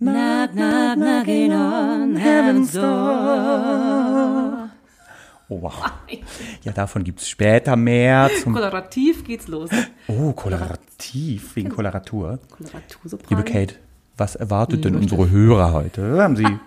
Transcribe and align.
Knock, 0.00 0.52
knock, 0.52 0.96
knocking 0.96 1.52
on 1.52 2.16
heaven's 2.16 2.72
door. 2.72 4.70
Oh, 5.50 5.62
wow. 5.62 5.72
Ja, 6.62 6.72
davon 6.72 7.02
gibt 7.04 7.20
es 7.20 7.28
später 7.28 7.74
mehr. 7.74 8.30
Zum 8.42 8.52
Kolorativ 8.54 9.24
geht's 9.24 9.48
los. 9.48 9.70
oh, 10.06 10.32
Kolorativ, 10.32 11.56
wegen 11.56 11.70
Koloratur. 11.70 12.38
Koloratursopran. 12.50 13.28
Liebe 13.30 13.42
Kate, 13.50 13.74
was 14.16 14.36
erwartet 14.36 14.84
denn 14.84 14.94
unsere 14.94 15.30
Hörer 15.30 15.72
heute? 15.72 16.22
Haben 16.22 16.36
Sie. 16.36 16.44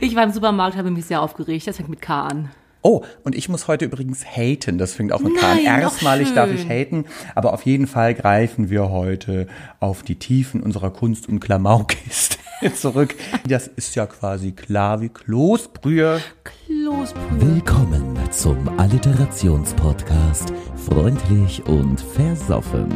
Ich 0.00 0.16
war 0.16 0.24
im 0.24 0.32
Supermarkt, 0.32 0.76
habe 0.76 0.90
mich 0.90 1.06
sehr 1.06 1.22
aufgeregt. 1.22 1.64
Das 1.68 1.76
fängt 1.76 1.88
mit 1.88 2.02
K 2.02 2.26
an. 2.26 2.50
Oh, 2.86 3.02
und 3.24 3.34
ich 3.34 3.48
muss 3.48 3.66
heute 3.66 3.84
übrigens 3.84 4.24
haten. 4.24 4.78
Das 4.78 4.94
fängt 4.94 5.12
auch 5.12 5.18
mit 5.18 5.36
K 5.36 5.50
an. 5.50 5.58
Erstmalig 5.58 6.32
darf 6.34 6.52
ich 6.52 6.68
haten, 6.68 7.04
aber 7.34 7.52
auf 7.52 7.62
jeden 7.62 7.88
Fall 7.88 8.14
greifen 8.14 8.70
wir 8.70 8.90
heute 8.90 9.48
auf 9.80 10.04
die 10.04 10.14
Tiefen 10.14 10.62
unserer 10.62 10.92
Kunst- 10.92 11.28
und 11.28 11.40
Klamaukiste 11.40 12.38
zurück. 12.76 13.16
Das 13.44 13.66
ist 13.66 13.96
ja 13.96 14.06
quasi 14.06 14.52
klar 14.52 15.00
wie 15.00 15.08
Kloßbrühe. 15.08 16.20
Kloßbrühe. 16.44 17.54
Willkommen 17.54 18.16
zum 18.30 18.78
Alliterationspodcast 18.78 20.52
Freundlich 20.88 21.66
und 21.66 22.00
Versoffen. 22.00 22.86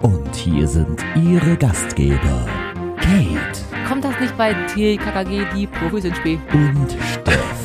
Und 0.00 0.34
hier 0.34 0.66
sind 0.66 1.04
Ihre 1.22 1.58
Gastgeber 1.58 2.46
Kate 2.96 3.60
Kommt 3.86 4.04
das 4.04 4.18
nicht 4.20 4.38
bei 4.38 4.54
TKKG, 4.74 5.44
die 5.54 5.66
Profis 5.66 6.04
in 6.06 6.14
Spee? 6.14 6.38
und 6.54 6.96
Steff. 7.12 7.55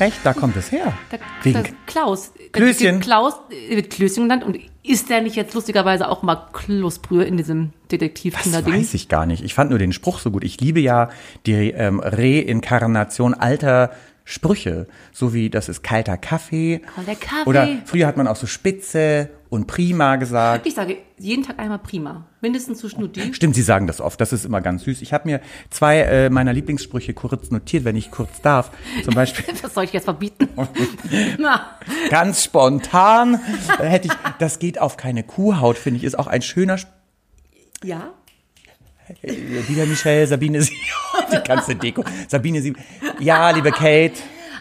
Recht. 0.00 0.18
Da 0.24 0.32
kommt 0.32 0.56
es 0.56 0.70
her. 0.72 0.92
Da, 1.10 1.18
Wegen 1.42 1.62
das 1.62 1.72
Klaus. 1.86 2.32
Klößchen. 2.52 3.00
Klaus 3.00 3.34
äh, 3.50 3.76
wird 3.76 3.90
Klößchen 3.90 4.24
genannt 4.24 4.44
und 4.44 4.58
ist 4.82 5.10
der 5.10 5.20
nicht 5.20 5.36
jetzt 5.36 5.54
lustigerweise 5.54 6.08
auch 6.08 6.22
mal 6.22 6.36
Kloßbrühe 6.52 7.24
in 7.24 7.36
diesem 7.36 7.72
Das 7.88 7.98
Detektiv-Kinderding? 7.98 8.74
weiß 8.74 8.94
ich 8.94 9.08
gar 9.08 9.26
nicht. 9.26 9.42
Ich 9.42 9.54
fand 9.54 9.70
nur 9.70 9.78
den 9.78 9.92
Spruch 9.92 10.18
so 10.20 10.30
gut. 10.30 10.44
Ich 10.44 10.60
liebe 10.60 10.80
ja 10.80 11.08
die 11.46 11.70
ähm, 11.70 12.00
Reinkarnation 12.00 13.34
alter 13.34 13.90
Sprüche. 14.28 14.88
So 15.12 15.32
wie 15.32 15.50
das 15.50 15.68
ist 15.68 15.82
kalter 15.84 16.16
Kaffee. 16.18 16.80
Kalter 16.94 17.14
Kaffee. 17.14 17.48
Oder 17.48 17.68
früher 17.84 18.08
hat 18.08 18.16
man 18.16 18.26
auch 18.26 18.34
so 18.34 18.48
Spitze 18.48 19.30
und 19.50 19.68
Prima 19.68 20.16
gesagt. 20.16 20.66
Ich 20.66 20.74
sage 20.74 20.96
jeden 21.16 21.44
Tag 21.44 21.60
einmal 21.60 21.78
prima. 21.78 22.26
Mindestens 22.40 22.80
zu 22.80 22.88
Schnutti. 22.88 23.32
Stimmt, 23.32 23.54
Sie 23.54 23.62
sagen 23.62 23.86
das 23.86 24.00
oft. 24.00 24.20
Das 24.20 24.32
ist 24.32 24.44
immer 24.44 24.60
ganz 24.60 24.82
süß. 24.82 25.00
Ich 25.00 25.12
habe 25.12 25.28
mir 25.28 25.40
zwei 25.70 26.00
äh, 26.00 26.28
meiner 26.28 26.52
Lieblingssprüche 26.52 27.14
kurz 27.14 27.52
notiert, 27.52 27.84
wenn 27.84 27.94
ich 27.94 28.10
kurz 28.10 28.40
darf. 28.42 28.72
Zum 29.04 29.14
Beispiel 29.14 29.44
Was 29.62 29.72
soll 29.74 29.84
ich 29.84 29.92
jetzt 29.92 30.04
verbieten? 30.04 30.48
Ganz 32.10 32.42
spontan 32.44 33.40
äh, 33.78 33.84
hätte 33.84 34.08
ich, 34.08 34.14
das 34.40 34.58
geht 34.58 34.80
auf 34.80 34.96
keine 34.96 35.22
Kuhhaut, 35.22 35.78
finde 35.78 35.98
ich, 35.98 36.04
ist 36.04 36.18
auch 36.18 36.26
ein 36.26 36.42
schöner 36.42 36.74
Sp- 36.74 36.90
ja. 37.84 38.10
Wieder 39.22 39.86
Michelle, 39.86 40.26
Sabine 40.26 40.62
Sieb, 40.62 40.76
die 41.32 41.48
ganze 41.48 41.74
Deko. 41.76 42.04
Sabine 42.28 42.60
Sieb. 42.60 42.76
Ja, 43.20 43.50
liebe 43.50 43.70
Kate. 43.70 44.14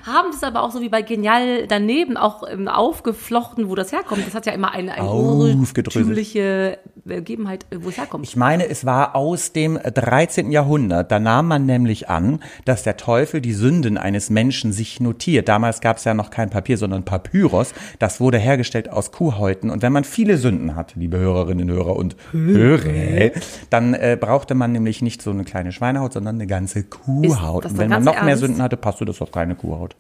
Haben 0.05 0.29
das 0.31 0.43
aber 0.43 0.61
auch 0.61 0.71
so 0.71 0.81
wie 0.81 0.89
bei 0.89 1.01
Genial 1.01 1.65
daneben 1.67 2.15
auch 2.15 2.43
ähm, 2.47 2.67
aufgeflochten, 2.67 3.69
wo 3.69 3.75
das 3.75 3.91
herkommt. 3.91 4.25
Das 4.27 4.35
hat 4.35 4.45
ja 4.45 4.53
immer 4.53 4.71
eine, 4.71 4.93
eine 4.93 5.03
urtümliche 5.09 6.77
Begebenheit, 7.05 7.65
äh, 7.71 7.77
wo 7.81 7.89
es 7.89 7.97
herkommt. 7.97 8.23
Ich 8.25 8.35
meine, 8.35 8.69
es 8.69 8.85
war 8.85 9.15
aus 9.15 9.51
dem 9.51 9.79
13. 9.81 10.51
Jahrhundert. 10.51 11.11
Da 11.11 11.19
nahm 11.19 11.47
man 11.47 11.65
nämlich 11.65 12.07
an, 12.07 12.39
dass 12.65 12.83
der 12.83 12.97
Teufel 12.97 13.41
die 13.41 13.53
Sünden 13.53 13.97
eines 13.97 14.29
Menschen 14.29 14.73
sich 14.73 14.99
notiert. 14.99 15.47
Damals 15.47 15.81
gab 15.81 15.97
es 15.97 16.03
ja 16.03 16.13
noch 16.13 16.29
kein 16.29 16.51
Papier, 16.51 16.77
sondern 16.77 17.03
Papyrus. 17.03 17.73
Das 17.97 18.19
wurde 18.19 18.37
hergestellt 18.37 18.91
aus 18.91 19.11
Kuhhäuten. 19.11 19.71
Und 19.71 19.81
wenn 19.81 19.91
man 19.91 20.03
viele 20.03 20.37
Sünden 20.37 20.75
hat, 20.75 20.93
liebe 20.95 21.17
Hörerinnen, 21.17 21.71
Hörer 21.71 21.95
und 21.95 22.15
Hörer, 22.31 23.31
dann 23.71 23.95
äh, 23.95 24.17
brauchte 24.19 24.53
man 24.53 24.71
nämlich 24.71 25.01
nicht 25.01 25.23
so 25.23 25.31
eine 25.31 25.45
kleine 25.45 25.71
Schweinehaut, 25.71 26.13
sondern 26.13 26.35
eine 26.35 26.47
ganze 26.47 26.83
Kuhhaut. 26.83 27.65
Und 27.65 27.77
wenn 27.79 27.89
man 27.89 28.03
noch 28.03 28.13
mehr 28.13 28.29
ernst? 28.29 28.41
Sünden 28.41 28.61
hatte, 28.61 28.77
passte 28.77 29.05
das 29.05 29.19
auf 29.21 29.31
keine 29.31 29.55
Kuhhaut. 29.55 29.94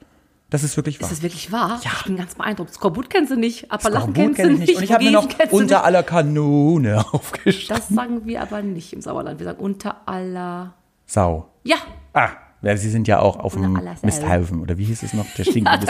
Das 0.49 0.63
ist 0.63 0.77
wirklich 0.77 1.01
wahr. 1.01 1.09
ist 1.09 1.17
das 1.17 1.23
wirklich 1.23 1.51
wahr? 1.51 1.81
Ja. 1.83 1.91
Ich 1.97 2.03
bin 2.05 2.17
ganz 2.17 2.35
beeindruckt. 2.35 2.73
Skorbut 2.73 3.09
kennst 3.09 3.31
du 3.31 3.35
nicht, 3.35 3.71
Appalachen 3.71 4.13
kennst 4.13 4.39
du 4.39 4.49
nicht. 4.51 4.75
Und 4.75 4.83
ich 4.83 4.91
habe 4.91 5.03
mir 5.03 5.11
noch 5.11 5.27
unter 5.51 5.83
aller 5.83 6.03
Kanone 6.03 7.03
aufgeschrieben. 7.11 7.75
Das 7.77 7.89
sagen 7.89 8.21
wir 8.25 8.41
aber 8.41 8.61
nicht 8.61 8.93
im 8.93 9.01
Sauerland. 9.01 9.39
Wir 9.39 9.45
sagen 9.45 9.59
unter 9.59 10.07
aller. 10.07 10.73
Sau. 11.05 11.49
Ja, 11.63 11.77
Ah, 12.13 12.29
ja, 12.61 12.77
Sie 12.77 12.89
sind 12.89 13.07
ja 13.07 13.19
auch 13.19 13.37
auf 13.37 13.53
dem. 13.53 13.79
Misthaufen, 14.01 14.61
oder 14.61 14.77
wie 14.77 14.85
hieß 14.85 15.03
es 15.03 15.13
noch? 15.13 15.25
Der 15.37 15.43
stinkt 15.43 15.69
Ja, 15.69 15.81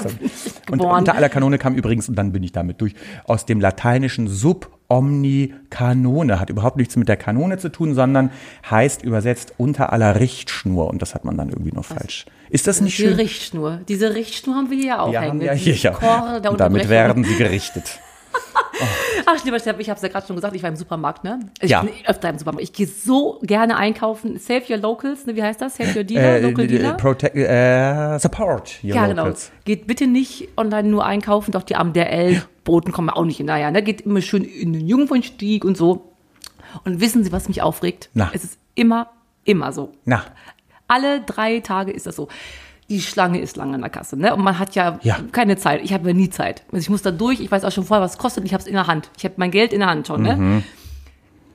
Und 0.71 0.81
unter 0.81 1.15
aller 1.15 1.29
Kanone 1.29 1.57
kam 1.57 1.75
übrigens, 1.75 2.09
und 2.09 2.15
dann 2.15 2.31
bin 2.31 2.41
ich 2.43 2.51
damit 2.51 2.81
durch, 2.81 2.95
aus 3.25 3.45
dem 3.45 3.61
lateinischen 3.61 4.27
sub 4.27 4.71
omni 4.87 5.53
canone. 5.69 6.39
Hat 6.39 6.49
überhaupt 6.49 6.77
nichts 6.77 6.95
mit 6.95 7.07
der 7.07 7.17
Kanone 7.17 7.57
zu 7.59 7.69
tun, 7.69 7.93
sondern 7.93 8.31
heißt 8.69 9.03
übersetzt 9.03 9.53
unter 9.57 9.93
aller 9.93 10.19
Richtschnur. 10.19 10.87
Und 10.87 11.01
das 11.01 11.13
hat 11.15 11.23
man 11.25 11.37
dann 11.37 11.49
irgendwie 11.49 11.71
noch 11.71 11.85
falsch. 11.85 12.25
Ist 12.49 12.67
das 12.67 12.81
nicht 12.81 12.97
die 12.97 13.03
schön? 13.03 13.13
Richtschnur. 13.13 13.79
Diese 13.87 14.13
Richtschnur 14.15 14.55
haben 14.55 14.69
wir 14.69 14.77
hier 14.77 15.01
auch 15.01 15.11
Ja, 15.11 15.21
hängen. 15.21 15.39
Die 15.39 15.49
hier, 15.55 15.75
ja. 15.75 16.39
Der 16.39 16.51
Und 16.51 16.59
damit 16.59 16.87
werden 16.89 17.23
sie 17.23 17.35
gerichtet. 17.35 17.99
Ach, 19.25 19.43
lieber 19.45 19.59
Steff, 19.59 19.79
ich 19.79 19.89
habe 19.89 19.95
es 19.97 20.01
ja 20.03 20.09
gerade 20.09 20.27
schon 20.27 20.35
gesagt, 20.35 20.55
ich 20.55 20.61
war 20.61 20.69
im 20.69 20.75
Supermarkt, 20.75 21.23
ne? 21.23 21.39
Ich 21.61 21.71
Ja. 21.71 21.81
bin 21.81 21.91
öfter 22.05 22.29
im 22.29 22.37
Supermarkt. 22.37 22.63
Ich 22.63 22.73
gehe 22.73 22.87
so 22.87 23.39
gerne 23.41 23.77
einkaufen. 23.77 24.37
Save 24.37 24.63
your 24.69 24.77
locals, 24.77 25.25
ne? 25.25 25.35
Wie 25.35 25.41
heißt 25.43 25.61
das? 25.61 25.77
Save 25.77 25.97
your 25.97 26.03
dealer, 26.03 26.41
local 26.41 26.65
Äh, 26.65 26.67
dealer? 26.67 26.93
protect, 26.93 27.35
äh, 27.35 28.17
support 28.19 28.79
your 28.83 28.89
ja, 28.95 29.07
genau. 29.07 29.23
locals. 29.23 29.51
Geht 29.63 29.87
bitte 29.87 30.07
nicht 30.07 30.49
online 30.57 30.89
nur 30.89 31.05
einkaufen, 31.05 31.51
doch 31.53 31.63
die 31.63 31.75
armen 31.75 31.93
DRL-Boten 31.93 32.91
kommen 32.91 33.09
auch 33.09 33.23
nicht 33.25 33.37
hinterher. 33.37 33.71
Ne? 33.71 33.81
Geht 33.81 34.01
immer 34.01 34.21
schön 34.21 34.43
in 34.43 34.73
den 34.73 34.87
Jungfernstieg 34.87 35.63
und 35.65 35.77
so. 35.77 36.11
Und 36.83 36.99
wissen 36.99 37.23
Sie, 37.23 37.31
was 37.31 37.47
mich 37.47 37.61
aufregt? 37.61 38.09
Na. 38.13 38.29
Es 38.33 38.43
ist 38.43 38.59
immer, 38.75 39.09
immer 39.45 39.71
so. 39.71 39.93
Na, 40.03 40.23
Alle 40.87 41.21
drei 41.21 41.59
Tage 41.61 41.91
ist 41.91 42.05
das 42.05 42.15
so. 42.15 42.27
Die 42.89 43.01
Schlange 43.01 43.39
ist 43.41 43.57
lang 43.57 43.73
an 43.73 43.81
der 43.81 43.89
Kasse, 43.89 44.15
ne? 44.15 44.35
Und 44.35 44.43
man 44.43 44.59
hat 44.59 44.75
ja, 44.75 44.99
Ja. 45.01 45.17
keine 45.31 45.57
Zeit. 45.57 45.81
Ich 45.83 45.91
habe 45.91 46.07
ja 46.09 46.13
nie 46.13 46.29
Zeit. 46.29 46.61
Also 46.67 46.77
ich 46.83 46.89
muss 46.89 47.01
da 47.01 47.09
durch. 47.11 47.39
Ich 47.39 47.51
weiß 47.51 47.63
auch 47.63 47.71
schon 47.71 47.83
vorher, 47.85 48.03
was 48.03 48.11
es 48.13 48.17
kostet. 48.19 48.45
Ich 48.45 48.53
habe 48.53 48.61
es 48.61 48.67
in 48.67 48.75
der 48.75 48.85
Hand. 48.85 49.09
Ich 49.17 49.23
habe 49.25 49.33
mein 49.37 49.49
Geld 49.49 49.73
in 49.73 49.79
der 49.79 49.89
Hand 49.89 50.05
schon, 50.05 50.21
ne? 50.21 50.63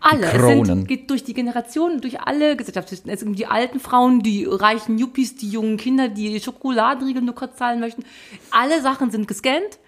Alle. 0.00 0.26
Es 0.26 0.32
Kronen. 0.32 0.64
sind, 0.64 0.88
geht 0.88 1.10
durch 1.10 1.24
die 1.24 1.34
Generationen, 1.34 2.00
durch 2.00 2.20
alle 2.22 2.56
Gesellschaftsschichten. 2.56 3.10
Es 3.12 3.20
sind 3.20 3.38
die 3.38 3.46
alten 3.46 3.80
Frauen, 3.80 4.22
die 4.22 4.46
reichen 4.48 4.96
Yuppies, 4.98 5.36
die 5.36 5.50
jungen 5.50 5.76
Kinder, 5.76 6.08
die 6.08 6.40
Schokoladenriegel 6.40 7.22
nur 7.22 7.34
kurz 7.34 7.56
zahlen 7.56 7.80
möchten. 7.80 8.02
Alle 8.50 8.80
Sachen 8.80 9.10
sind 9.10 9.28
gescannt. 9.28 9.78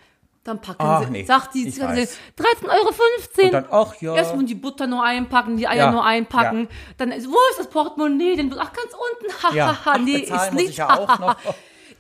Dann 0.45 0.61
packen 0.61 0.83
Ach, 0.83 1.05
sie, 1.05 1.11
nee, 1.11 1.25
sagt 1.25 1.55
die, 1.55 1.69
ich 1.69 1.77
sagen 1.77 1.95
sie 1.95 2.03
weiß. 2.03 2.17
13,15 2.37 2.69
Euro. 2.69 3.45
Und 3.45 3.53
dann, 3.53 3.67
ach 3.71 3.95
ja. 4.01 4.15
Erstmal 4.17 4.45
die 4.45 4.57
Butter 4.57 4.89
nur 4.89 5.05
einpacken, 5.05 5.57
die 5.57 5.69
Eier 5.69 5.77
Ja, 5.87 5.91
nur 5.93 6.05
einpacken. 6.05 6.63
ja. 6.63 6.77
Dann, 6.99 7.13
ist- 7.13 7.29
wo 7.29 7.37
ist 7.51 7.61
das 7.61 7.69
Portemonnaie? 7.69 8.35
Denn, 8.35 8.53
ach, 8.59 8.73
ganz 8.73 8.93
unten. 8.93 9.33
Hahaha, 9.43 9.55
Ja. 9.55 9.77
Ach, 9.85 9.99
nee, 9.99 10.17
ist 10.17 10.53
nicht. 10.55 10.71
ich 10.71 10.77
ja 10.79 10.99
auch 10.99 11.19
noch. 11.21 11.37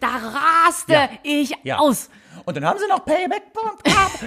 da 0.00 0.08
raste 0.08 0.92
Ja. 0.92 1.08
ich 1.22 1.54
Ja. 1.62 1.78
aus. 1.78 2.10
Und 2.44 2.56
dann 2.56 2.64
haben 2.64 2.80
sie 2.80 2.88
noch 2.88 3.04
Payback. 3.04 3.42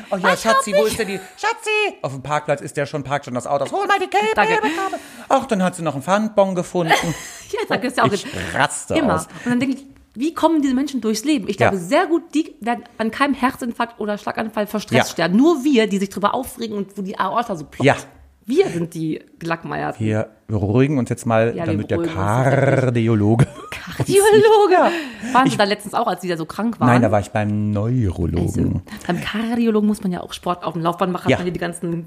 Oh 0.10 0.16
ja, 0.16 0.38
Schatzi, 0.38 0.74
wo 0.74 0.86
ist 0.86 0.98
denn 0.98 1.08
die? 1.10 1.20
Schatzi! 1.38 1.98
Auf 2.02 2.14
dem 2.14 2.24
Parkplatz 2.24 2.62
ist 2.62 2.78
der 2.78 2.86
schon, 2.86 3.04
parkt 3.04 3.26
schon 3.26 3.34
das 3.34 3.46
Auto. 3.48 3.70
Hol 3.70 3.86
mal 3.86 4.00
die. 4.00 4.08
Payback-Karte. 4.08 5.00
Ach, 5.28 5.46
dann 5.48 5.62
hat 5.62 5.76
sie 5.76 5.82
noch 5.82 5.94
einen 5.96 6.04
Pfandbon 6.04 6.56
gefunden. 6.56 6.94
Ja, 7.52 7.60
sag 7.70 7.82
das 7.84 7.96
ja 7.96 8.04
auch 8.04 8.12
Ich 8.12 8.26
raste 8.54 8.96
immer. 8.96 9.16
aus. 9.16 9.28
Und 9.44 9.52
dann 9.52 9.60
denke 9.60 9.76
ich, 9.78 9.86
wie 10.16 10.34
kommen 10.34 10.62
diese 10.62 10.74
Menschen 10.74 11.02
durchs 11.02 11.24
Leben? 11.26 11.48
Ich 11.48 11.58
glaube, 11.58 11.76
Ja. 11.76 11.82
sehr 11.82 12.08
gut, 12.08 12.24
die 12.34 12.56
werden 12.62 12.84
an 12.98 13.12
keinem 13.12 13.34
Herzinfarkt 13.34 14.00
oder 14.00 14.18
Schlaganfall 14.18 14.68
vor 14.68 14.80
Stress 14.80 14.98
Ja. 14.98 15.06
sterben. 15.06 15.36
Nur 15.38 15.64
wir, 15.64 15.88
die 15.88 15.98
sich 15.98 16.10
drüber 16.10 16.34
aufregen 16.34 16.76
und 16.78 16.98
wo 16.98 17.02
die 17.02 17.18
Aorta 17.20 17.56
so 17.56 17.66
ploppt. 17.66 17.84
Ja. 17.86 17.96
Wir 18.48 18.68
sind 18.68 18.94
die 18.94 19.22
Gelackmeierten. 19.40 20.06
Wir 20.06 20.30
beruhigen 20.48 21.00
uns 21.00 21.10
jetzt 21.10 21.26
mal, 21.26 21.56
Ja, 21.58 21.66
damit 21.66 21.90
der. 21.90 21.98
Kardiologe. 22.04 23.48
Kardiologe. 23.72 24.92
Waren 25.34 25.50
Sie 25.50 25.58
da 25.58 25.64
letztens 25.64 25.94
auch, 25.96 26.08
als 26.08 26.22
Sie 26.22 26.28
da 26.28 26.38
so 26.38 26.46
krank 26.46 26.80
waren? 26.80 26.88
Nein, 26.90 27.02
da 27.02 27.12
war 27.12 27.20
ich 27.20 27.30
beim 27.32 27.50
Also, 27.76 27.88
Neurologen. 27.90 28.82
beim 29.08 29.20
Kardiologen 29.22 29.88
muss 29.88 30.04
man 30.04 30.12
ja 30.12 30.22
auch 30.22 30.34
Sport 30.34 30.64
auf 30.64 30.74
dem 30.74 30.84
Laufband 30.84 31.12
machen, 31.12 31.30
Ja. 31.30 31.38
man 31.38 31.46
hier 31.46 31.54
die 31.54 31.60
ganzen 31.60 32.06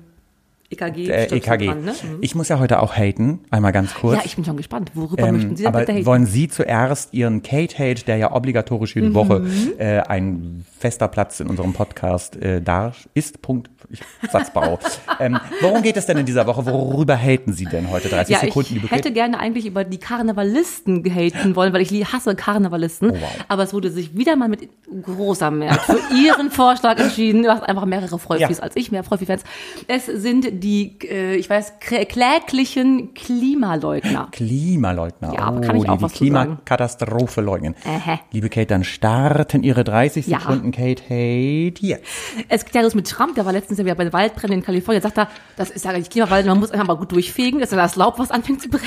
EKG, 0.70 1.04
Stöpsel 1.06 1.38
EKG. 1.38 1.66
dran, 1.66 1.84
ne? 1.84 1.92
Mhm. 1.92 2.18
Ich 2.20 2.34
muss 2.34 2.48
ja 2.48 2.58
heute 2.58 2.82
auch 2.82 2.94
haten, 2.94 3.40
einmal 3.50 3.72
ganz 3.72 3.94
kurz. 3.94 4.18
Ja, 4.18 4.22
ich 4.26 4.36
bin 4.36 4.44
schon 4.44 4.58
gespannt. 4.58 4.90
Worüber 4.94 5.32
möchten 5.32 5.50
Ähm, 5.50 5.56
Sie 5.56 5.62
denn 5.62 5.66
aber 5.72 5.80
bitte 5.80 5.92
haten? 5.94 6.04
wollen 6.06 6.26
Sie 6.26 6.48
zuerst 6.48 7.14
Ihren 7.14 7.42
Kate-Hate, 7.42 8.04
der 8.04 8.18
ja 8.18 8.32
obligatorisch 8.34 8.94
Mhm. 8.94 9.02
jede 9.02 9.14
Woche 9.14 9.46
äh, 9.78 10.00
ein 10.00 10.66
fester 10.78 11.08
Platz 11.08 11.40
in 11.40 11.46
unserem 11.48 11.72
Podcast 11.72 12.36
äh, 12.36 12.60
da 12.60 12.92
ist, 13.14 13.40
Punkt, 13.40 13.70
ich, 13.88 14.00
Satzbau. 14.30 14.78
ähm, 15.20 15.38
worum 15.62 15.82
geht 15.82 15.96
es 15.96 16.04
denn 16.04 16.18
in 16.18 16.26
dieser 16.26 16.46
Woche? 16.46 16.66
Worüber 16.66 17.16
haten 17.16 17.54
Sie 17.54 17.64
denn 17.64 17.90
heute? 17.90 18.08
30 18.10 18.34
ja, 18.34 18.40
Sekunden, 18.40 18.82
ich 18.84 18.90
hätte 18.90 19.10
gerne 19.10 19.38
eigentlich 19.38 19.64
über 19.64 19.84
die 19.84 19.98
Karnevalisten 19.98 21.02
gehaten 21.02 21.56
wollen, 21.56 21.72
weil 21.72 21.80
ich 21.80 21.90
hasse 22.12 22.34
Karnevalisten. 22.36 23.10
Oh, 23.12 23.14
wow. 23.14 23.28
Aber 23.48 23.62
es 23.62 23.72
wurde 23.72 23.90
sich 23.90 24.16
wieder 24.16 24.36
mal 24.36 24.48
mit 24.48 24.68
großer 25.02 25.50
Mehrheit 25.50 25.80
für 25.80 25.98
Ihren 26.14 26.50
Vorschlag 26.50 26.98
entschieden. 26.98 27.42
Du 27.42 27.48
hast 27.48 27.62
einfach 27.62 27.86
mehrere 27.86 28.18
Freufis 28.18 28.58
Ja. 28.58 28.62
als 28.62 28.76
ich, 28.76 28.92
mehr 28.92 29.02
Freufis-Fans. 29.02 29.42
Es 29.86 30.04
sind 30.06 30.57
die, 30.58 30.98
äh, 31.08 31.36
ich 31.36 31.48
weiß, 31.48 31.74
kläglichen 31.80 33.14
Klimaleugner. 33.14 34.28
Klimaleugner. 34.32 35.32
Ja, 35.34 35.40
aber 35.40 35.60
kann 35.60 35.76
ich 35.76 35.82
die 35.84 35.88
auch 35.88 35.96
die 35.98 36.02
was 36.02 36.12
sagen. 36.12 36.18
Klimakatastrophe 36.30 37.40
leugnen. 37.40 37.74
Ähä. 37.84 38.18
Liebe 38.32 38.48
Kate, 38.48 38.66
dann 38.66 38.84
starten 38.84 39.62
Ihre 39.62 39.84
30 39.84 40.26
Ja. 40.26 40.40
Sekunden, 40.40 40.72
Kate. 40.72 41.02
Hey, 41.06 41.72
jetzt. 41.80 42.04
Es 42.48 42.64
geht 42.64 42.74
ja 42.74 42.82
los 42.82 42.94
mit 42.94 43.08
Trump, 43.08 43.34
der 43.34 43.44
war 43.46 43.52
letztens 43.52 43.78
ja 43.78 43.84
wieder 43.84 43.94
bei 43.94 44.04
den 44.04 44.12
Waldbränden 44.12 44.58
in 44.60 44.64
Kalifornien, 44.64 45.02
sagt 45.02 45.18
er, 45.18 45.28
das 45.56 45.70
ist 45.70 45.84
ja 45.84 45.92
nicht 45.92 46.10
Klimawald, 46.10 46.46
man 46.46 46.58
muss 46.60 46.70
einfach 46.70 46.86
mal 46.86 46.96
gut 46.96 47.12
durchfegen, 47.12 47.60
dass 47.60 47.72
er 47.72 47.78
das 47.78 47.96
Laub, 47.96 48.18
was 48.18 48.30
anfängt 48.30 48.62
zu 48.62 48.68
brennen. 48.68 48.84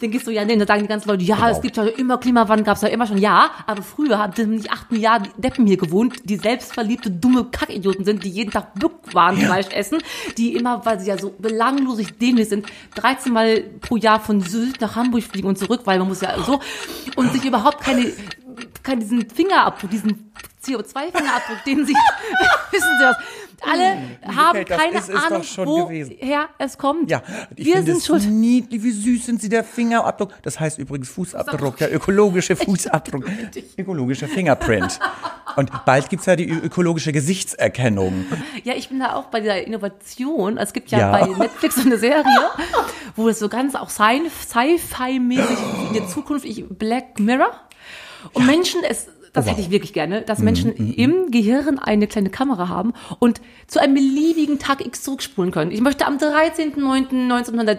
Dann 0.00 0.10
gehst 0.10 0.26
du 0.26 0.30
ja, 0.30 0.44
nee, 0.44 0.56
dann 0.56 0.66
sagen 0.66 0.82
die 0.82 0.88
ganzen 0.88 1.08
Leute, 1.08 1.24
ja, 1.24 1.50
es 1.50 1.60
gibt 1.60 1.76
ja 1.76 1.84
immer 1.84 2.18
Klimawandel, 2.18 2.64
gab's 2.64 2.82
ja 2.82 2.88
immer 2.88 3.06
schon, 3.06 3.18
ja, 3.18 3.50
aber 3.66 3.82
früher 3.82 4.18
haben 4.18 4.50
nicht 4.50 4.70
acht 4.70 4.90
Milliarden 4.90 5.28
Deppen 5.38 5.66
hier 5.66 5.76
gewohnt, 5.76 6.16
die 6.24 6.36
selbstverliebte, 6.36 7.10
dumme 7.10 7.44
Kackidioten 7.44 8.04
sind, 8.04 8.24
die 8.24 8.28
jeden 8.28 8.50
Tag 8.50 8.74
Bückwarenfleisch 8.74 9.68
essen, 9.70 9.98
die 10.36 10.54
immer, 10.54 10.84
weil 10.84 11.00
sie 11.00 11.08
ja 11.08 11.18
so 11.18 11.34
belanglosig 11.38 12.18
dämlich 12.18 12.48
sind, 12.48 12.66
13 12.96 13.32
Mal 13.32 13.62
pro 13.80 13.96
Jahr 13.96 14.20
von 14.20 14.40
Sylt 14.40 14.80
nach 14.80 14.96
Hamburg 14.96 15.22
fliegen 15.22 15.48
und 15.48 15.58
zurück, 15.58 15.82
weil 15.84 15.98
man 15.98 16.08
muss 16.08 16.20
ja 16.20 16.40
so, 16.42 16.60
und 17.16 17.32
sich 17.32 17.44
überhaupt 17.44 17.80
keine, 17.80 18.12
keinen 18.82 19.00
diesen 19.00 19.28
Fingerabdruck, 19.30 19.90
diesen 19.90 20.32
CO2-Fingerabdruck, 20.66 21.64
den 21.64 21.86
sie, 21.86 21.94
wissen 22.70 22.90
Sie 22.98 23.04
was, 23.04 23.16
alle 23.62 23.96
haben 24.36 24.58
Kate, 24.58 24.64
das 24.66 24.78
keine 24.78 24.98
ist 24.98 25.08
es 25.08 25.58
Ahnung, 25.58 25.86
gewesen. 25.88 26.16
woher 26.20 26.48
es 26.58 26.78
kommt. 26.78 27.10
Ja, 27.10 27.22
ich 27.54 27.66
wir 27.66 27.82
sind 27.82 27.98
es 27.98 28.06
schuld. 28.06 28.26
niedlich, 28.30 28.82
wie 28.82 28.90
süß 28.90 29.26
sind 29.26 29.40
sie, 29.40 29.48
der 29.48 29.64
Fingerabdruck. 29.64 30.32
Das 30.42 30.58
heißt 30.60 30.78
übrigens 30.78 31.08
Fußabdruck, 31.08 31.76
der 31.78 31.94
ökologische 31.94 32.56
Fußabdruck, 32.56 33.24
ökologischer 33.78 34.28
Fingerprint. 34.28 34.98
Und 35.56 35.70
bald 35.86 36.08
gibt's 36.10 36.26
ja 36.26 36.36
die 36.36 36.48
ökologische 36.48 37.12
Gesichtserkennung. 37.12 38.26
Ja, 38.64 38.74
ich 38.74 38.88
bin 38.90 39.00
da 39.00 39.14
auch 39.14 39.24
bei 39.26 39.40
dieser 39.40 39.62
Innovation. 39.64 40.58
Es 40.58 40.72
gibt 40.72 40.90
ja, 40.90 40.98
Ja. 40.98 41.10
bei 41.12 41.26
Netflix 41.26 41.76
so 41.76 41.82
eine 41.82 41.96
Serie, 41.98 42.24
wo 43.14 43.28
es 43.28 43.38
so 43.38 43.48
ganz 43.48 43.74
auch 43.74 43.88
Sci- 43.88 44.28
Sci-Fi-mäßig 44.28 45.58
in 45.88 45.94
der 45.94 46.06
Zukunft, 46.08 46.44
ich, 46.44 46.64
Black 46.68 47.18
Mirror. 47.18 47.52
Und 48.32 48.44
Menschen, 48.46 48.80
es, 48.88 49.06
das 49.36 49.44
Oh, 49.44 49.48
wow. 49.48 49.52
hätte 49.52 49.60
ich 49.66 49.70
wirklich 49.70 49.92
gerne, 49.92 50.22
dass 50.22 50.40
Menschen 50.40 50.72
im 50.74 51.30
Gehirn 51.30 51.78
eine 51.78 52.06
kleine 52.06 52.30
Kamera 52.30 52.68
haben 52.68 52.92
und 53.20 53.40
zu 53.68 53.78
einem 53.80 53.94
beliebigen 53.94 54.58
Tag 54.58 54.84
X 54.84 55.02
zurückspulen 55.02 55.52
können. 55.52 55.70
Ich 55.70 55.80
möchte 55.80 56.06
am 56.06 56.16
13.09.1900 56.16 57.78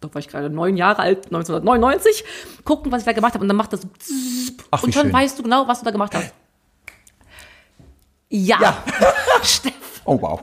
da 0.00 0.12
war 0.12 0.18
ich 0.18 0.26
gerade 0.26 0.50
neun 0.50 0.76
Jahre 0.76 1.00
alt, 1.00 1.26
1999, 1.26 2.24
gucken, 2.64 2.90
was 2.90 3.02
ich 3.02 3.06
da 3.06 3.12
gemacht 3.12 3.34
habe. 3.34 3.42
Und 3.44 3.48
dann 3.48 3.56
macht 3.56 3.72
das 3.72 3.86
Ach, 4.72 4.82
und 4.82 4.92
schon 4.92 5.04
schön. 5.04 5.12
weißt 5.12 5.38
du 5.38 5.44
genau, 5.44 5.68
was 5.68 5.78
du 5.78 5.84
da 5.84 5.92
gemacht 5.92 6.12
hast. 6.14 6.32
Ja. 8.28 8.82
Steff. 9.42 9.72
Oh 10.04 10.20
wow, 10.20 10.42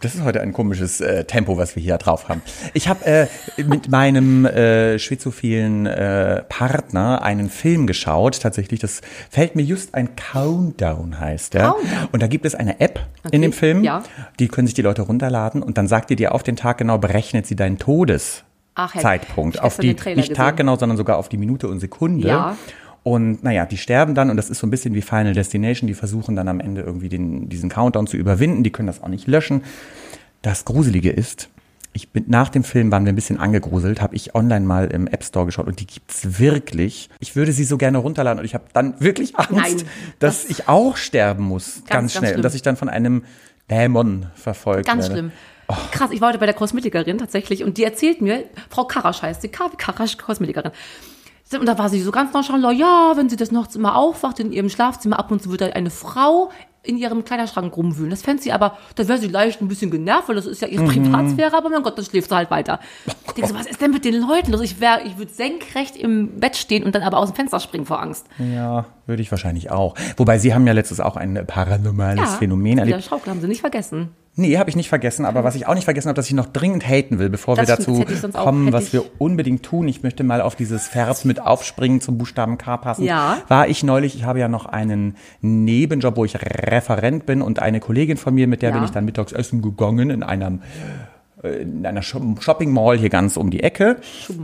das 0.00 0.16
ist 0.16 0.24
heute 0.24 0.40
ein 0.40 0.52
komisches 0.52 1.00
äh, 1.00 1.24
Tempo, 1.24 1.56
was 1.56 1.76
wir 1.76 1.82
hier 1.82 1.96
drauf 1.96 2.28
haben. 2.28 2.42
Ich 2.74 2.88
habe 2.88 3.04
äh, 3.06 3.26
mit 3.64 3.88
meinem 3.88 4.44
äh, 4.46 4.98
schizophilen 4.98 5.86
äh, 5.86 6.42
Partner 6.48 7.22
einen 7.22 7.48
Film 7.48 7.86
geschaut. 7.86 8.40
Tatsächlich, 8.40 8.80
das 8.80 9.02
fällt 9.30 9.54
mir 9.54 9.62
just 9.62 9.94
ein 9.94 10.16
Countdown 10.16 11.20
heißt 11.20 11.54
der. 11.54 11.70
Countdown. 11.70 12.08
Und 12.12 12.22
da 12.22 12.26
gibt 12.26 12.44
es 12.46 12.54
eine 12.54 12.80
App 12.80 13.00
Okay, 13.24 13.36
in 13.36 13.42
dem 13.42 13.52
Film. 13.52 13.84
ja. 13.84 14.02
Die 14.40 14.48
können 14.48 14.66
sich 14.66 14.74
die 14.74 14.82
Leute 14.82 15.02
runterladen 15.02 15.62
und 15.62 15.78
dann 15.78 15.86
sagt 15.86 16.10
die 16.10 16.16
dir 16.16 16.34
auf 16.34 16.42
den 16.42 16.56
Tag 16.56 16.78
genau 16.78 16.98
berechnet 16.98 17.46
sie 17.46 17.56
deinen 17.56 17.78
Todes. 17.78 18.42
Ach, 18.74 18.94
Zeitpunkt. 18.96 19.60
Auf 19.62 19.78
die, 19.78 19.88
nicht 19.88 20.04
gesehen. 20.04 20.34
Tag 20.34 20.56
genau, 20.58 20.76
sondern 20.76 20.98
sogar 20.98 21.16
auf 21.16 21.28
die 21.30 21.38
Minute 21.38 21.66
und 21.68 21.80
Sekunde. 21.80 22.28
Ja. 22.28 22.56
Und 23.06 23.44
naja, 23.44 23.66
die 23.66 23.76
sterben 23.76 24.16
dann 24.16 24.30
und 24.30 24.36
das 24.36 24.50
ist 24.50 24.58
so 24.58 24.66
ein 24.66 24.70
bisschen 24.70 24.92
wie 24.94 25.00
Final 25.00 25.32
Destination. 25.32 25.86
Die 25.86 25.94
versuchen 25.94 26.34
dann 26.34 26.48
am 26.48 26.58
Ende 26.58 26.80
irgendwie 26.80 27.08
den, 27.08 27.48
diesen 27.48 27.70
Countdown 27.70 28.08
zu 28.08 28.16
überwinden. 28.16 28.64
Die 28.64 28.72
können 28.72 28.88
das 28.88 29.00
auch 29.00 29.06
nicht 29.06 29.28
löschen. 29.28 29.62
Das 30.42 30.64
Gruselige 30.64 31.10
ist, 31.10 31.48
ich 31.92 32.08
bin 32.10 32.24
nach 32.26 32.48
dem 32.48 32.64
Film 32.64 32.90
waren 32.90 33.04
wir 33.04 33.12
ein 33.12 33.14
bisschen 33.14 33.38
angegruselt, 33.38 34.00
habe 34.00 34.16
ich 34.16 34.34
online 34.34 34.66
mal 34.66 34.88
im 34.88 35.06
App 35.06 35.22
Store 35.22 35.46
geschaut 35.46 35.68
und 35.68 35.78
die 35.78 35.86
gibt's 35.86 36.40
wirklich. 36.40 37.08
Ich 37.20 37.36
würde 37.36 37.52
sie 37.52 37.62
so 37.62 37.78
gerne 37.78 37.98
runterladen 37.98 38.40
und 38.40 38.44
ich 38.44 38.54
habe 38.54 38.64
dann 38.72 39.00
wirklich 39.00 39.36
Angst, 39.38 39.52
Nein, 39.52 39.76
dass 40.18 40.42
das- 40.42 40.50
ich 40.50 40.68
auch 40.68 40.96
sterben 40.96 41.44
muss, 41.44 41.74
ganz, 41.86 41.88
ganz 41.90 42.12
schnell 42.14 42.22
und 42.22 42.28
schlimm. 42.32 42.42
dass 42.42 42.54
ich 42.56 42.62
dann 42.62 42.76
von 42.76 42.88
einem 42.88 43.22
Dämon 43.70 44.26
verfolgt 44.34 44.84
Ganz 44.88 45.04
werde. 45.04 45.14
schlimm. 45.14 45.32
Krass, 45.92 46.10
ich 46.10 46.20
war 46.20 46.30
heute 46.30 46.38
bei 46.40 46.46
der 46.46 46.56
Kosmetikerin 46.56 47.18
tatsächlich 47.18 47.62
und 47.62 47.78
die 47.78 47.84
erzählt 47.84 48.20
mir, 48.20 48.42
Frau 48.68 48.84
Karasch 48.84 49.22
heißt 49.22 49.42
sie, 49.42 49.48
Karasch, 49.48 50.18
Kosmetikerin. 50.18 50.72
Und 51.52 51.66
da 51.66 51.78
war 51.78 51.88
sie 51.88 52.02
so 52.02 52.10
ganz 52.10 52.32
nonchalant, 52.32 52.78
ja, 52.78 53.12
wenn 53.14 53.28
sie 53.28 53.36
das 53.36 53.52
nachts 53.52 53.76
immer 53.76 53.96
aufwacht 53.96 54.40
in 54.40 54.50
ihrem 54.52 54.68
Schlafzimmer, 54.68 55.18
ab 55.18 55.30
und 55.30 55.42
zu 55.42 55.50
wird 55.50 55.60
da 55.60 55.66
eine 55.66 55.90
Frau 55.90 56.50
in 56.82 56.96
ihrem 56.96 57.24
Kleiderschrank 57.24 57.76
rumwühlen. 57.76 58.10
Das 58.10 58.22
fände 58.22 58.42
sie 58.42 58.52
aber, 58.52 58.78
da 58.94 59.06
wäre 59.06 59.18
sie 59.18 59.28
leicht 59.28 59.60
ein 59.60 59.68
bisschen 59.68 59.90
genervt, 59.90 60.28
weil 60.28 60.36
das 60.36 60.46
ist 60.46 60.60
ja 60.60 60.68
ihre 60.68 60.84
Privatsphäre, 60.84 61.56
aber 61.56 61.68
mein 61.68 61.82
Gott, 61.82 61.98
dann 61.98 62.04
schläft 62.04 62.30
sie 62.30 62.36
halt 62.36 62.50
weiter. 62.50 62.80
Ich 63.26 63.32
denke 63.32 63.50
so, 63.50 63.54
was 63.54 63.66
ist 63.66 63.80
denn 63.80 63.90
mit 63.90 64.04
den 64.04 64.20
Leuten 64.20 64.52
los? 64.52 64.60
Ich 64.60 64.80
wäre, 64.80 65.02
ich 65.04 65.18
würde 65.18 65.32
senkrecht 65.32 65.96
im 65.96 66.38
Bett 66.40 66.56
stehen 66.56 66.84
und 66.84 66.94
dann 66.94 67.02
aber 67.02 67.18
aus 67.18 67.30
dem 67.30 67.36
Fenster 67.36 67.60
springen 67.60 67.86
vor 67.86 68.00
Angst. 68.00 68.26
Ja, 68.38 68.86
würde 69.06 69.22
ich 69.22 69.30
wahrscheinlich 69.30 69.70
auch. 69.70 69.94
Wobei 70.16 70.38
Sie 70.38 70.52
haben 70.54 70.66
ja 70.66 70.72
letztes 70.72 71.00
auch 71.00 71.16
ein 71.16 71.42
paranormales 71.46 72.34
Phänomen 72.36 72.78
Ja, 72.78 72.84
erlebt. 72.84 73.04
Schaukel 73.04 73.30
haben 73.30 73.40
sie 73.40 73.48
nicht 73.48 73.60
vergessen. 73.60 74.10
Nee, 74.38 74.58
habe 74.58 74.68
ich 74.68 74.76
nicht 74.76 74.90
vergessen. 74.90 75.24
Aber 75.24 75.44
was 75.44 75.54
ich 75.54 75.66
auch 75.66 75.74
nicht 75.74 75.84
vergessen 75.84 76.08
habe, 76.08 76.16
dass 76.16 76.26
ich 76.26 76.34
noch 76.34 76.46
dringend 76.46 76.86
haten 76.86 77.18
will, 77.18 77.30
bevor 77.30 77.56
Das 77.56 77.66
wir 77.68 77.76
dazu 77.76 78.04
auch- 78.34 78.44
kommen, 78.44 78.64
hätte 78.66 78.76
was 78.76 78.92
wir 78.92 79.02
unbedingt 79.18 79.62
tun. 79.62 79.88
Ich 79.88 80.02
möchte 80.02 80.24
mal 80.24 80.42
auf 80.42 80.56
dieses 80.56 80.86
Vers 80.88 81.24
mit 81.24 81.40
aufspringen 81.40 82.02
zum 82.02 82.18
Buchstaben 82.18 82.58
K 82.58 82.76
passen. 82.76 83.04
Ja. 83.04 83.38
War 83.48 83.68
ich 83.68 83.82
neulich, 83.82 84.14
ich 84.14 84.24
habe 84.24 84.38
ja 84.38 84.48
noch 84.48 84.66
einen 84.66 85.16
Nebenjob, 85.40 86.16
wo 86.18 86.24
ich 86.26 86.36
Referent 86.36 87.24
bin 87.24 87.40
und 87.40 87.60
eine 87.60 87.80
Kollegin 87.80 88.18
von 88.18 88.34
mir, 88.34 88.46
mit 88.46 88.60
der 88.60 88.70
Ja. 88.70 88.74
bin 88.76 88.84
ich 88.84 88.90
dann 88.90 89.06
mittags 89.06 89.32
essen 89.32 89.62
gegangen 89.62 90.10
in 90.10 90.22
einem 90.22 90.60
in 91.42 91.84
einer 91.84 92.02
Shop- 92.02 92.42
Shopping 92.42 92.70
Mall 92.72 92.96
hier 92.96 93.10
ganz 93.10 93.36
um 93.36 93.50
die 93.50 93.62
Ecke. 93.62 93.96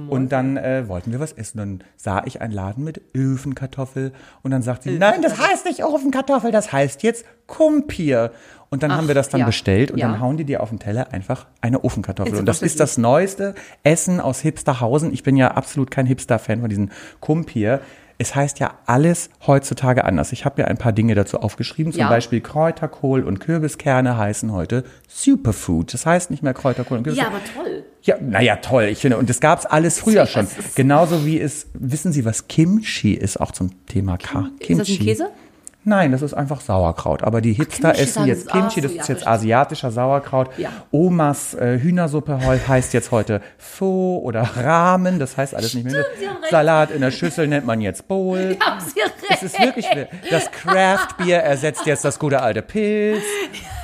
Und 0.08 0.30
dann 0.30 0.56
äh, 0.58 0.88
wollten 0.88 1.10
wir 1.12 1.20
was 1.20 1.32
essen. 1.32 1.58
Dann 1.58 1.84
sah 1.96 2.22
ich 2.26 2.40
einen 2.42 2.52
Laden 2.52 2.84
mit 2.84 3.00
Öfenkartoffel. 3.14 4.12
Und 4.42 4.50
dann 4.50 4.62
sagt 4.62 4.82
sie, 4.82 4.98
nein, 4.98 5.22
das 5.22 5.38
heißt 5.40 5.64
nicht 5.64 5.84
Ofenkartoffel, 5.84 6.52
das 6.52 6.72
heißt 6.72 7.02
jetzt 7.02 7.24
Kumpier. 7.46 8.32
Und 8.70 8.82
dann 8.82 8.94
haben 8.94 9.06
wir 9.06 9.14
das 9.14 9.28
dann 9.28 9.40
ja. 9.40 9.46
bestellt 9.46 9.90
und 9.90 9.98
Ja. 9.98 10.08
dann 10.08 10.20
hauen 10.20 10.36
die 10.38 10.44
dir 10.44 10.62
auf 10.62 10.70
den 10.70 10.78
Teller 10.78 11.12
einfach 11.12 11.46
eine 11.60 11.84
Ofenkartoffel. 11.84 12.32
Ist 12.32 12.38
Und 12.38 12.46
das 12.46 12.60
das 12.60 12.66
ist 12.70 12.80
das 12.80 12.96
neueste 12.98 13.54
Essen 13.82 14.18
aus 14.20 14.40
Hipsterhausen. 14.40 15.12
Ich 15.12 15.22
bin 15.22 15.36
ja 15.36 15.50
absolut 15.52 15.90
kein 15.90 16.06
Hipster-Fan 16.06 16.60
von 16.60 16.70
diesen 16.70 16.90
Kumpier. 17.20 17.80
Es 18.22 18.36
heißt 18.36 18.60
ja 18.60 18.74
alles 18.86 19.30
heutzutage 19.48 20.04
anders. 20.04 20.30
Ich 20.30 20.44
habe 20.44 20.62
mir 20.62 20.68
ein 20.68 20.78
paar 20.78 20.92
Dinge 20.92 21.16
dazu 21.16 21.38
aufgeschrieben. 21.40 21.92
Zum 21.92 22.02
Ja. 22.02 22.08
Beispiel 22.08 22.40
Kräuterkohl 22.40 23.24
und 23.24 23.40
Kürbiskerne 23.40 24.16
heißen 24.16 24.52
heute 24.52 24.84
Superfood. 25.08 25.92
Das 25.92 26.06
heißt 26.06 26.30
nicht 26.30 26.40
mehr 26.44 26.54
Kräuterkohl 26.54 26.98
und 26.98 27.06
Ja, 27.08 27.24
Kürbiskerne. 27.24 27.36
aber 27.56 27.64
toll. 27.64 27.84
Ja, 28.02 28.16
naja, 28.20 28.56
toll. 28.56 28.84
Ich 28.84 28.98
finde, 29.00 29.16
und 29.18 29.28
das 29.28 29.40
gab's 29.40 29.66
alles 29.66 29.98
früher 29.98 30.26
schon. 30.26 30.46
Genauso 30.76 31.26
wie 31.26 31.40
es, 31.40 31.66
wissen 31.74 32.12
Sie, 32.12 32.24
was 32.24 32.46
Kimchi 32.46 33.12
ist, 33.14 33.40
auch 33.40 33.50
zum 33.50 33.70
Thema 33.86 34.18
K. 34.18 34.50
Ist 34.60 34.78
das 34.80 34.88
ein 34.88 34.98
Käse? 35.00 35.30
Nein, 35.84 36.12
das 36.12 36.22
ist 36.22 36.34
einfach 36.34 36.60
Sauerkraut. 36.60 37.24
Aber 37.24 37.40
die 37.40 37.52
Hipster 37.52 37.90
Kimchi 37.90 38.02
essen 38.02 38.26
jetzt 38.26 38.48
Kimchi, 38.48 38.80
das 38.80 38.94
ja, 38.94 39.02
ist 39.02 39.08
jetzt 39.08 39.26
asiatischer 39.26 39.90
Sauerkraut. 39.90 40.50
Ja. 40.56 40.70
Omas 40.92 41.54
äh, 41.54 41.80
Hühnersuppe 41.80 42.38
heißt 42.68 42.94
jetzt 42.94 43.10
heute 43.10 43.40
Pho 43.58 44.20
oder 44.22 44.42
Ramen, 44.42 45.18
das 45.18 45.36
heißt 45.36 45.54
alles 45.56 45.74
nicht 45.74 45.84
mehr. 45.84 46.04
Stimmt, 46.16 46.30
haben 46.30 46.40
recht. 46.40 46.50
Salat 46.50 46.90
in 46.92 47.00
der 47.00 47.10
Schüssel 47.10 47.48
nennt 47.48 47.66
man 47.66 47.80
jetzt 47.80 48.06
Bowl. 48.06 48.56
Haben 48.60 48.80
Sie 48.80 49.00
Es 49.28 49.42
ist 49.42 49.58
wirklich, 49.58 49.86
das 50.30 50.50
Craft-Bier 50.52 51.38
ersetzt 51.38 51.84
jetzt 51.86 52.04
das 52.04 52.20
gute 52.20 52.40
alte 52.42 52.62
Pilz. 52.62 53.24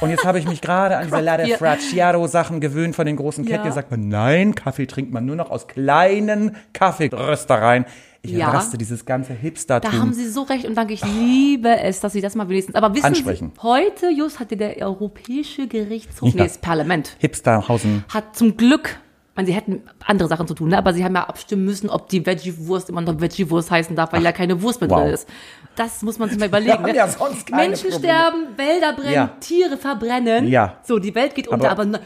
Und 0.01 0.11
jetzt 0.11 0.25
habe 0.25 0.39
ich 0.39 0.47
mich 0.47 0.61
gerade 0.61 0.97
an 0.99 1.07
diese 1.07 1.21
Latte 1.21 1.43
Craft-Bier. 1.45 1.59
Fracciaro-Sachen 1.59 2.61
gewöhnt 2.61 2.95
von 2.95 3.07
den 3.07 3.17
großen 3.17 3.45
Ketten. 3.45 3.67
Ja. 3.67 3.73
Sagt 3.73 3.91
man, 3.91 4.09
nein, 4.09 4.55
Kaffee 4.55 4.87
trinkt 4.87 5.13
man 5.13 5.27
nur 5.27 5.35
noch 5.35 5.51
aus 5.51 5.67
kleinen 5.67 6.57
Kaffeeröstereien. 6.73 7.87
Ich 8.23 8.33
Ja. 8.33 8.51
raste 8.51 8.77
dieses 8.77 9.05
ganze 9.05 9.33
Hipstertum. 9.33 9.91
Da 9.93 9.99
haben 9.99 10.13
Sie 10.13 10.29
so 10.29 10.43
recht 10.43 10.65
und 10.67 10.75
danke, 10.77 10.93
ich 10.95 11.05
liebe 11.05 11.79
es, 11.81 12.01
dass 12.01 12.13
Sie 12.13 12.21
das 12.21 12.35
mal 12.35 12.49
wenigstens. 12.49 12.75
Aber 12.75 12.93
wissen 12.95 13.07
Ansprechen. 13.07 13.53
Sie, 13.55 13.63
heute 13.63 14.11
just 14.11 14.41
hatte 14.41 14.57
der 14.57 14.77
Europäische 14.79 15.69
Gerichtshof, 15.69 16.29
Ja. 16.31 16.43
nee, 16.43 16.49
das 16.49 16.59
Parlament, 16.59 17.17
Hipsterhausen. 17.19 18.05
hat 18.13 18.37
zum 18.37 18.57
Glück, 18.57 18.99
ich 19.31 19.37
meine, 19.37 19.47
sie 19.47 19.55
hätten 19.55 19.83
andere 20.05 20.29
Sachen 20.29 20.49
zu 20.49 20.55
tun, 20.55 20.71
ne? 20.71 20.79
aber 20.79 20.93
sie 20.95 21.05
haben 21.05 21.15
ja 21.15 21.29
abstimmen 21.29 21.65
müssen, 21.65 21.89
ob 21.89 22.09
die 22.09 22.27
Veggie-Wurst 22.27 22.89
immer 22.89 23.03
noch 23.03 23.21
Veggie-Wurst 23.21 23.71
heißen 23.71 23.95
darf, 23.95 24.13
weil 24.13 24.25
ja 24.25 24.33
keine 24.33 24.61
Wurst 24.63 24.81
mehr 24.81 24.91
wow. 24.91 25.03
drin 25.03 25.15
ist. 25.15 25.29
Das 25.77 26.03
muss 26.03 26.19
man 26.19 26.29
sich 26.29 26.41
mal 26.41 26.49
überlegen. 26.49 26.83
Ne? 26.83 26.97
ja 26.97 27.07
Menschen 27.53 27.91
Probleme. 27.91 27.99
sterben, 27.99 28.47
Wälder 28.57 28.95
brennen, 28.95 29.15
Ja. 29.15 29.31
Tiere 29.39 29.77
verbrennen. 29.77 30.49
Ja. 30.49 30.79
So, 30.83 30.99
die 30.99 31.15
Welt 31.15 31.37
geht 31.37 31.47
unter, 31.47 31.71
Aber- 31.71 32.01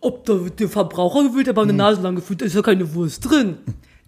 ob 0.00 0.24
der, 0.26 0.36
der 0.36 0.68
Verbraucher 0.68 1.24
gewillt, 1.24 1.48
aber 1.48 1.62
eine 1.62 1.72
Nase 1.72 2.00
lang 2.02 2.14
gefühlt, 2.14 2.40
ist 2.42 2.54
ja 2.54 2.62
keine 2.62 2.94
Wurst 2.94 3.28
drin. 3.28 3.58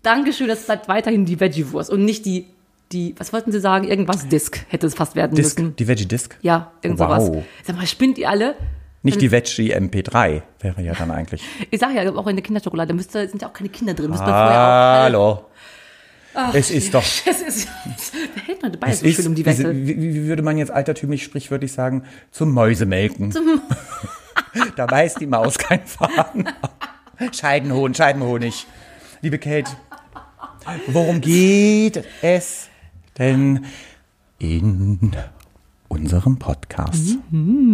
Dankeschön, 0.08 0.48
das 0.48 0.64
bleibt 0.64 0.88
weiterhin 0.88 1.26
die 1.26 1.38
Veggie-Wurst 1.38 1.90
und 1.90 2.02
nicht 2.02 2.24
die, 2.24 2.46
die, 2.92 3.14
was 3.18 3.34
wollten 3.34 3.52
Sie 3.52 3.60
sagen? 3.60 3.86
Irgendwas 3.86 4.26
Disc 4.26 4.58
hätte 4.68 4.86
es 4.86 4.94
fast 4.94 5.14
werden 5.16 5.34
Disc, 5.36 5.58
müssen. 5.58 5.76
die 5.76 5.86
Veggie 5.86 6.06
Disc. 6.06 6.34
Ja, 6.40 6.72
irgend 6.80 6.98
Wow. 6.98 7.26
sowas. 7.26 7.44
Sag 7.62 7.76
mal, 7.76 7.86
spinnt 7.86 8.16
ihr 8.16 8.30
alle? 8.30 8.54
Nicht 9.02 9.20
die 9.20 9.30
Veggie 9.30 9.74
MP3 9.74 10.40
wäre 10.60 10.80
ja 10.80 10.94
dann 10.94 11.10
eigentlich. 11.10 11.42
Ich 11.70 11.80
sag 11.80 11.94
ja, 11.94 12.10
auch 12.10 12.26
in 12.26 12.36
der 12.36 12.42
Kinderschokolade 12.42 12.94
müsste, 12.94 13.28
sind 13.28 13.42
ja 13.42 13.48
auch 13.48 13.52
keine 13.52 13.68
Kinder 13.68 13.92
drin. 13.92 14.18
Hallo. 14.18 15.44
es 16.54 16.70
ist 16.70 16.94
doch. 16.94 17.04
es 17.26 17.42
ist, 17.42 17.68
da 18.34 18.40
hält 18.46 18.62
man 18.62 18.72
dabei 18.72 18.94
so 18.94 19.04
ist, 19.04 19.16
schön 19.16 19.26
um 19.26 19.34
die 19.34 19.44
Wette. 19.44 19.76
wie, 19.76 20.00
wie 20.02 20.24
würde 20.24 20.40
man 20.42 20.56
jetzt 20.56 20.70
altertümlich 20.70 21.22
sprichwörtlich 21.22 21.72
sagen, 21.72 22.04
zum 22.30 22.52
Mäusemelken. 22.52 23.34
Da 24.74 24.86
beißt 24.86 25.20
die 25.20 25.26
Maus 25.26 25.58
kein 25.58 25.84
Faden. 25.84 26.48
Scheidenhohn, 27.32 27.94
Scheidenhonig. 27.94 28.66
Liebe 29.20 29.38
Kate, 29.38 29.70
worum 30.88 31.20
geht 31.20 32.04
es 32.22 32.68
denn 33.16 33.64
in 34.38 35.12
unserem 35.88 36.38
Podcast? 36.38 37.16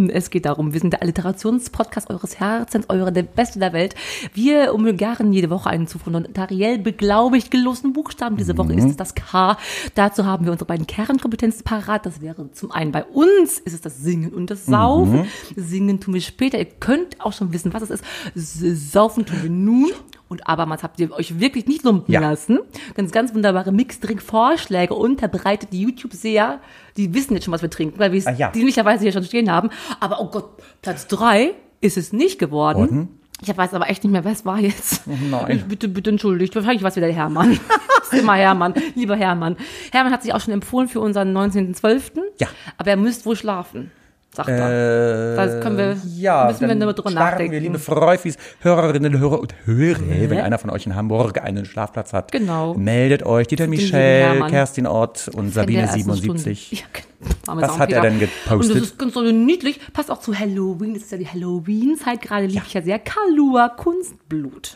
Es 0.07 0.29
geht 0.29 0.45
darum, 0.45 0.71
wir 0.71 0.79
sind 0.79 0.93
der 0.93 1.01
Alliterationspodcast 1.01 2.09
eures 2.09 2.39
Herzens, 2.39 2.89
eure 2.89 3.11
der 3.11 3.23
Beste 3.23 3.59
der 3.59 3.73
Welt. 3.73 3.95
Wir 4.33 4.73
umgarnen 4.73 5.33
jede 5.33 5.49
Woche 5.49 5.69
einen 5.69 5.87
zuvor 5.87 6.13
notariell 6.13 6.79
beglaubigt 6.79 7.51
gelosten 7.51 7.91
Buchstaben. 7.91 8.37
Diese 8.37 8.57
Woche 8.57 8.73
ist 8.73 8.85
es 8.85 8.95
das 8.95 9.13
K. 9.13 9.57
Dazu 9.95 10.25
haben 10.25 10.45
wir 10.45 10.53
unsere 10.53 10.67
beiden 10.67 10.87
Kernkompetenzen 10.87 11.65
parat. 11.65 12.05
Das 12.05 12.21
wäre 12.21 12.49
zum 12.53 12.71
einen 12.71 12.93
bei 12.93 13.03
uns 13.03 13.59
ist 13.59 13.73
es 13.73 13.81
das 13.81 13.97
Singen 13.97 14.33
und 14.33 14.49
das 14.49 14.65
Saufen. 14.65 15.25
Singen 15.57 15.99
tun 15.99 16.13
wir 16.13 16.21
später. 16.21 16.57
Ihr 16.57 16.65
könnt 16.65 17.19
auch 17.19 17.33
schon 17.33 17.51
wissen, 17.51 17.73
was 17.73 17.83
es 17.83 17.89
ist. 18.35 18.91
Saufen 18.93 19.25
tun 19.25 19.43
wir 19.43 19.49
nun. 19.49 19.91
Und 20.27 20.47
abermals 20.47 20.81
habt 20.83 20.99
ihr 20.99 21.11
euch 21.11 21.39
wirklich 21.39 21.67
nicht 21.67 21.83
lumpen 21.83 22.11
Ja. 22.11 22.19
lassen. 22.19 22.59
Ganz, 22.95 23.11
ganz 23.11 23.33
wunderbare 23.35 23.71
Mixdrink-Vorschläge 23.71 24.93
unterbreitet. 24.93 25.69
Die 25.71 25.81
YouTube-Seher, 25.81 26.59
die 26.97 27.13
wissen 27.13 27.33
jetzt 27.35 27.43
schon, 27.45 27.53
was 27.53 27.61
wir 27.61 27.69
trinken, 27.69 27.99
weil 27.99 28.11
wir 28.11 28.19
es 28.19 28.27
Ah, 28.27 28.31
ja. 28.31 28.51
dienlicherweise 28.51 29.03
hier 29.03 29.11
schon 29.11 29.23
stehen 29.23 29.51
haben. 29.51 29.69
Aber 29.99 30.19
oh 30.21 30.29
Gott, 30.29 30.49
Platz 30.81 31.07
drei 31.07 31.51
ist 31.81 31.97
es 31.97 32.11
nicht 32.13 32.39
geworden. 32.39 32.79
Worden? 32.79 33.19
Ich 33.41 33.55
weiß 33.55 33.73
aber 33.73 33.89
echt 33.89 34.03
nicht 34.03 34.13
mehr, 34.13 34.23
wer 34.23 34.31
es 34.31 34.45
war 34.45 34.59
jetzt. 34.59 35.01
Oh 35.07 35.11
nein. 35.29 35.57
Ich 35.57 35.65
bitte, 35.65 35.89
bitte 35.89 36.09
entschuldigt. 36.09 36.55
Wahrscheinlich 36.55 36.81
war 36.83 36.89
es 36.89 36.95
wieder 36.95 37.07
der 37.07 37.15
Hermann. 37.15 37.59
Das 38.05 38.13
ist 38.13 38.19
immer 38.21 38.35
Hermann. 38.35 38.75
Lieber 38.93 39.15
Hermann. 39.15 39.57
Hermann 39.91 40.13
hat 40.13 40.21
sich 40.21 40.31
auch 40.31 40.39
schon 40.39 40.53
empfohlen 40.53 40.87
für 40.87 40.99
unseren 40.99 41.35
19.12. 41.35 42.21
Ja. 42.39 42.47
Aber 42.77 42.91
er 42.91 42.97
müsste 42.97 43.25
wohl 43.25 43.35
schlafen, 43.35 43.89
sagt 44.35 44.49
er. 44.49 45.35
Das 45.35 45.61
können 45.63 45.77
wir, 45.77 45.97
Ja, 46.17 46.47
müssen 46.47 46.67
wir 46.67 46.75
nur 46.75 46.93
drüber 46.93 47.11
nachdenken. 47.11 47.51
wir, 47.53 47.59
liebe 47.59 47.79
Freufis, 47.79 48.37
Hörerinnen, 48.61 49.19
Hörer 49.19 49.39
und 49.39 49.55
Hörer, 49.65 49.99
wenn 50.29 50.39
einer 50.39 50.57
von 50.57 50.69
euch 50.69 50.85
in 50.85 50.95
Hamburg 50.95 51.41
einen 51.41 51.65
Schlafplatz 51.65 52.13
hat, 52.13 52.31
Genau. 52.31 52.73
meldet 52.73 53.23
euch. 53.25 53.47
Dieter 53.47 53.67
Michel. 53.67 54.43
Kerstin 54.49 54.87
Ott 54.87 55.27
und 55.29 55.35
Wenn 55.37 55.43
der 55.45 55.51
Sabine 55.53 55.81
ersten 55.81 55.97
77. 56.13 56.67
Stunde- 56.67 56.81
Ja, 56.81 56.87
genau. 56.93 57.05
Arme 57.47 57.61
Was 57.61 57.79
hat 57.79 57.91
er 57.91 58.01
denn 58.01 58.19
gepostet? 58.19 58.51
Und 58.75 58.81
das 58.81 58.89
ist 58.89 58.99
ganz 58.99 59.13
so 59.13 59.21
niedlich. 59.21 59.79
Passt 59.93 60.11
auch 60.11 60.19
zu 60.19 60.37
Halloween. 60.37 60.93
Das 60.93 61.03
ist 61.03 61.11
ja 61.11 61.17
die 61.17 61.27
Halloween-Zeit. 61.27 62.21
Gerade 62.21 62.45
liebe 62.45 62.63
ich 62.67 62.73
ja 62.73 62.81
sehr. 62.81 62.99
Kalua 62.99 63.69
Kunstblut. 63.69 64.75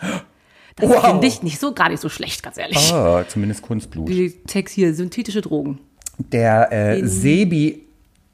Das 0.77 0.89
Wow. 0.89 1.05
finde 1.05 1.27
ich 1.27 1.43
nicht 1.43 1.59
so, 1.59 1.73
gar 1.73 1.89
nicht 1.89 1.99
so 2.01 2.07
schlecht, 2.09 2.41
ganz 2.41 2.57
ehrlich. 2.57 2.91
Oh, 2.93 3.21
zumindest 3.27 3.61
Kunstblut. 3.61 4.07
Die 4.07 4.31
Text 4.47 4.73
hier, 4.75 4.93
synthetische 4.93 5.41
Drogen. 5.41 5.79
Der 6.17 6.71
äh, 6.71 7.05
Sebi 7.05 7.85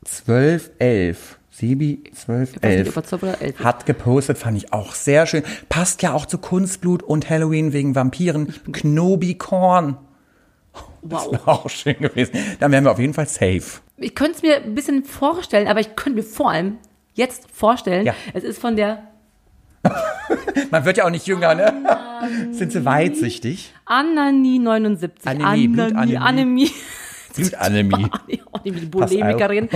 1211, 0.06 1.40
Sebi 1.52 2.04
Ich 2.12 2.28
weiß 2.30 2.52
nicht, 2.52 2.58
ob 2.58 2.64
er 2.64 2.70
1211 2.70 2.94
12 3.10 3.24
oder 3.24 3.42
11 3.42 3.60
ist. 3.60 3.66
hat 3.66 3.86
gepostet, 3.86 4.38
fand 4.38 4.58
ich 4.58 4.72
auch 4.74 4.94
sehr 4.94 5.26
schön. 5.26 5.44
Passt 5.70 6.02
ja 6.04 6.14
auch 6.14 6.26
zu 6.26 6.38
Kunstblut 6.38 7.02
und 7.04 7.30
Halloween 7.30 7.74
wegen 7.74 7.96
Vampiren. 7.96 8.54
Knobi-Korn. 8.72 9.98
Wow. 11.02 11.32
Wäre 11.32 11.48
auch 11.48 11.70
schön 11.70 11.98
gewesen. 12.00 12.34
Dann 12.60 12.72
wären 12.72 12.84
wir 12.84 12.92
auf 12.92 13.00
jeden 13.00 13.14
Fall 13.14 13.28
safe. 13.28 13.64
Ich 13.98 14.14
könnte 14.16 14.34
es 14.38 14.42
mir 14.42 14.58
ein 14.58 14.76
bisschen 14.76 15.04
vorstellen, 15.06 15.68
aber 15.68 15.80
ich 15.80 15.96
könnte 15.96 16.18
mir 16.18 16.24
vor 16.24 16.52
allem 16.52 16.78
jetzt 17.14 17.50
vorstellen, 17.52 18.06
Ja. 18.06 18.14
es 18.34 18.44
ist 18.44 18.60
von 18.60 18.76
der 18.76 19.04
Man 20.72 20.84
wird 20.84 20.98
ja 20.98 21.06
auch 21.06 21.10
nicht 21.12 21.28
jünger, 21.28 21.54
ne? 21.56 21.74
Sind 22.52 22.72
sie 22.72 22.84
weitsichtig? 22.86 23.72
Anani 23.86 24.58
79. 24.60 25.28
Anämie, 25.28 25.68
Blutanämie. 25.68 26.72
Anämie. 27.58 27.90
Blutanämie. 27.90 28.42
Anämie, 28.52 28.80
die 28.80 28.86
Bulimikerin. 28.86 29.70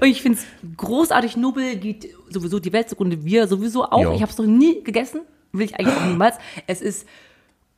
Und 0.00 0.06
ich 0.06 0.22
finde 0.22 0.38
es 0.38 0.76
großartig. 0.76 1.36
Nobel 1.36 1.76
geht 1.76 2.08
sowieso 2.28 2.58
die 2.58 2.72
Welt 2.72 2.88
zugrunde. 2.88 3.24
Wir 3.24 3.48
sowieso 3.48 3.84
auch. 3.84 4.02
Jo. 4.02 4.12
Ich 4.14 4.22
habe 4.22 4.30
es 4.30 4.38
noch 4.38 4.46
nie 4.46 4.82
gegessen. 4.82 5.22
Will 5.52 5.64
ich 5.66 5.74
eigentlich 5.78 5.96
auch 5.96 6.04
niemals. 6.06 6.36
Es 6.66 6.80
ist 6.82 7.06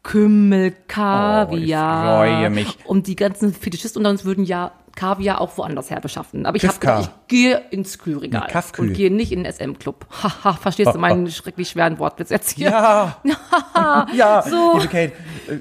Kümmel, 0.03 0.75
Kaviar. 0.89 1.51
Oh, 1.51 2.25
ich 2.25 2.31
freue 2.31 2.51
mich. 2.51 2.79
Und 2.87 3.07
die 3.07 3.17
ganzen 3.17 3.53
Fetischisten 3.53 4.01
unter 4.01 4.11
uns 4.11 4.25
würden 4.25 4.45
ja 4.45 4.73
Kaviar 5.01 5.41
auch 5.41 5.57
woanders 5.57 5.89
her 5.91 6.01
beschaffen. 6.01 6.45
Aber 6.45 6.57
ich 6.57 6.67
habe 6.67 6.79
gedacht, 6.79 7.05
ich 7.05 7.29
gehe 7.29 7.57
ins 7.71 7.99
Kühlregal. 7.99 8.49
Und 8.77 8.93
gehe 8.93 9.11
nicht 9.11 9.33
in 9.33 9.45
den 9.45 9.51
SM-Club. 9.53 10.07
Haha, 10.23 10.53
verstehst 10.53 10.95
du 10.95 10.99
meinen 11.07 11.31
schrecklich 11.31 11.71
schweren 11.71 11.99
Wortwitz 11.99 12.29
jetzt 12.29 12.51
hier? 12.51 12.69
Ja. 12.71 13.17
ja. 14.15 14.43
So. 14.43 14.79
Kate, 14.91 15.13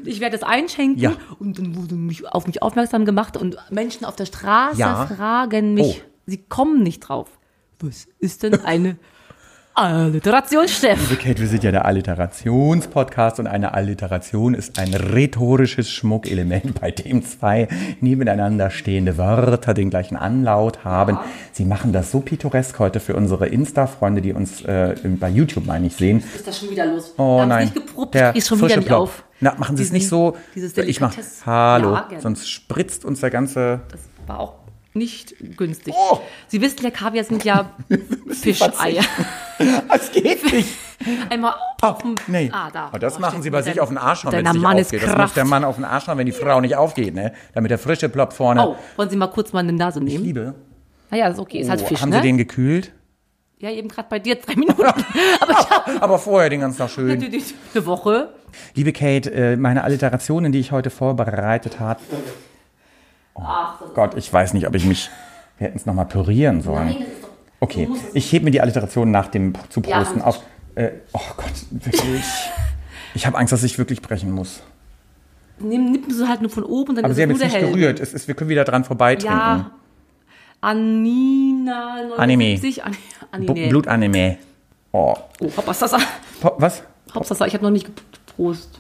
Ich 0.05 0.19
werde 0.19 0.36
es 0.36 0.43
einschenken 0.43 1.00
Ja. 1.01 1.13
und 1.39 1.58
dann 1.58 1.75
wurde 1.77 1.96
mich 1.96 2.27
auf 2.27 2.48
mich 2.48 2.62
aufmerksam 2.62 3.05
gemacht 3.05 3.38
und 3.38 3.55
Menschen 3.69 4.03
auf 4.05 4.15
der 4.17 4.25
Straße 4.25 4.77
Ja. 4.79 5.05
fragen 5.08 5.74
mich, 5.74 6.01
Oh. 6.05 6.10
sie 6.25 6.38
kommen 6.46 6.84
nicht 6.84 7.00
drauf. 7.01 7.29
Was 7.79 8.08
ist 8.19 8.43
denn 8.43 8.65
eine 8.65 8.98
Alliteration, 9.80 10.66
liebe 10.66 11.16
Kate, 11.16 11.40
wir 11.40 11.48
sind 11.48 11.64
ja 11.64 11.72
der 11.72 11.86
Alliterationspodcast 11.86 13.40
und 13.40 13.48
eine 13.48 13.74
Alliteration 13.74 14.54
ist 14.54 14.78
ein 14.78 14.94
rhetorisches 14.94 15.90
Schmuckelement, 15.90 16.82
bei 16.82 16.92
dem 16.92 17.24
zwei 17.24 17.70
nebeneinander 18.02 18.72
stehende 18.72 19.18
Wörter 19.18 19.74
den 19.74 19.90
gleichen 19.90 20.18
Anlaut 20.18 20.84
haben. 20.84 21.18
Sie 21.54 21.64
machen 21.64 21.94
das 21.94 22.12
so 22.12 22.20
pittoresk 22.20 22.78
heute 22.80 23.00
für 23.00 23.16
unsere 23.16 23.48
Insta-Freunde, 23.48 24.22
die 24.22 24.34
uns 24.34 24.62
äh, 24.66 24.96
bei 25.18 25.30
YouTube, 25.30 25.66
meine 25.66 25.88
ich, 25.88 25.96
sehen. 25.96 26.26
Ist 26.36 26.46
das 26.46 26.60
schon 26.60 26.72
wieder 26.72 26.86
los? 26.86 27.14
Oh 27.18 27.40
haben 27.40 27.48
nein, 27.48 27.64
nicht 27.68 27.76
geprobt, 27.76 28.16
der 28.16 28.36
ist 28.36 28.50
schon 28.50 28.62
wieder 28.62 28.76
nicht 28.76 28.88
Plop. 28.88 29.00
auf. 29.00 29.24
Na, 29.40 29.56
machen 29.58 29.78
Sie 29.78 29.84
es 29.84 29.94
nicht 29.94 30.10
so. 30.10 30.36
Dieses 30.56 30.76
ich 30.78 31.00
mach, 31.00 31.16
hallo, 31.46 31.94
Ja, 31.94 32.20
sonst 32.20 32.50
spritzt 32.50 33.06
uns 33.06 33.22
der 33.22 33.30
ganze. 33.30 33.80
Das 33.90 34.02
war 34.28 34.42
auch 34.42 34.59
nicht 34.93 35.36
günstig. 35.58 35.93
Oh. 35.98 36.19
Sie 36.48 36.62
wissen 36.62 36.84
ja, 36.84 36.89
Kaviar 36.91 37.24
sind 37.24 37.43
ja 37.43 37.72
Fischeier. 38.29 39.03
Das 39.88 40.12
geht 40.12 40.51
nicht. 40.51 40.69
Einmal 41.29 41.53
auf 41.81 42.01
dem, 42.01 42.15
Nee. 42.27 42.50
Ah, 42.51 42.69
da. 42.72 42.88
Aber 42.88 43.00
das 43.00 43.17
Oh, 43.17 43.19
machen 43.19 43.41
Sie 43.41 43.50
bei 43.50 43.62
sich 43.62 43.79
auf 43.79 43.88
den 43.89 43.98
Arsch 43.98 44.24
hauen, 44.25 44.36
mit 44.36 44.39
wenn 44.46 44.48
es 44.48 44.53
nicht 44.53 44.65
aufgeht. 44.65 45.03
Das 45.03 45.17
muss 45.17 45.34
der 45.34 45.46
Mann 45.46 45.63
auf 45.63 45.75
den 45.75 45.86
Arsch 45.86 46.08
hauen, 46.08 46.17
wenn 46.17 46.25
die 46.25 46.31
Frau 46.34 46.60
nicht 46.60 46.75
aufgeht, 46.75 47.13
ne? 47.13 47.34
Damit 47.53 47.72
der 47.72 47.77
frische 47.79 48.10
Plop 48.10 48.34
vorne. 48.34 48.67
Oh, 48.67 48.75
wollen 48.98 49.10
Sie 49.10 49.15
mal 49.15 49.27
kurz 49.27 49.53
mal 49.53 49.60
eine 49.60 49.72
Nase 49.74 50.01
nehmen? 50.01 50.24
Liebe. 50.24 50.55
Naja, 51.10 51.25
das 51.27 51.36
ist 51.36 51.39
okay. 51.39 51.60
Ist 51.60 51.69
halt 51.69 51.81
Oh, 51.84 51.88
Fisch, 51.88 52.01
haben 52.01 52.10
ne? 52.10 52.17
Sie 52.17 52.22
den 52.22 52.38
gekühlt? 52.38 52.91
ja, 53.60 53.69
eben 53.72 53.89
gerade 53.89 54.08
bei 54.10 54.19
dir 54.19 54.41
zwei 54.41 54.55
Minuten. 54.55 54.81
Aber 55.41 55.51
ich 55.51 55.69
habe 55.69 56.01
Aber 56.01 56.19
vorher 56.19 56.50
den 56.50 56.62
ganzen 56.62 56.77
Tag 56.77 56.89
schön. 56.89 57.08
natürlich 57.08 57.53
eine 57.74 57.86
Woche. 57.86 58.29
Liebe 58.74 58.91
Kate, 58.93 59.31
äh, 59.34 59.55
meine 59.58 59.84
Alliterationen, 59.84 60.51
die 60.51 60.60
ich 60.60 60.72
heute 60.72 60.89
vorbereitet 60.89 61.79
habe. 61.79 62.00
Oh 63.41 63.88
Gott, 63.93 64.15
ich 64.15 64.31
weiß 64.31 64.53
nicht, 64.53 64.67
ob 64.67 64.75
ich 64.75 64.86
mich. 64.86 65.10
Wir 65.58 65.67
hätten 65.67 65.77
es 65.77 65.86
nochmal 65.86 66.05
pürieren 66.05 66.62
sollen. 66.62 66.96
Okay, 67.60 67.89
ich 68.13 68.31
hebe 68.31 68.46
mir 68.46 68.51
die 68.51 68.62
Alliteration 68.62 69.12
nach 69.12 69.27
dem 69.27 69.53
Zuprosten 69.69 70.19
Ja. 70.19 70.25
auf. 70.25 70.41
Äh, 70.75 70.91
oh 71.13 71.19
Gott, 71.36 71.51
wirklich. 71.72 72.24
Ich 73.13 73.25
habe 73.25 73.38
Angst, 73.38 73.51
dass 73.51 73.63
ich 73.63 73.77
wirklich 73.77 74.01
brechen 74.01 74.31
muss. 74.31 74.62
Nimm, 75.60 75.91
nippen 75.91 76.13
sie 76.13 76.25
halt 76.27 76.41
nur 76.41 76.50
von 76.50 76.63
oben 76.63 76.91
und 76.91 76.96
dann 76.96 77.05
Aber 77.05 77.12
ist 77.12 77.17
Sie 77.17 77.24
es 77.24 77.29
haben 77.29 77.36
jetzt 77.38 77.43
nicht 77.43 77.55
Hell. 77.55 77.72
gerührt. 77.72 78.00
Es 78.00 78.13
ist, 78.13 78.27
wir 78.29 78.36
können 78.36 78.50
wieder 78.50 78.63
dran 78.63 78.86
vorbeitrinken. 78.86 79.38
Ja. 79.38 79.72
Anina 80.62 82.03
79. 82.17 82.84
An, 82.84 82.96
Bu- 83.46 83.51
Anine. 83.51 83.67
Blutanime. 83.69 84.38
Oh. 84.91 85.15
Oh, 85.41 85.50
Hauptsache, 85.58 85.98
Was? 86.58 86.84
Hauptsache, 87.13 87.48
ich 87.48 87.53
habe 87.53 87.63
noch 87.63 87.72
nicht 87.72 87.89
geprost. 88.27 88.79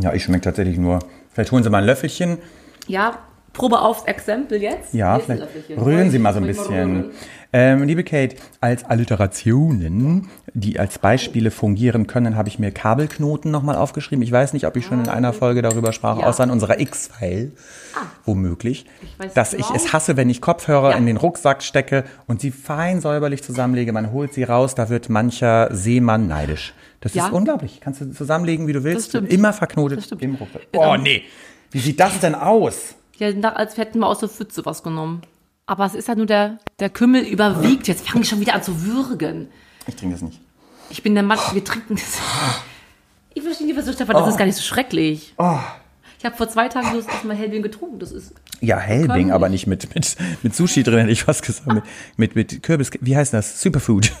Ja, 0.00 0.12
ich 0.14 0.24
schmecke 0.24 0.42
tatsächlich 0.42 0.78
nur. 0.78 1.00
Vielleicht 1.34 1.52
holen 1.52 1.64
Sie 1.64 1.70
mal 1.70 1.78
ein 1.78 1.86
Löffelchen. 1.86 2.38
Ja, 2.86 3.18
Probe 3.52 3.80
aufs 3.80 4.04
Exempel 4.04 4.62
jetzt. 4.62 4.94
Ja, 4.94 5.18
vielleicht 5.18 5.46
rühren 5.76 6.10
Sie 6.10 6.18
mal 6.18 6.32
so 6.32 6.40
ein 6.40 6.46
bisschen. 6.46 7.10
Ähm, 7.56 7.84
liebe 7.84 8.02
Kate, 8.02 8.34
als 8.60 8.82
Alliterationen, 8.84 10.28
die 10.54 10.80
als 10.80 10.98
Beispiele 10.98 11.52
fungieren 11.52 12.08
können, 12.08 12.34
habe 12.34 12.48
ich 12.48 12.58
mir 12.58 12.72
Kabelknoten 12.72 13.52
nochmal 13.52 13.76
aufgeschrieben. 13.76 14.24
Ich 14.24 14.32
weiß 14.32 14.54
nicht, 14.54 14.66
ob 14.66 14.76
ich 14.76 14.84
schon 14.84 14.98
in 14.98 15.08
einer 15.08 15.32
Folge 15.32 15.62
darüber 15.62 15.92
sprach, 15.92 16.18
Ja. 16.18 16.26
außer 16.26 16.42
in 16.42 16.50
unserer 16.50 16.80
X-File, 16.80 17.52
womöglich, 18.24 18.86
Ich 19.02 19.18
weiß 19.20 19.34
dass 19.34 19.52
genau. 19.52 19.68
ich 19.70 19.74
es 19.76 19.92
hasse, 19.92 20.16
wenn 20.16 20.28
ich 20.30 20.40
Kopfhörer 20.40 20.90
Ja. 20.90 20.96
in 20.96 21.06
den 21.06 21.16
Rucksack 21.16 21.62
stecke 21.62 22.02
und 22.26 22.40
sie 22.40 22.50
fein 22.50 23.00
säuberlich 23.00 23.44
zusammenlege. 23.44 23.92
Man 23.92 24.10
holt 24.10 24.34
sie 24.34 24.42
raus, 24.42 24.74
da 24.74 24.88
wird 24.88 25.08
mancher 25.08 25.68
Seemann 25.72 26.26
neidisch. 26.26 26.74
Das 27.02 27.14
Ja. 27.14 27.26
ist 27.26 27.32
unglaublich. 27.32 27.78
Kannst 27.80 28.00
du 28.00 28.10
zusammenlegen, 28.10 28.66
wie 28.66 28.72
du 28.72 28.82
willst. 28.82 29.14
Immer 29.14 29.52
verknotet 29.52 30.10
im 30.18 30.34
Rucksack. 30.34 30.62
Ja, 30.74 30.94
Oh 30.94 30.96
nee, 30.96 31.22
wie 31.70 31.78
sieht 31.78 32.00
das 32.00 32.18
denn 32.18 32.34
aus? 32.34 32.96
Ja, 33.18 33.28
als 33.50 33.76
hätten 33.76 34.00
wir 34.00 34.08
aus 34.08 34.18
der 34.18 34.28
Pfütze 34.28 34.64
was 34.66 34.82
genommen. 34.82 35.22
Aber 35.66 35.86
es 35.86 35.94
ist 35.94 36.08
ja 36.08 36.14
nur 36.14 36.26
der, 36.26 36.58
der 36.78 36.90
Kümmel 36.90 37.22
überwiegt. 37.22 37.88
Jetzt 37.88 38.06
fange 38.08 38.22
ich 38.22 38.28
schon 38.28 38.40
wieder 38.40 38.54
an 38.54 38.62
zu 38.62 38.82
würgen. 38.84 39.48
Ich 39.86 39.96
trinke 39.96 40.14
das 40.14 40.22
nicht. 40.22 40.40
Ich 40.90 41.02
bin 41.02 41.14
der 41.14 41.22
Mann, 41.22 41.38
wir 41.52 41.64
trinken 41.64 41.94
das. 41.96 42.18
Ich 43.32 43.42
verstehe 43.42 43.66
nicht, 43.66 43.76
was 43.76 43.86
du, 43.86 43.92
Stefan, 43.92 44.14
das 44.14 44.28
ist 44.28 44.36
gar 44.36 44.44
nicht 44.44 44.56
so 44.56 44.62
schrecklich. 44.62 45.34
Oh. 45.38 45.58
Ich 46.18 46.24
habe 46.24 46.36
vor 46.36 46.48
zwei 46.48 46.68
Tagen 46.68 46.90
bloß 46.90 47.06
erstmal 47.06 47.36
Hellwin 47.36 47.62
getrunken. 47.62 47.98
Das 47.98 48.12
ist 48.12 48.32
Ja, 48.60 48.78
Helbing, 48.78 49.32
aber 49.32 49.48
nicht. 49.48 49.66
mit, 49.66 49.94
mit, 49.94 50.16
mit 50.42 50.54
Sushi 50.54 50.82
drin, 50.82 51.00
hätte 51.00 51.10
ich 51.10 51.24
fast 51.24 51.42
gesagt. 51.44 51.66
Mit, 51.66 51.84
mit, 52.16 52.34
mit 52.36 52.62
Kürbis, 52.62 52.90
wie 53.00 53.16
heißt 53.16 53.32
das? 53.34 53.60
Superfood. 53.60 54.12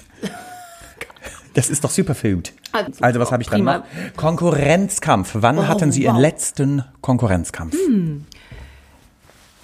Das 1.54 1.70
ist 1.70 1.84
doch 1.84 1.90
Superfood. 1.90 2.52
Also, 3.00 3.20
was 3.20 3.30
habe 3.30 3.42
ich 3.42 3.48
dann 3.48 3.60
Prima. 3.60 3.78
noch? 3.78 3.84
Konkurrenzkampf. 4.16 5.30
Wann 5.34 5.68
hatten 5.68 5.92
Sie 5.92 6.02
Ihren 6.02 6.16
wow. 6.16 6.22
letzten 6.22 6.84
Konkurrenzkampf? 7.00 7.76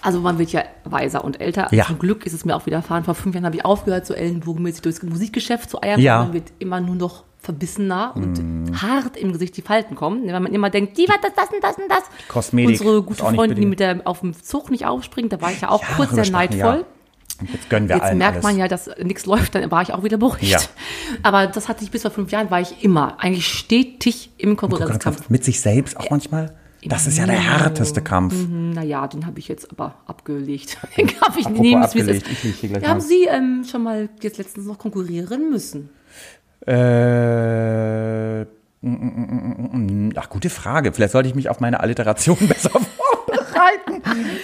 Also 0.02 0.20
man 0.20 0.38
wird 0.38 0.50
ja 0.52 0.62
weiser 0.84 1.24
und 1.24 1.40
älter. 1.40 1.68
Ja. 1.72 1.84
Zum 1.86 1.98
Glück 1.98 2.24
ist 2.26 2.32
es 2.32 2.44
mir 2.44 2.56
auch 2.56 2.66
widerfahren. 2.66 3.04
Vor 3.04 3.14
fünf 3.14 3.34
Jahren 3.34 3.44
habe 3.44 3.56
ich 3.56 3.64
aufgehört, 3.64 4.06
so 4.06 4.14
ellenbogenmäßig 4.14 4.82
durchs 4.82 5.02
Musikgeschäft 5.02 5.68
zu 5.68 5.82
eiern. 5.82 6.00
Ja. 6.00 6.24
Man 6.24 6.32
wird 6.32 6.52
immer 6.58 6.80
nur 6.80 6.96
noch 6.96 7.24
verbissener 7.38 8.12
und 8.16 8.72
hart 8.82 9.16
im 9.16 9.32
Gesicht 9.32 9.56
die 9.56 9.62
Falten 9.62 9.94
kommen. 9.94 10.26
Weil 10.26 10.40
man 10.40 10.52
immer 10.52 10.70
denkt, 10.70 10.98
die 10.98 11.08
war 11.08 11.16
das, 11.20 11.32
das 11.34 11.50
und 11.50 11.62
das 11.62 11.76
und 11.76 11.88
das. 11.88 12.02
Kosmetik 12.28 12.80
Unsere 12.80 13.02
gute 13.02 13.24
Freundin, 13.24 13.60
die 13.60 13.66
mit 13.66 13.80
der 13.80 14.02
auf 14.04 14.20
dem 14.20 14.34
Zug 14.34 14.70
nicht 14.70 14.86
aufspringt, 14.86 15.32
da 15.32 15.40
war 15.40 15.50
ich 15.50 15.60
ja 15.60 15.70
auch 15.70 15.82
Ja, 15.82 15.88
kurz 15.96 16.10
sehr 16.10 16.30
neidvoll. 16.30 16.84
Jetzt 17.50 17.70
gönnen 17.70 17.88
wir 17.88 17.96
Jetzt 17.96 18.04
allen 18.04 18.18
merkt 18.18 18.34
alles. 18.34 18.44
man 18.44 18.58
ja, 18.58 18.68
dass 18.68 18.90
nichts 19.02 19.24
läuft, 19.24 19.54
dann 19.54 19.70
war 19.70 19.80
ich 19.80 19.94
auch 19.94 20.02
wieder 20.02 20.18
beruhigt. 20.18 20.42
Ja. 20.42 20.58
Aber 21.22 21.46
das 21.46 21.68
hatte 21.68 21.82
ich 21.84 21.90
bis 21.90 22.02
vor 22.02 22.10
fünf 22.10 22.30
Jahren, 22.32 22.50
war 22.50 22.60
ich 22.60 22.84
immer, 22.84 23.18
eigentlich 23.18 23.48
stetig 23.48 24.30
im 24.36 24.56
Konkurrenzkampf. 24.56 25.30
Mit 25.30 25.44
sich 25.44 25.60
selbst 25.60 25.96
auch 25.96 26.10
manchmal. 26.10 26.54
Das 26.84 27.06
ist 27.06 27.18
ja 27.18 27.26
der 27.26 27.38
härteste 27.38 28.00
Kampf. 28.00 28.34
Naja, 28.48 29.06
den 29.06 29.26
habe 29.26 29.38
ich 29.38 29.48
jetzt 29.48 29.70
aber 29.70 29.96
abgelegt. 30.06 30.78
Den 30.96 31.08
habe 31.20 31.40
ich 31.40 31.48
nehmen, 31.48 31.82
abgelegt, 31.82 32.26
ich 32.42 32.62
Ja, 32.62 32.88
haben. 32.88 33.00
Sie 33.00 33.24
ähm, 33.24 33.64
schon 33.70 33.82
mal 33.82 34.08
jetzt 34.22 34.38
letztens 34.38 34.66
noch 34.66 34.78
konkurrieren 34.78 35.50
müssen? 35.50 35.90
Äh, 36.66 38.42
mm, 38.42 38.46
mm, 38.82 40.08
mm. 40.08 40.12
ach, 40.16 40.30
gute 40.30 40.48
Frage. 40.50 40.92
Vielleicht 40.92 41.12
sollte 41.12 41.28
ich 41.28 41.34
mich 41.34 41.48
auf 41.50 41.60
meine 41.60 41.80
Alliteration 41.80 42.36
besser 42.48 42.70
vorbereiten. 42.70 43.09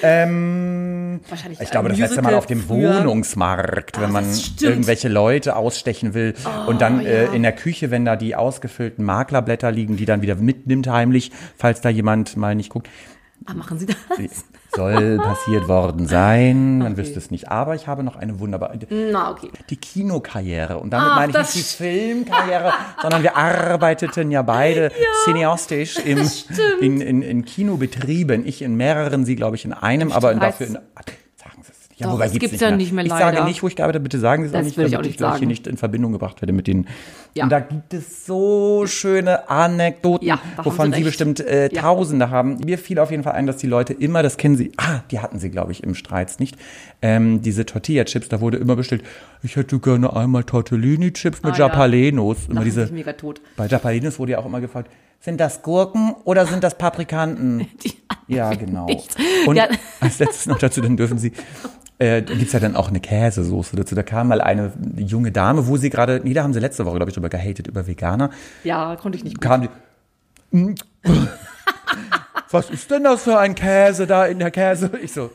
Ähm, 0.03 1.21
Wahrscheinlich 1.29 1.61
ich 1.61 1.71
glaube, 1.71 1.89
das 1.89 1.99
letzte 1.99 2.17
Mal 2.17 2.23
Musical 2.23 2.39
auf 2.39 2.47
dem 2.47 2.61
früher. 2.63 3.01
Wohnungsmarkt, 3.01 3.97
wenn 4.01 4.11
Ah, 4.11 4.13
man 4.13 4.25
irgendwelche 4.61 5.09
Leute 5.09 5.57
ausstechen 5.57 6.15
will 6.15 6.35
und 6.67 6.81
dann 6.81 7.01
ja. 7.01 7.09
äh, 7.09 7.35
in 7.37 7.43
der 7.43 7.53
Küche, 7.53 7.91
wenn 7.91 8.05
da 8.05 8.17
die 8.17 8.35
ausgefüllten 8.37 9.05
Maklerblätter 9.05 9.71
liegen, 9.73 9.97
die 9.97 10.05
dann 10.05 10.23
wieder 10.23 10.35
mitnimmt 10.37 10.89
heimlich, 10.89 11.33
falls 11.57 11.81
da 11.81 11.89
jemand 11.89 12.37
mal 12.37 12.55
nicht 12.55 12.71
guckt. 12.71 12.89
Ah, 13.47 13.55
machen 13.55 13.79
Sie 13.79 13.87
das? 13.87 13.97
Soll 14.77 15.19
passiert 15.19 15.69
worden 15.69 16.07
sein, 16.07 16.79
man 16.79 16.93
Okay. 16.93 17.03
wüsste 17.03 17.19
es 17.19 17.31
nicht. 17.31 17.49
Aber 17.51 17.75
ich 17.75 17.87
habe 17.87 18.03
noch 18.03 18.17
eine 18.17 18.39
wunderbare, 18.41 18.79
Na, 18.91 19.31
okay. 19.31 19.51
die 19.71 19.77
Kinokarriere. 19.77 20.79
Und 20.79 20.91
damit 20.91 21.09
Ach, 21.11 21.17
meine 21.17 21.33
ich 21.33 21.39
nicht 21.39 21.55
die 21.55 21.61
Filmkarriere, 21.83 22.73
sondern 23.03 23.23
wir 23.23 23.37
arbeiteten 23.37 24.31
ja 24.31 24.43
beide 24.43 24.93
cineastisch 25.25 25.99
im, 25.99 26.19
in, 26.81 27.01
in, 27.01 27.23
in 27.23 27.45
Kinobetrieben. 27.45 28.47
Ich 28.47 28.63
in 28.63 28.77
mehreren, 28.77 29.25
sie 29.25 29.37
glaube 29.37 29.57
ich 29.57 29.65
in 29.65 29.73
einem, 29.73 30.13
aber 30.13 30.35
dafür 30.35 30.67
in, 30.67 30.73
sagen 30.75 31.63
Sie 31.63 31.73
es 31.73 31.86
nicht. 31.86 31.86
Ja, 31.99 32.09
Doch, 32.09 32.13
wobei 32.15 32.27
es 32.27 32.33
gibt's 32.33 32.51
gibt's 32.51 32.61
ja 32.61 32.71
nicht 32.71 32.93
mehr, 32.93 33.05
Ich 33.05 33.11
leider. 33.11 33.33
sage 33.37 33.45
nicht, 33.49 33.63
wo 33.63 33.69
ich 33.69 33.75
gearbeitet 33.77 34.01
habe, 34.01 34.03
bitte 34.03 34.19
sagen 34.19 34.43
Sie 34.43 34.51
es 34.51 34.55
auch 34.55 34.61
nicht, 34.63 34.77
will 34.77 34.85
ich 34.85 34.91
damit 34.93 35.07
auch 35.07 35.09
nicht 35.09 35.17
gleich 35.17 35.39
hier 35.39 35.47
nicht 35.49 35.67
in 35.67 35.79
Verbindung 35.79 36.13
gebracht 36.13 36.43
werde 36.43 36.53
mit 36.53 36.67
den. 36.67 36.87
Ja. 37.35 37.45
Und 37.45 37.51
da 37.51 37.61
gibt 37.61 37.95
es 37.95 38.27
so 38.27 38.85
schöne 38.87 39.49
Anekdoten, 39.49 40.27
Ja, 40.29 40.39
wovon 40.63 40.93
Sie 40.93 40.99
Sie 40.99 41.05
bestimmt 41.05 41.41
äh, 41.41 41.71
Ja. 41.73 41.81
Tausende 41.81 42.29
haben. 42.29 42.59
Mir 42.65 42.77
fiel 42.77 42.99
auf 42.99 43.11
jeden 43.11 43.23
Fall 43.23 43.33
ein, 43.33 43.47
dass 43.47 43.57
die 43.57 43.67
Leute 43.67 43.95
immer, 43.95 44.23
das 44.23 44.37
kennen 44.37 44.57
Sie, 44.57 44.73
ah, 44.77 45.01
die 45.11 45.21
hatten 45.21 45.39
Sie, 45.39 45.49
glaube 45.49 45.73
ich, 45.73 45.83
im 45.85 45.95
Streits 45.95 46.39
nicht, 46.39 46.57
ähm, 47.01 47.41
diese 47.41 47.65
Tortilla-Chips, 47.65 48.29
da 48.29 48.43
wurde 48.43 48.59
immer 48.59 48.77
bestellt, 48.77 49.03
ich 49.43 49.57
hätte 49.57 49.79
gerne 49.79 50.15
einmal 50.15 50.45
Tortellini-Chips 50.45 51.43
mit 51.45 51.55
Ah, 51.55 51.57
ja. 51.57 51.67
Japalenos. 51.69 52.37
Immer 52.51 52.63
diese, 52.65 52.87
mega 52.93 53.15
tot. 53.15 53.41
bei 53.57 53.69
Japalenos 53.69 54.19
wurde 54.19 54.33
ja 54.33 54.39
auch 54.39 54.47
immer 54.47 54.61
gefragt, 54.61 54.91
sind 55.21 55.41
das 55.41 55.63
Gurken 55.63 56.15
oder 56.25 56.45
sind 56.47 56.63
das 56.63 56.77
Paprikanten? 56.77 57.69
Ja, 58.29 58.53
genau. 58.55 58.89
Und 59.47 59.57
als 60.01 60.19
letztes 60.19 60.47
noch 60.47 60.59
dazu, 60.59 60.81
dann 60.81 60.97
dürfen 60.97 61.17
Sie, 61.17 61.31
äh, 61.99 62.23
da 62.23 62.35
gibt's 62.35 62.53
ja 62.53 62.61
dann 62.61 62.77
auch 62.77 62.89
eine 62.89 63.01
Käsesoße 63.01 63.77
dazu. 63.77 63.95
Da 63.95 64.03
kam 64.03 64.29
mal 64.29 64.41
eine 64.41 64.73
junge 64.97 65.33
Dame, 65.33 65.67
wo 65.67 65.77
sie 65.77 65.91
gerade, 65.91 66.21
nee, 66.25 66.35
da 66.35 66.43
haben 66.43 66.53
sie 66.53 66.61
letzte 66.61 66.85
Woche, 66.87 66.97
glaube 66.97 67.11
ich, 67.11 67.15
drüber 67.15 67.29
gehatet, 67.29 67.67
über 67.69 67.87
Veganer. 67.87 68.31
Ja, 68.65 68.97
konnte 68.97 69.17
ich 69.19 69.25
nicht 69.25 69.37
gut. 69.37 69.43
Kam 69.43 69.63
die, 69.63 69.69
"Hm, 70.53 70.75
was 72.51 72.71
ist 72.71 72.91
denn 72.91 73.05
das 73.05 73.23
für 73.25 73.39
ein 73.39 73.55
Käse 73.55 74.07
da 74.07 74.27
in 74.27 74.39
der 74.39 74.51
Käse? 74.51 74.91
Ich 75.03 75.13
so, 75.13 75.31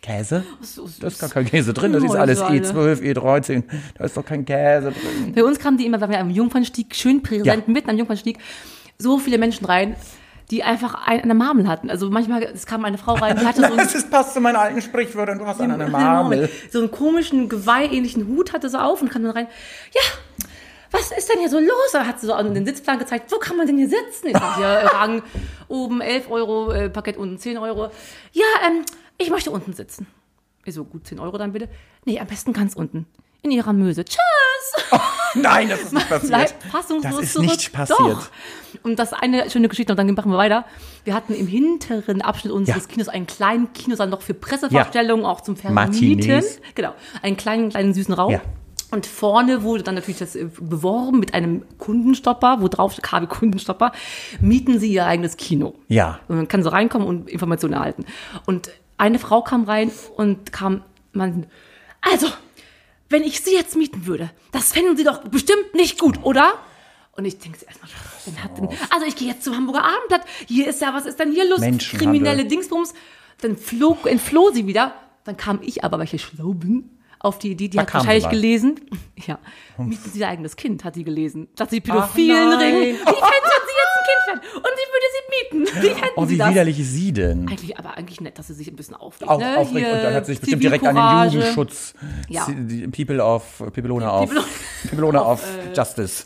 Käse? 0.00 0.44
So. 0.60 0.88
Da 1.00 1.06
ist 1.06 1.20
gar 1.20 1.30
kein 1.30 1.44
Käse 1.44 1.72
drin, 1.72 1.92
das 1.92 2.02
ist 2.04 2.14
alles 2.14 2.38
Sahne. 2.40 2.58
E12, 2.60 3.00
E13, 3.14 3.62
da 3.96 4.04
ist 4.04 4.16
doch 4.16 4.24
kein 4.24 4.44
Käse 4.44 4.92
drin. 4.92 5.32
Bei 5.34 5.44
uns 5.44 5.58
kamen 5.58 5.78
die 5.78 5.86
immer, 5.86 6.00
wenn 6.00 6.10
wir 6.10 6.18
am 6.20 6.30
Jungfernstieg, 6.30 6.94
schön 6.94 7.22
präsent, 7.22 7.46
Ja. 7.46 7.72
mitten 7.72 7.88
am 7.90 7.96
Jungfernstieg, 7.96 8.38
so 8.98 9.18
viele 9.18 9.38
Menschen 9.38 9.64
rein, 9.64 9.94
die 10.52 10.62
einfach 10.62 10.94
ein- 11.06 11.22
eine 11.22 11.34
Marmel 11.34 11.66
hatten. 11.66 11.90
Also 11.90 12.08
manchmal, 12.10 12.42
es 12.44 12.66
kam 12.66 12.84
eine 12.84 12.98
Frau 12.98 13.14
rein, 13.14 13.36
die 13.40 13.44
hatte 13.46 13.60
so 13.66 13.66
einen, 13.66 13.76
Das 13.78 14.08
passt 14.08 14.34
zu 14.34 14.40
meinen 14.40 14.56
alten 14.56 14.80
Sprichwörtern, 14.82 15.38
du 15.40 15.46
hast 15.46 15.60
an 15.60 15.72
eine 15.72 15.88
Marmel. 15.88 16.48
so 16.70 16.78
einen 16.78 16.90
komischen, 16.90 17.48
Geweihähnlichen 17.48 18.28
Hut 18.28 18.52
hatte 18.52 18.68
so 18.68 18.78
auf 18.78 19.02
und 19.02 19.10
kam 19.10 19.22
dann 19.24 19.32
rein, 19.32 19.46
ja, 19.94 20.00
was 20.90 21.10
ist 21.10 21.30
denn 21.32 21.40
hier 21.40 21.48
so 21.48 21.58
los? 21.58 21.92
Da 21.92 22.04
hat 22.06 22.20
sie 22.20 22.26
so 22.26 22.34
an 22.34 22.52
den 22.52 22.66
Sitzplan 22.66 22.98
gezeigt, 22.98 23.32
wo 23.32 23.38
kann 23.38 23.56
man 23.56 23.66
denn 23.66 23.78
hier 23.78 23.88
sitzen? 23.88 24.26
Ich 24.28 24.36
sag, 24.36 24.58
ja, 24.60 24.80
Rang 24.98 25.22
oben 25.68 26.02
11 26.02 26.30
Euro, 26.30 26.70
äh, 26.70 26.90
Parkett 26.90 27.16
unten 27.16 27.38
10 27.38 27.56
Euro. 27.56 27.90
Ja, 28.32 28.44
ähm, 28.66 28.84
ich 29.16 29.30
möchte 29.30 29.50
unten 29.50 29.72
sitzen. 29.72 30.06
Ich 30.66 30.74
so, 30.74 30.84
gut, 30.84 31.06
10 31.06 31.18
Euro 31.18 31.38
dann 31.38 31.52
bitte. 31.52 31.68
Nee, 32.04 32.20
am 32.20 32.26
besten 32.26 32.52
ganz 32.52 32.74
unten. 32.74 33.06
In 33.42 33.50
ihrer 33.50 33.72
Möse. 33.72 34.04
Tschüss! 34.04 35.00
Nein, 35.34 35.68
das 35.68 35.80
ist 35.82 35.92
nicht 35.92 36.08
passiert. 36.08 36.28
bleibt 36.30 36.62
fassungslos 36.70 37.14
Das 37.16 37.22
ist 37.24 37.32
zurück. 37.32 37.46
nicht 37.48 37.72
passiert. 37.72 37.98
Doch. 37.98 38.28
Und 38.84 38.98
das 38.98 39.12
eine 39.12 39.50
schöne 39.50 39.68
Geschichte, 39.68 39.92
und 39.92 39.96
dann 39.96 40.12
machen 40.14 40.30
wir 40.30 40.38
weiter. 40.38 40.64
Wir 41.04 41.14
hatten 41.14 41.34
im 41.34 41.46
hinteren 41.48 42.22
Abschnitt 42.22 42.52
unseres 42.52 42.84
Ja. 42.84 42.88
Kinos 42.88 43.08
einen 43.08 43.26
kleinen 43.26 43.72
Kinosaal 43.72 44.08
noch 44.08 44.22
für 44.22 44.34
Pressevorstellungen, 44.34 45.24
auch 45.26 45.40
zum 45.40 45.56
Vermieten. 45.56 46.42
Genau. 46.74 46.94
Einen 47.22 47.36
kleinen, 47.36 47.70
kleinen 47.70 47.94
süßen 47.94 48.14
Raum. 48.14 48.30
Ja. 48.32 48.40
Und 48.92 49.06
vorne 49.06 49.62
wurde 49.62 49.82
dann 49.82 49.94
natürlich 49.94 50.18
das 50.18 50.36
äh, 50.36 50.44
beworben 50.60 51.18
mit 51.18 51.34
einem 51.34 51.64
Kundenstopper, 51.78 52.58
wo 52.60 52.68
drauf 52.68 52.94
KW 53.00 53.26
Kundenstopper, 53.26 53.90
mieten 54.40 54.78
Sie 54.78 54.92
Ihr 54.92 55.06
eigenes 55.06 55.36
Kino. 55.36 55.74
Ja. 55.88 56.20
Und 56.28 56.36
man 56.36 56.46
kann 56.48 56.62
so 56.62 56.68
reinkommen 56.68 57.08
und 57.08 57.28
Informationen 57.30 57.74
erhalten. 57.74 58.04
Und 58.46 58.70
eine 58.98 59.18
Frau 59.18 59.42
kam 59.42 59.64
rein 59.64 59.90
und 60.16 60.52
kam, 60.52 60.82
man, 61.12 61.46
also, 62.02 62.26
wenn 63.12 63.22
ich 63.22 63.40
Sie 63.40 63.54
jetzt 63.54 63.76
mieten 63.76 64.06
würde, 64.06 64.30
das 64.50 64.72
fänden 64.72 64.96
Sie 64.96 65.04
doch 65.04 65.22
bestimmt 65.22 65.74
nicht 65.74 65.98
gut, 65.98 66.18
oder? 66.22 66.54
Und 67.12 67.26
ich 67.26 67.38
denke 67.38 67.58
erstmal, 67.66 67.90
was 68.24 68.42
hat 68.42 68.56
denn, 68.56 68.68
also 68.90 69.06
ich 69.06 69.16
gehe 69.16 69.28
jetzt 69.28 69.44
zum 69.44 69.54
Hamburger 69.54 69.84
Abendblatt, 69.84 70.22
hier 70.48 70.66
ist 70.68 70.80
ja, 70.80 70.94
was 70.94 71.04
ist 71.06 71.18
denn 71.20 71.30
hier 71.30 71.48
los? 71.48 71.60
Kriminelle 71.60 72.46
Dingsbums. 72.46 72.94
Dann 73.42 73.56
flog, 73.56 74.06
entfloh 74.06 74.50
sie 74.50 74.66
wieder. 74.66 74.94
Dann 75.24 75.36
kam 75.36 75.60
ich 75.62 75.84
aber, 75.84 75.98
weil 75.98 76.04
ich 76.06 76.12
ja 76.12 76.18
schlau 76.18 76.54
bin, 76.54 76.90
auf 77.18 77.38
die 77.38 77.52
Idee, 77.52 77.68
die 77.68 77.76
Da 77.76 77.82
hat 77.82 77.94
wahrscheinlich 77.94 78.28
gelesen. 78.28 78.80
Ja, 79.24 79.38
mieten 79.78 80.10
Sie 80.10 80.18
Ihr 80.18 80.26
eigenes 80.26 80.56
Kind, 80.56 80.82
hat 80.82 80.94
sie 80.96 81.04
gelesen. 81.04 81.46
Statt 81.54 81.70
sie 81.70 81.80
pädophilen 81.80 82.48
nein. 82.48 82.74
Ring. 82.74 82.94
Wie 82.94 82.96
fänden 82.96 83.06
Sie 83.06 83.76
jetzt 83.78 83.94
ein 83.94 84.04
Kind 84.08 84.20
fänden? 84.26 84.56
Und 84.56 84.64
sie 84.64 84.88
würde 84.90 85.06
sie 85.12 85.21
mieten. 85.50 85.66
Wie 85.82 85.88
fänden 85.88 86.00
Oh, 86.16 86.24
Sie 86.26 86.34
wie 86.34 86.38
das? 86.38 86.50
widerlich 86.50 86.78
ist 86.80 86.92
sie 86.92 87.12
denn? 87.12 87.48
Eigentlich, 87.48 87.78
aber 87.78 87.96
eigentlich 87.96 88.20
nett, 88.20 88.38
dass 88.38 88.46
sie 88.48 88.54
sich 88.54 88.68
ein 88.68 88.76
bisschen 88.76 88.94
aufregt. 88.94 89.30
Auch 89.30 89.38
ne? 89.38 89.56
aufregt 89.56 89.86
Hier 89.86 89.94
und 89.96 90.02
dann 90.02 90.14
hat 90.14 90.26
sie 90.26 90.32
sich 90.32 90.40
bestimmt 90.40 90.62
direkt 90.62 90.86
an 90.86 90.94
den. 90.94 91.32
Jugendschutz, 91.40 91.94
Ja. 92.28 92.46
die 92.48 92.86
People 92.88 93.22
of, 93.24 93.42
Pipelona 93.72 94.10
auf, 94.10 94.28
People- 94.32 94.44
Pipelona 94.88 95.20
auf 95.22 95.42
Justice. 95.74 96.24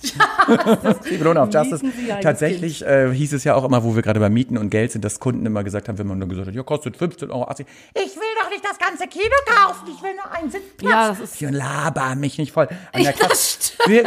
Pipelona 1.05 1.43
auf 1.45 1.53
Justice. 1.53 1.85
Mieten 1.85 1.99
Sie 2.05 2.13
ein 2.13 2.21
Tatsächlich 2.23 2.85
äh, 2.87 3.13
hieß 3.13 3.33
es 3.35 3.45
ja 3.45 3.55
auch 3.55 3.65
immer, 3.65 3.85
wo 3.85 3.95
wir 3.95 4.03
gerade 4.03 4.21
bei 4.21 4.29
Mieten 4.31 4.59
und 4.59 4.71
Geld 4.71 4.93
sind, 4.93 5.05
dass 5.05 5.21
Kunden 5.21 5.45
immer 5.47 5.65
gesagt 5.65 5.89
haben, 5.89 5.99
wenn 5.99 6.07
man 6.07 6.19
nur 6.19 6.29
gesagt 6.29 6.49
hat, 6.49 6.55
ja, 6.55 6.63
kostet 6.63 6.97
15,80 6.97 7.31
Euro. 7.31 7.51
Ich 7.51 8.17
will 8.17 8.23
doch 8.43 8.51
nicht 8.51 8.65
das 8.65 8.79
ganze 8.79 9.07
Kino 9.07 9.25
kaufen, 9.47 9.89
ich 9.95 10.03
will 10.03 10.15
nur 10.15 10.31
einen 10.33 10.51
Sitzplatz. 10.51 10.91
Ja, 10.91 11.09
das 11.09 11.21
ist- 11.21 11.41
Ich 11.43 11.51
laber 11.51 12.15
mich 12.17 12.39
nicht 12.39 12.53
voll. 12.53 12.69
An 12.93 13.03
der 13.03 13.03
Ja, 13.03 13.13
Kasse- 13.13 13.59
das 13.79 13.89
Wir- 13.89 14.05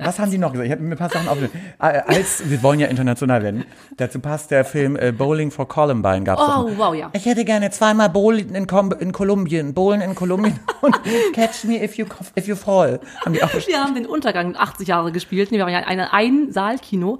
Was 0.00 0.18
haben 0.18 0.30
die 0.30 0.38
noch 0.38 0.52
gesagt? 0.52 0.66
Ich 0.66 0.72
habe 0.72 0.82
mir 0.82 0.94
ein 0.94 0.98
paar 0.98 1.10
Sachen 1.10 1.28
aufgeschrieben. 1.28 1.60
Äh, 1.78 2.02
Als, 2.06 2.48
wir 2.48 2.62
wollen 2.62 2.80
ja 2.80 2.86
international 2.88 3.42
werden. 3.42 3.53
Dazu 3.96 4.18
passt 4.20 4.50
der 4.50 4.64
Film 4.64 4.96
äh, 4.96 5.12
Bowling 5.12 5.50
for 5.50 5.68
Columbine. 5.68 6.24
Gab's 6.24 6.42
Oh, 6.42 6.46
doch 6.46 6.68
mal. 6.70 6.78
wow, 6.78 6.94
ja. 6.94 7.10
Ich 7.12 7.26
hätte 7.26 7.44
gerne 7.44 7.70
zweimal 7.70 8.08
Bowling 8.10 8.54
in, 8.54 8.66
Com 8.66 8.92
in 8.92 9.12
Kolumbien, 9.12 9.74
Bowlen 9.74 10.00
in 10.00 10.14
Kolumbien 10.14 10.58
und 10.80 10.94
Catch 11.32 11.64
Me 11.64 11.82
If 11.82 11.96
You, 11.96 12.06
if 12.36 12.46
you 12.46 12.56
Fall. 12.56 13.00
Haben 13.24 13.34
die 13.34 13.42
auch 13.42 13.50
Wir 13.66 13.82
haben 13.82 13.94
den 13.94 14.06
Untergang 14.06 14.56
80 14.56 14.88
Jahre 14.88 15.12
gespielt. 15.12 15.50
Wir 15.50 15.60
waren 15.60 15.72
ja 15.72 15.80
ein 15.80 16.00
Ein-Saal-Kino. 16.00 17.18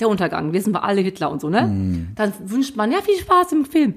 Der 0.00 0.08
Untergang. 0.08 0.52
Wir 0.52 0.60
sind 0.60 0.72
wir 0.72 0.82
alle 0.82 1.00
Hitler 1.02 1.30
und 1.30 1.40
so, 1.40 1.48
ne? 1.48 1.60
Hm. 1.62 2.08
Dann 2.16 2.32
wünscht 2.40 2.74
man, 2.76 2.90
ja, 2.90 2.98
viel 3.00 3.16
Spaß 3.16 3.52
im 3.52 3.64
Film. 3.64 3.94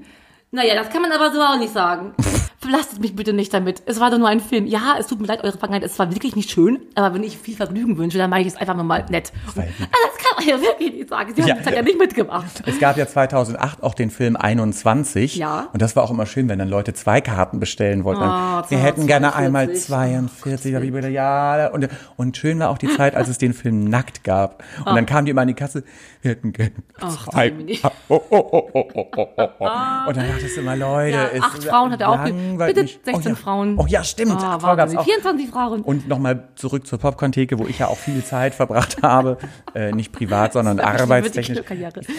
Naja, 0.52 0.74
das 0.76 0.90
kann 0.90 1.02
man 1.02 1.10
aber 1.12 1.32
so 1.32 1.40
auch 1.40 1.58
nicht 1.58 1.72
sagen. 1.72 2.14
Verlasst 2.60 3.00
mich 3.00 3.14
bitte 3.14 3.32
nicht 3.32 3.54
damit. 3.54 3.82
Es 3.86 4.00
war 4.00 4.10
doch 4.10 4.18
nur 4.18 4.26
ein 4.26 4.40
Film. 4.40 4.66
Ja, 4.66 4.96
es 4.98 5.06
tut 5.06 5.20
mir 5.20 5.28
leid, 5.28 5.44
eure 5.44 5.52
Vergangenheit. 5.56 5.84
Es 5.88 5.96
war 6.00 6.12
wirklich 6.12 6.34
nicht 6.34 6.50
schön. 6.50 6.80
Aber 6.96 7.14
wenn 7.14 7.22
ich 7.22 7.38
viel 7.38 7.54
Vergnügen 7.54 7.96
wünsche, 7.98 8.18
dann 8.18 8.30
mache 8.30 8.40
ich 8.40 8.48
es 8.48 8.56
einfach 8.56 8.74
nur 8.74 8.82
mal 8.82 9.06
nett. 9.10 9.32
ja 9.54 9.62
Also 9.62 9.78
das 9.78 10.18
kann 10.18 10.36
man 10.38 10.48
ja 10.48 10.60
wirklich 10.60 10.92
nicht 10.92 11.08
sagen. 11.08 11.32
Sie 11.36 11.42
haben 11.42 11.48
Ja. 11.48 11.54
die 11.54 11.62
Zeit 11.62 11.74
ja 11.76 11.82
nicht 11.82 11.98
mitgemacht. 11.98 12.62
Es 12.66 12.80
gab 12.80 12.96
ja 12.96 13.06
2008 13.06 13.84
auch 13.84 13.94
den 13.94 14.10
Film 14.10 14.34
21. 14.34 15.36
Ja. 15.36 15.68
Und 15.72 15.80
das 15.82 15.94
war 15.94 16.02
auch 16.02 16.10
immer 16.10 16.26
schön, 16.26 16.48
wenn 16.48 16.58
dann 16.58 16.68
Leute 16.68 16.94
zwei 16.94 17.20
Karten 17.20 17.60
bestellen 17.60 18.02
wollten. 18.02 18.22
Ah, 18.22 18.64
Wir 18.68 18.78
hätten 18.78 19.06
gerne 19.06 19.30
42. 19.30 19.46
einmal 19.46 19.72
42. 19.74 20.72
Da 20.72 20.78
hab 20.78 20.84
ich 20.84 20.92
wieder, 20.92 21.08
ja. 21.08 21.68
Und, 21.68 21.88
und 22.16 22.36
schön 22.36 22.58
war 22.58 22.70
auch 22.70 22.78
die 22.78 22.88
Zeit, 22.88 23.14
als 23.14 23.28
es 23.28 23.38
den 23.38 23.54
Film 23.54 23.84
nackt 23.84 24.24
gab. 24.24 24.64
Und 24.84 24.96
dann 24.96 25.06
kamen 25.06 25.26
die 25.26 25.30
immer 25.30 25.42
an 25.42 25.48
die 25.48 25.54
Kasse. 25.54 25.84
Wir 26.22 26.32
hätten 26.32 26.52
gerne 26.52 26.72
Ach, 27.00 27.28
zwei. 27.28 27.50
Dominik. 27.50 27.82
Oh, 28.08 28.20
oh, 28.30 28.36
oh, 28.50 28.70
oh, 28.72 28.88
oh, 28.94 29.06
oh, 29.16 29.26
oh, 29.36 29.48
oh. 29.60 30.08
Und 30.08 30.16
dann 30.16 30.26
dachtest 30.28 30.56
du 30.56 30.60
immer, 30.62 30.74
Leute, 30.74 31.14
Ja, 31.16 31.24
ist 31.26 31.42
acht 31.44 31.62
Frauen 31.62 31.92
hat 31.92 32.00
er 32.00 32.08
auch 32.08 32.24
weil 32.56 32.68
Bitte 32.68 32.82
mich, 32.82 33.00
16 33.04 33.14
oh 33.26 33.28
ja. 33.30 33.34
Frauen. 33.34 33.78
Oh 33.78 33.86
ja, 33.88 34.04
stimmt. 34.04 34.40
Ah, 34.40 34.60
Vorher 34.60 34.76
gab's 34.76 34.94
auch. 34.96 35.04
24 35.04 35.48
Frauen. 35.50 35.82
Und 35.82 36.06
nochmal 36.06 36.50
zurück 36.54 36.86
zur 36.86 37.00
Popcorn-Theke, 37.00 37.58
wo 37.58 37.66
ich 37.66 37.80
ja 37.80 37.88
auch 37.88 37.96
viel 37.98 38.22
Zeit 38.24 38.54
verbracht 38.54 38.98
habe. 39.02 39.38
Äh, 39.74 39.90
nicht 39.90 40.12
privat, 40.12 40.52
sondern 40.52 40.78
arbeitstechnisch. 40.78 41.58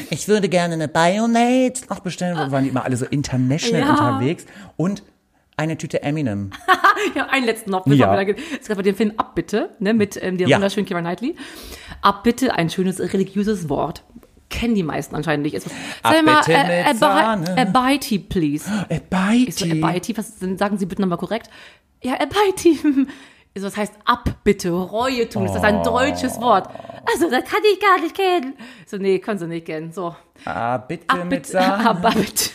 Ich 0.09 0.27
würde 0.27 0.49
gerne 0.49 0.73
eine 0.73 0.89
Bayonade 0.89 1.73
noch 1.89 2.01
bestellen. 2.01 2.35
Wir 2.35 2.51
waren 2.51 2.67
immer 2.67 2.83
alle 2.83 2.97
so 2.97 3.05
international 3.05 3.81
Ja. 3.81 3.91
unterwegs. 3.91 4.45
Und 4.75 5.03
eine 5.55 5.77
Tüte 5.77 6.03
Eminem. 6.03 6.51
Ja, 7.15 7.27
einen 7.29 7.45
letzten 7.45 7.71
noch. 7.71 7.87
Ja. 7.87 8.21
Es 8.61 8.67
gab 8.67 8.75
bei 8.75 8.83
dem 8.83 8.93
Film 8.93 9.13
Abbitte, 9.15 9.69
ne, 9.79 9.93
mit 9.93 10.21
ähm, 10.21 10.37
der 10.37 10.49
Ja. 10.49 10.57
wunderschönen 10.57 10.85
Keira 10.85 10.99
Knightley. 10.99 11.35
Abbitte, 12.01 12.53
ein 12.53 12.69
schönes 12.69 12.99
religiöses 12.99 13.69
Wort. 13.69 14.03
Kennen 14.49 14.75
die 14.75 14.83
meisten 14.83 15.15
anscheinend 15.15 15.45
nicht. 15.45 15.53
Ist 15.55 15.67
Sag 16.03 16.25
mal, 16.25 17.37
mit 17.37 17.49
äh, 17.49 17.61
Abaiti, 17.61 18.19
please. 18.19 18.65
Ich 18.89 19.55
so, 19.55 19.65
Abaiti. 19.65 19.83
Abaiti, 19.83 20.17
was 20.17 20.39
sagen 20.39 20.77
Sie 20.77 20.85
bitte 20.85 21.01
nochmal 21.01 21.17
korrekt? 21.19 21.49
Ja, 22.01 22.13
Abaiti. 22.13 22.79
So, 23.57 23.65
Das 23.65 23.77
heißt 23.77 23.93
Abbitte, 24.05 24.69
Reue 24.69 25.27
tun. 25.27 25.43
Das 25.45 25.55
ist 25.55 25.63
ein 25.63 25.83
deutsches 25.83 26.39
Wort. 26.39 26.69
Also, 27.11 27.29
das 27.29 27.43
kann 27.43 27.59
ich 27.73 27.79
gar 27.81 27.99
nicht 27.99 28.15
kennen. 28.15 28.53
So, 28.85 28.97
nee, 28.97 29.17
können 29.19 29.39
Sie 29.39 29.47
nicht 29.47 29.65
kennen. 29.65 29.91
So, 29.91 30.15
Ah, 30.45 30.77
bitte 30.77 31.03
mit 31.15 31.23
Abbitte, 31.25 31.51
Sahne. 31.53 31.89
Abaiti. 31.89 32.51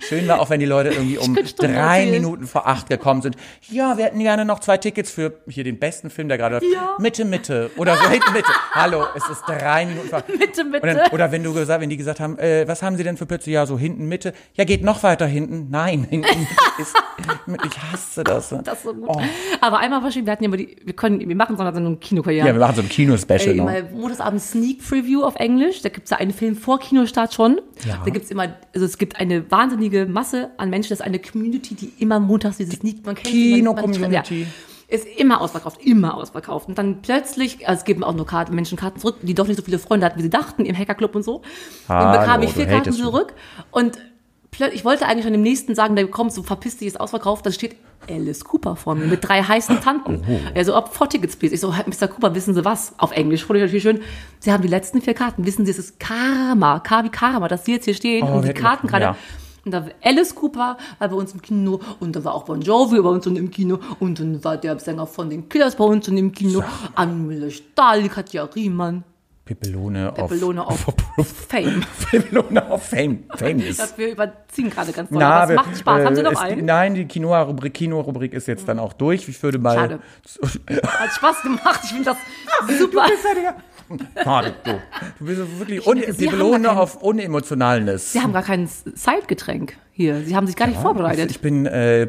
Schön 0.00 0.28
war 0.28 0.40
auch, 0.40 0.50
wenn 0.50 0.60
die 0.60 0.66
Leute 0.66 0.90
irgendwie 0.90 1.16
um 1.16 1.34
drei. 1.56 2.06
Minuten 2.06 2.46
vor 2.46 2.66
acht 2.66 2.88
gekommen 2.88 3.22
sind. 3.22 3.36
Ja, 3.70 3.96
wir 3.96 4.04
hätten 4.04 4.18
gerne 4.18 4.44
noch 4.44 4.60
zwei 4.60 4.76
Tickets 4.76 5.10
für 5.10 5.32
hier 5.48 5.64
den 5.64 5.78
besten 5.78 6.10
Film, 6.10 6.28
der 6.28 6.36
gerade 6.36 6.56
läuft. 6.56 6.66
Ja. 6.72 6.96
Mitte, 6.98 7.24
Mitte. 7.24 7.70
Oder 7.76 7.96
so 7.96 8.08
hinten, 8.08 8.32
Mitte. 8.32 8.50
Hallo, 8.72 9.04
es 9.14 9.26
ist 9.28 9.42
drei 9.46 9.86
Minuten 9.86 10.08
vor. 10.08 10.22
Mitte, 10.28 10.64
Mitte. 10.64 10.86
Und 10.86 10.94
dann, 10.94 11.10
oder 11.12 11.32
wenn 11.32 11.42
du 11.42 11.54
gesagt, 11.54 11.80
wenn 11.80 11.88
die 11.88 11.96
gesagt 11.96 12.20
haben, 12.20 12.38
äh, 12.38 12.66
was 12.68 12.82
haben 12.82 12.96
sie 12.96 13.04
denn 13.04 13.16
für 13.16 13.24
Plätze? 13.24 13.50
Ja, 13.50 13.64
so 13.64 13.78
hinten, 13.78 14.08
Mitte. 14.08 14.34
Ja, 14.54 14.64
geht 14.64 14.82
noch 14.82 15.02
weiter 15.02 15.26
hinten. 15.26 15.68
Nein, 15.70 16.04
hinten 16.10 16.46
ist, 16.78 16.94
ich 17.64 17.78
hasse 17.78 18.24
das. 18.24 18.50
Das 18.64 18.78
ist 18.78 18.82
so 18.82 18.94
gut. 18.94 19.08
Oh. 19.08 19.22
Aber 19.60 19.78
einmal 19.78 20.02
verschieben, 20.02 20.26
wir 20.26 20.32
hatten 20.32 20.44
ja 20.44 20.48
immer 20.48 20.58
die, 20.58 20.76
wir 20.84 20.94
können, 20.94 21.26
wir 21.26 21.36
machen 21.36 21.56
so 21.56 21.62
eine 21.62 21.96
Kinokarriere. 21.96 22.46
Ja, 22.46 22.52
wir 22.52 22.60
machen 22.60 22.76
so 22.76 22.82
ein 22.82 22.88
Kino-Special 22.88 23.48
Ey, 23.48 23.54
noch. 23.54 23.90
Montagabend 23.92 24.42
Sneak 24.42 24.86
Preview 24.86 25.22
auf 25.22 25.36
Englisch. 25.36 25.80
Da 25.80 25.88
gibt's 25.88 26.10
ja 26.10 26.18
einen 26.18 26.32
Film 26.32 26.56
vor 26.56 26.78
Kinostart 26.78 27.32
schon. 27.32 27.60
Ja. 27.86 28.02
Da 28.04 28.10
gibt's 28.10 28.30
immer, 28.30 28.54
also 28.74 28.84
es 28.84 28.98
gibt 28.98 29.18
eine 29.18 29.50
wahnsinnige 29.62 30.06
Masse 30.06 30.50
an 30.56 30.70
Menschen. 30.70 30.90
Das 30.90 31.00
ist 31.00 31.04
eine 31.06 31.18
Community, 31.18 31.74
die 31.74 31.92
immer 31.98 32.20
montags 32.20 32.56
dieses 32.58 32.82
man 32.82 32.92
kennt 33.14 33.26
sie, 33.26 33.62
man- 33.62 33.74
man- 33.74 33.92
Kino-Community. 33.92 34.42
Ja, 34.42 34.46
ist 34.88 35.06
immer 35.16 35.40
ausverkauft, 35.40 35.80
immer 35.82 36.14
ausverkauft. 36.14 36.68
Und 36.68 36.76
dann 36.76 37.00
plötzlich, 37.00 37.66
also 37.66 37.78
es 37.80 37.84
geben 37.86 38.04
auch 38.04 38.14
nur 38.14 38.26
Karten, 38.26 38.54
Menschen 38.54 38.76
Karten 38.76 39.00
zurück, 39.00 39.16
die 39.22 39.32
doch 39.34 39.46
nicht 39.46 39.56
so 39.56 39.62
viele 39.62 39.78
Freunde 39.78 40.04
hatten, 40.04 40.18
wie 40.18 40.22
sie 40.22 40.28
dachten, 40.30 40.66
im 40.66 40.76
Hackerclub 40.76 41.14
und 41.14 41.22
so. 41.22 41.40
Hallo, 41.88 42.12
und 42.12 42.20
bekam 42.20 42.42
ich 42.42 42.52
vier 42.52 42.66
Karten 42.66 42.92
zurück. 42.92 43.32
Und 43.70 43.98
ich 44.72 44.84
wollte 44.84 45.06
eigentlich 45.06 45.24
schon 45.24 45.32
dem 45.32 45.40
nächsten 45.40 45.74
sagen, 45.74 45.96
der 45.96 46.06
kommt, 46.08 46.34
so 46.34 46.42
verpiss 46.42 46.76
dich, 46.76 46.88
ist 46.88 47.00
ausverkauft. 47.00 47.46
Da 47.46 47.50
steht 47.52 47.76
Alice 48.06 48.44
Cooper 48.44 48.76
vor 48.76 48.94
mir 48.94 49.06
mit 49.06 49.26
drei 49.26 49.42
heißen 49.42 49.80
Tanten. 49.80 50.22
Oh. 50.28 50.38
Er 50.52 50.64
so, 50.66 50.76
ob 50.76 50.92
four 50.92 51.08
Tickets, 51.08 51.36
please. 51.36 51.54
Ich 51.54 51.60
so, 51.62 51.68
Mr. 51.70 52.08
Cooper, 52.08 52.34
wissen 52.34 52.52
Sie 52.52 52.62
was? 52.62 52.92
Auf 52.98 53.12
Englisch, 53.12 53.46
fand 53.46 53.56
ich 53.58 53.62
natürlich 53.62 53.82
schön. 53.84 54.00
Sie 54.40 54.52
haben 54.52 54.60
die 54.62 54.68
letzten 54.68 55.00
vier 55.00 55.14
Karten. 55.14 55.46
Wissen 55.46 55.64
Sie, 55.64 55.70
es 55.70 55.78
ist 55.78 55.98
Karma, 56.00 56.80
K 56.80 57.02
wie 57.04 57.08
Karma, 57.08 57.48
dass 57.48 57.64
Sie 57.64 57.72
jetzt 57.72 57.86
hier 57.86 57.94
stehen 57.94 58.24
Oh, 58.28 58.34
und 58.36 58.46
die 58.46 58.52
Karten 58.52 58.88
gerade. 58.88 59.04
ja. 59.04 59.16
Und 59.64 59.70
da 59.72 59.84
war 59.84 59.92
Alice 60.02 60.34
Cooper 60.34 60.76
war 60.98 61.08
bei 61.08 61.14
uns 61.14 61.32
im 61.32 61.40
Kino 61.42 61.80
und 62.00 62.16
da 62.16 62.24
war 62.24 62.34
auch 62.34 62.44
Bon 62.44 62.60
Jovi 62.60 63.00
bei 63.00 63.08
uns 63.08 63.26
im 63.26 63.50
Kino 63.50 63.78
und 64.00 64.18
dann 64.18 64.42
war 64.42 64.56
der 64.56 64.78
Sänger 64.78 65.06
von 65.06 65.30
den 65.30 65.48
Killers 65.48 65.76
bei 65.76 65.84
uns 65.84 66.08
im 66.08 66.32
Kino. 66.32 66.62
Anmüller 66.94 67.50
Stahl, 67.50 68.08
Katja 68.08 68.44
Riemann, 68.44 69.04
Pepelone 69.44 70.10
auf, 70.10 70.16
Pepelone 70.30 70.66
auf 70.66 70.84
Fame. 71.48 71.82
Pepelone 72.10 72.70
auf 72.70 72.88
Fame. 72.88 73.24
Fame 73.36 73.58
ist. 73.60 73.98
Wir 73.98 74.12
überziehen 74.12 74.70
gerade 74.70 74.92
ganz 74.92 75.10
doll. 75.10 75.18
Na, 75.18 75.30
aber 75.30 75.42
es 75.42 75.48
wir- 75.50 75.56
macht 75.56 75.78
Spaß. 75.78 76.04
Haben 76.06 76.14
Sie 76.14 76.20
äh, 76.20 76.24
noch 76.24 76.40
einen? 76.40 76.64
Nein, 76.64 76.94
die 76.94 77.04
Kino-Rubrik 77.06 77.74
Kino-Rubrik 77.74 78.32
ist 78.34 78.46
jetzt 78.46 78.66
dann 78.68 78.78
auch 78.78 78.92
durch. 78.92 79.28
Ich 79.28 79.42
würde 79.42 79.58
mal. 79.58 79.74
Schade. 79.76 79.98
Hat 80.86 81.10
Spaß 81.12 81.42
gemacht. 81.42 81.80
Ich 81.84 81.90
finde 81.90 82.04
das 82.04 82.78
super. 82.78 83.04
Schade, 84.22 84.54
du. 84.64 84.72
Du 85.18 85.24
bist 85.26 85.38
so 85.38 85.58
wirklich 85.58 85.86
un 85.86 85.98
Sie 85.98 86.06
haben 86.06 86.16
Pepelone 86.16 86.60
gar 86.62 86.72
keinen- 86.74 86.78
auf 86.82 87.02
Unemotionalness. 87.02 88.12
Sie 88.12 88.20
haben 88.20 88.32
gar 88.32 88.42
kein 88.42 88.66
Sidegetränk 88.66 89.76
hier. 89.92 90.22
Sie 90.24 90.34
haben 90.36 90.46
sich 90.46 90.56
gar 90.56 90.66
nicht 90.66 90.80
vorbereitet. 90.80 91.30
Ich 91.30 91.40
bin 91.40 91.66
äh, 91.66 92.08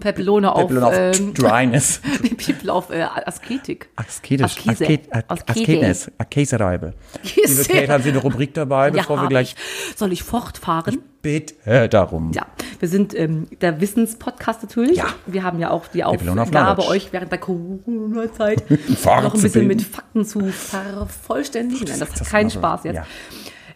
Pepelone 0.00 0.52
auf, 0.52 0.62
Pepelone 0.68 0.86
auf 0.86 1.20
ähm, 1.20 1.34
Dryness. 1.34 2.00
People 2.44 2.72
auf 2.72 2.90
äh, 2.90 3.02
Asketik. 3.02 3.88
Asketisch. 3.96 4.44
Askese. 4.44 4.70
Asket, 4.84 5.08
As- 5.12 5.24
Askese. 5.28 5.60
Asketnis. 5.62 6.10
Akesereibe. 6.18 6.94
Liebe 7.34 7.64
Kate, 7.64 7.88
haben 7.92 8.02
Sie 8.02 8.08
eine 8.10 8.18
Rubrik 8.18 8.54
dabei, 8.54 8.90
bevor 8.92 9.16
wir 9.16 9.22
hab 9.22 9.30
gleich 9.30 9.54
ich. 9.56 9.96
Soll 9.96 10.12
ich 10.12 10.22
fortfahren? 10.22 10.98
bitte 11.22 11.88
darum. 11.88 12.30
Ja, 12.32 12.46
wir 12.78 12.88
sind 12.88 13.12
ähm, 13.18 13.48
der 13.60 13.80
Wissenspodcast 13.80 14.62
natürlich. 14.62 14.98
Ja. 14.98 15.06
Wir 15.26 15.42
haben 15.42 15.58
ja 15.58 15.70
auch 15.70 15.88
die 15.88 16.04
Aufgabe, 16.04 16.86
euch 16.86 17.12
während 17.12 17.32
der 17.32 17.38
Corona-Zeit 17.40 18.62
noch 19.04 19.34
ein 19.34 19.40
bisschen 19.42 19.66
mit 19.66 19.82
Fakten 19.82 20.24
zu 20.24 20.46
vervollständigen. 20.46 21.84
Nein, 21.88 21.98
das 21.98 22.10
hat 22.10 22.20
Das 22.20 22.28
keinen 22.28 22.44
mal 22.46 22.50
so. 22.50 22.58
Spaß 22.60 22.84
jetzt. 22.84 22.94
Ja. 22.96 23.06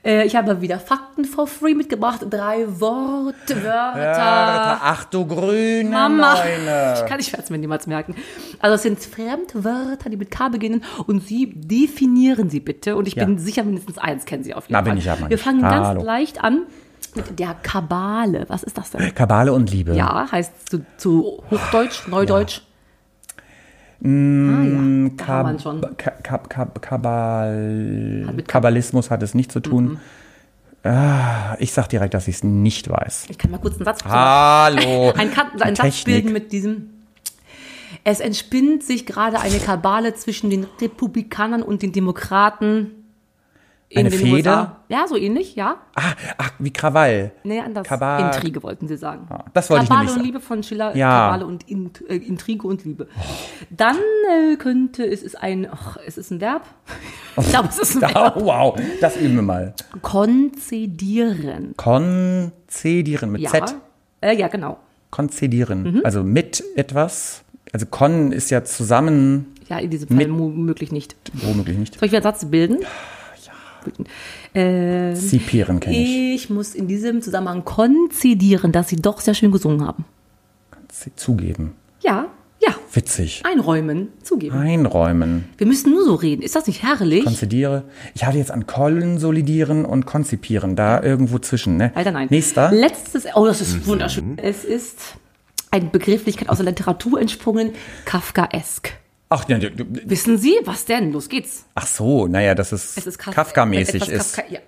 Äh, 0.03 0.25
ich 0.27 0.35
habe 0.37 0.61
wieder 0.63 0.79
Fakten 0.79 1.25
for 1.25 1.47
free 1.47 1.75
mitgebracht. 1.75 2.21
Drei 2.31 2.65
Wortwörter. 2.81 4.01
Ja, 4.01 4.81
ach 4.83 5.05
du 5.05 5.27
grüne 5.27 5.91
Mama. 5.91 6.35
Neune. 6.35 6.95
Ich 6.97 7.07
kann 7.07 7.21
ich 7.21 7.33
werde 7.33 7.45
es 7.45 7.51
mir 7.51 7.59
niemals 7.59 7.87
merken. 7.87 8.15
Also 8.61 8.77
es 8.77 8.83
sind 8.83 8.99
Fremdwörter, 9.01 10.09
die 10.11 10.17
mit 10.17 10.31
K 10.31 10.49
beginnen 10.49 10.83
und 11.07 11.27
Sie 11.27 11.53
definieren 11.55 12.49
sie 12.51 12.61
bitte. 12.61 12.97
Und 12.97 13.09
ich 13.09 13.15
Ja. 13.15 13.25
bin 13.25 13.39
sicher, 13.39 13.63
mindestens 13.63 13.99
eins 13.99 14.25
kennen 14.25 14.43
Sie 14.45 14.55
auf 14.55 14.65
jeden 14.65 14.73
Na, 14.73 14.79
Fall. 14.79 14.91
bin 14.93 14.99
ich 14.99 15.11
aber 15.11 15.21
Wir 15.23 15.29
nicht. 15.29 15.43
fangen 15.45 15.61
ganz 15.63 15.87
Hallo. 15.89 16.03
leicht 16.03 16.43
an 16.43 16.63
mit 17.15 17.39
der 17.39 17.55
Kabale. 17.63 18.45
Was 18.49 18.63
ist 18.63 18.79
das 18.79 18.91
denn? 18.93 19.15
Kabale 19.15 19.53
und 19.53 19.71
Liebe. 19.71 19.95
Ja, 19.95 20.31
heißt 20.31 20.71
zu, 20.71 20.85
zu 20.97 21.43
Hochdeutsch, 21.51 22.07
Neudeutsch. 22.09 22.59
Ah, 22.59 22.63
ja. 22.63 22.70
Da 24.01 24.09
haben 24.09 25.11
wir 25.11 25.17
Kab 25.17 26.23
Kab 26.23 26.49
Kab 26.49 26.83
Kabal 26.83 28.25
Hat 28.27 28.49
Kabbalismus 28.49 29.11
hat 29.11 29.23
es 29.23 29.35
nicht 29.35 29.53
zu 29.53 29.61
tun. 29.61 29.99
Ah, 30.83 31.57
ich 31.59 31.73
sag 31.73 31.89
direkt, 31.89 32.15
dass 32.15 32.27
ich 32.27 32.37
es 32.37 32.45
nicht 32.45 32.89
weiß. 32.89 33.27
Ich 33.29 33.37
kann 33.37 33.51
mal 33.51 33.59
kurz 33.59 33.77
einen 33.77 33.85
Satz 33.85 34.03
Hallo. 34.05 35.13
ein, 35.17 35.31
ein 35.61 35.77
Satz 35.77 36.05
bilden 36.05 36.33
mit 36.33 36.53
diesem. 36.53 36.89
Es 38.03 38.21
entspinnt 38.21 38.83
sich 38.83 39.05
gerade 39.05 39.41
eine 39.41 39.59
Kabale 39.59 40.15
zwischen 40.15 40.49
den 40.49 40.67
Republikanern 40.81 41.63
und 41.63 41.83
den 41.83 41.93
Demokraten 41.93 43.00
in 43.93 43.99
Eine 43.99 44.11
den 44.11 44.21
Fehde? 44.21 44.35
USA. 44.37 44.77
Ja, 44.89 45.07
so 45.09 45.17
ähnlich, 45.17 45.57
ja. 45.57 45.77
Ah, 45.97 46.13
ach, 46.39 46.53
wie 46.61 46.73
Krawall. 46.73 47.33
Nee, 47.43 47.59
anders. 47.59 47.85
Kabal- 47.89 48.23
Intrige 48.33 48.63
wollten 48.63 48.87
sie 48.87 48.97
sagen. 48.97 49.27
das 49.53 49.69
wollte 49.69 49.83
ich 49.83 49.89
Kabale 49.89 50.07
nämlich 50.07 50.13
und 50.17 50.19
sagen. 50.23 50.27
Liebe 50.27 50.41
von 50.41 50.63
Schiller, 50.63 50.97
Ja. 50.97 51.11
Kabale 51.11 51.45
und 51.47 51.69
Int, 51.69 52.09
äh, 52.09 52.15
Intrige 52.15 52.69
und 52.69 52.85
Liebe. 52.85 53.09
Dann 53.69 53.97
äh, 53.97 54.55
könnte, 54.57 55.05
es 55.05 55.23
ist 55.25 55.35
ein, 55.43 55.67
ach, 55.71 55.97
es 56.07 56.17
ist 56.19 56.31
ein 56.31 56.41
Verb. 56.41 56.63
Ich 57.37 57.49
glaube, 57.51 57.69
es 57.69 57.79
ist 57.79 57.97
ein 57.97 58.01
Verb. 58.15 58.37
Oh, 58.37 58.45
wow, 58.45 58.81
das 59.01 59.17
üben 59.17 59.37
wir 59.37 59.43
mal. 59.43 59.75
Konzedieren. 60.03 61.75
Konzedieren 61.77 63.33
mit 63.33 63.41
Ja. 63.41 63.51
Z. 63.51 63.75
Äh, 64.21 64.37
ja, 64.37 64.49
genau. 64.49 64.79
Konzedieren. 65.11 65.83
Mhm. 65.95 66.01
Also 66.05 66.23
mit 66.23 66.63
etwas. 66.77 67.43
Also 67.73 67.87
kon 67.87 68.33
ist 68.33 68.51
ja 68.51 68.65
zusammen, 68.65 69.55
Ja, 69.69 69.79
in 69.79 69.91
diesem 69.91 70.09
Fall 70.09 70.17
Mit- 70.17 70.29
mo- 70.29 70.49
möglich 70.49 70.93
nicht. 70.93 71.15
womöglich 71.33 71.79
nicht. 71.79 71.95
Soll 71.95 72.07
ich 72.07 72.13
wieder 72.13 72.19
einen 72.25 72.35
Satz 72.35 72.45
bilden? 72.51 72.79
Äh, 74.55 75.15
Zipieren 75.15 75.81
kenne 75.81 75.97
ich. 75.97 76.35
ich 76.45 76.51
muss 76.51 76.75
in 76.75 76.89
diesem 76.89 77.23
Zusammenhang 77.23 77.65
konzidieren, 77.65 78.73
dass 78.73 78.89
Sie 78.89 78.97
doch 78.97 79.21
sehr 79.21 79.35
schön 79.35 79.51
gesungen 79.51 79.87
haben. 79.87 80.05
Zugeben. 81.17 81.75
Ja, 82.03 82.27
ja. 82.61 82.75
Witzig. 82.93 83.43
Einräumen, 83.45 84.09
zugeben. 84.23 84.57
Einräumen. 84.57 85.47
Wir 85.57 85.67
müssen 85.67 85.91
nur 85.93 86.05
so 86.05 86.15
reden. 86.15 86.43
Ist 86.43 86.57
das 86.57 86.67
nicht 86.67 86.83
herrlich? 86.83 87.25
Konzidiere. 87.25 87.85
Ich 88.15 88.25
hatte 88.25 88.37
jetzt 88.39 88.51
an 88.51 88.67
konsolidieren 88.67 89.85
und 89.85 90.05
konzipieren. 90.05 90.77
Da 90.77 91.03
irgendwo 91.03 91.39
zwischen, 91.39 91.77
ne? 91.77 91.93
Leider 91.95 92.11
nein. 92.11 92.29
Nächster. 92.31 92.71
Letztes, 92.71 93.27
oh, 93.35 93.47
das 93.47 93.61
ist 93.61 93.87
wunderschön. 93.87 94.37
Es 94.39 94.65
ist 94.65 95.15
eine 95.71 95.87
Begrifflichkeit 95.87 96.49
aus 96.49 96.59
der 96.59 96.67
Literatur 96.67 97.21
entsprungen, 97.21 97.73
Kafkaesk. 98.05 98.93
Ach, 99.33 99.49
ja, 99.49 99.59
du, 99.59 99.71
du, 99.71 99.85
Wissen 100.11 100.39
Sie, 100.39 100.57
was 100.65 100.87
denn? 100.87 101.13
Los 101.13 101.29
geht's. 101.29 101.65
ach 101.77 101.87
so, 101.87 102.27
naja, 102.27 102.57
das 102.57 102.73
ist, 102.73 102.99
Es 102.99 103.07
ist 103.07 103.17
Kaf 103.17 103.33
Kafka-mäßig 103.33 104.09
ist. 104.11 104.35
Kafka, 104.35 104.53
ja. 104.53 104.59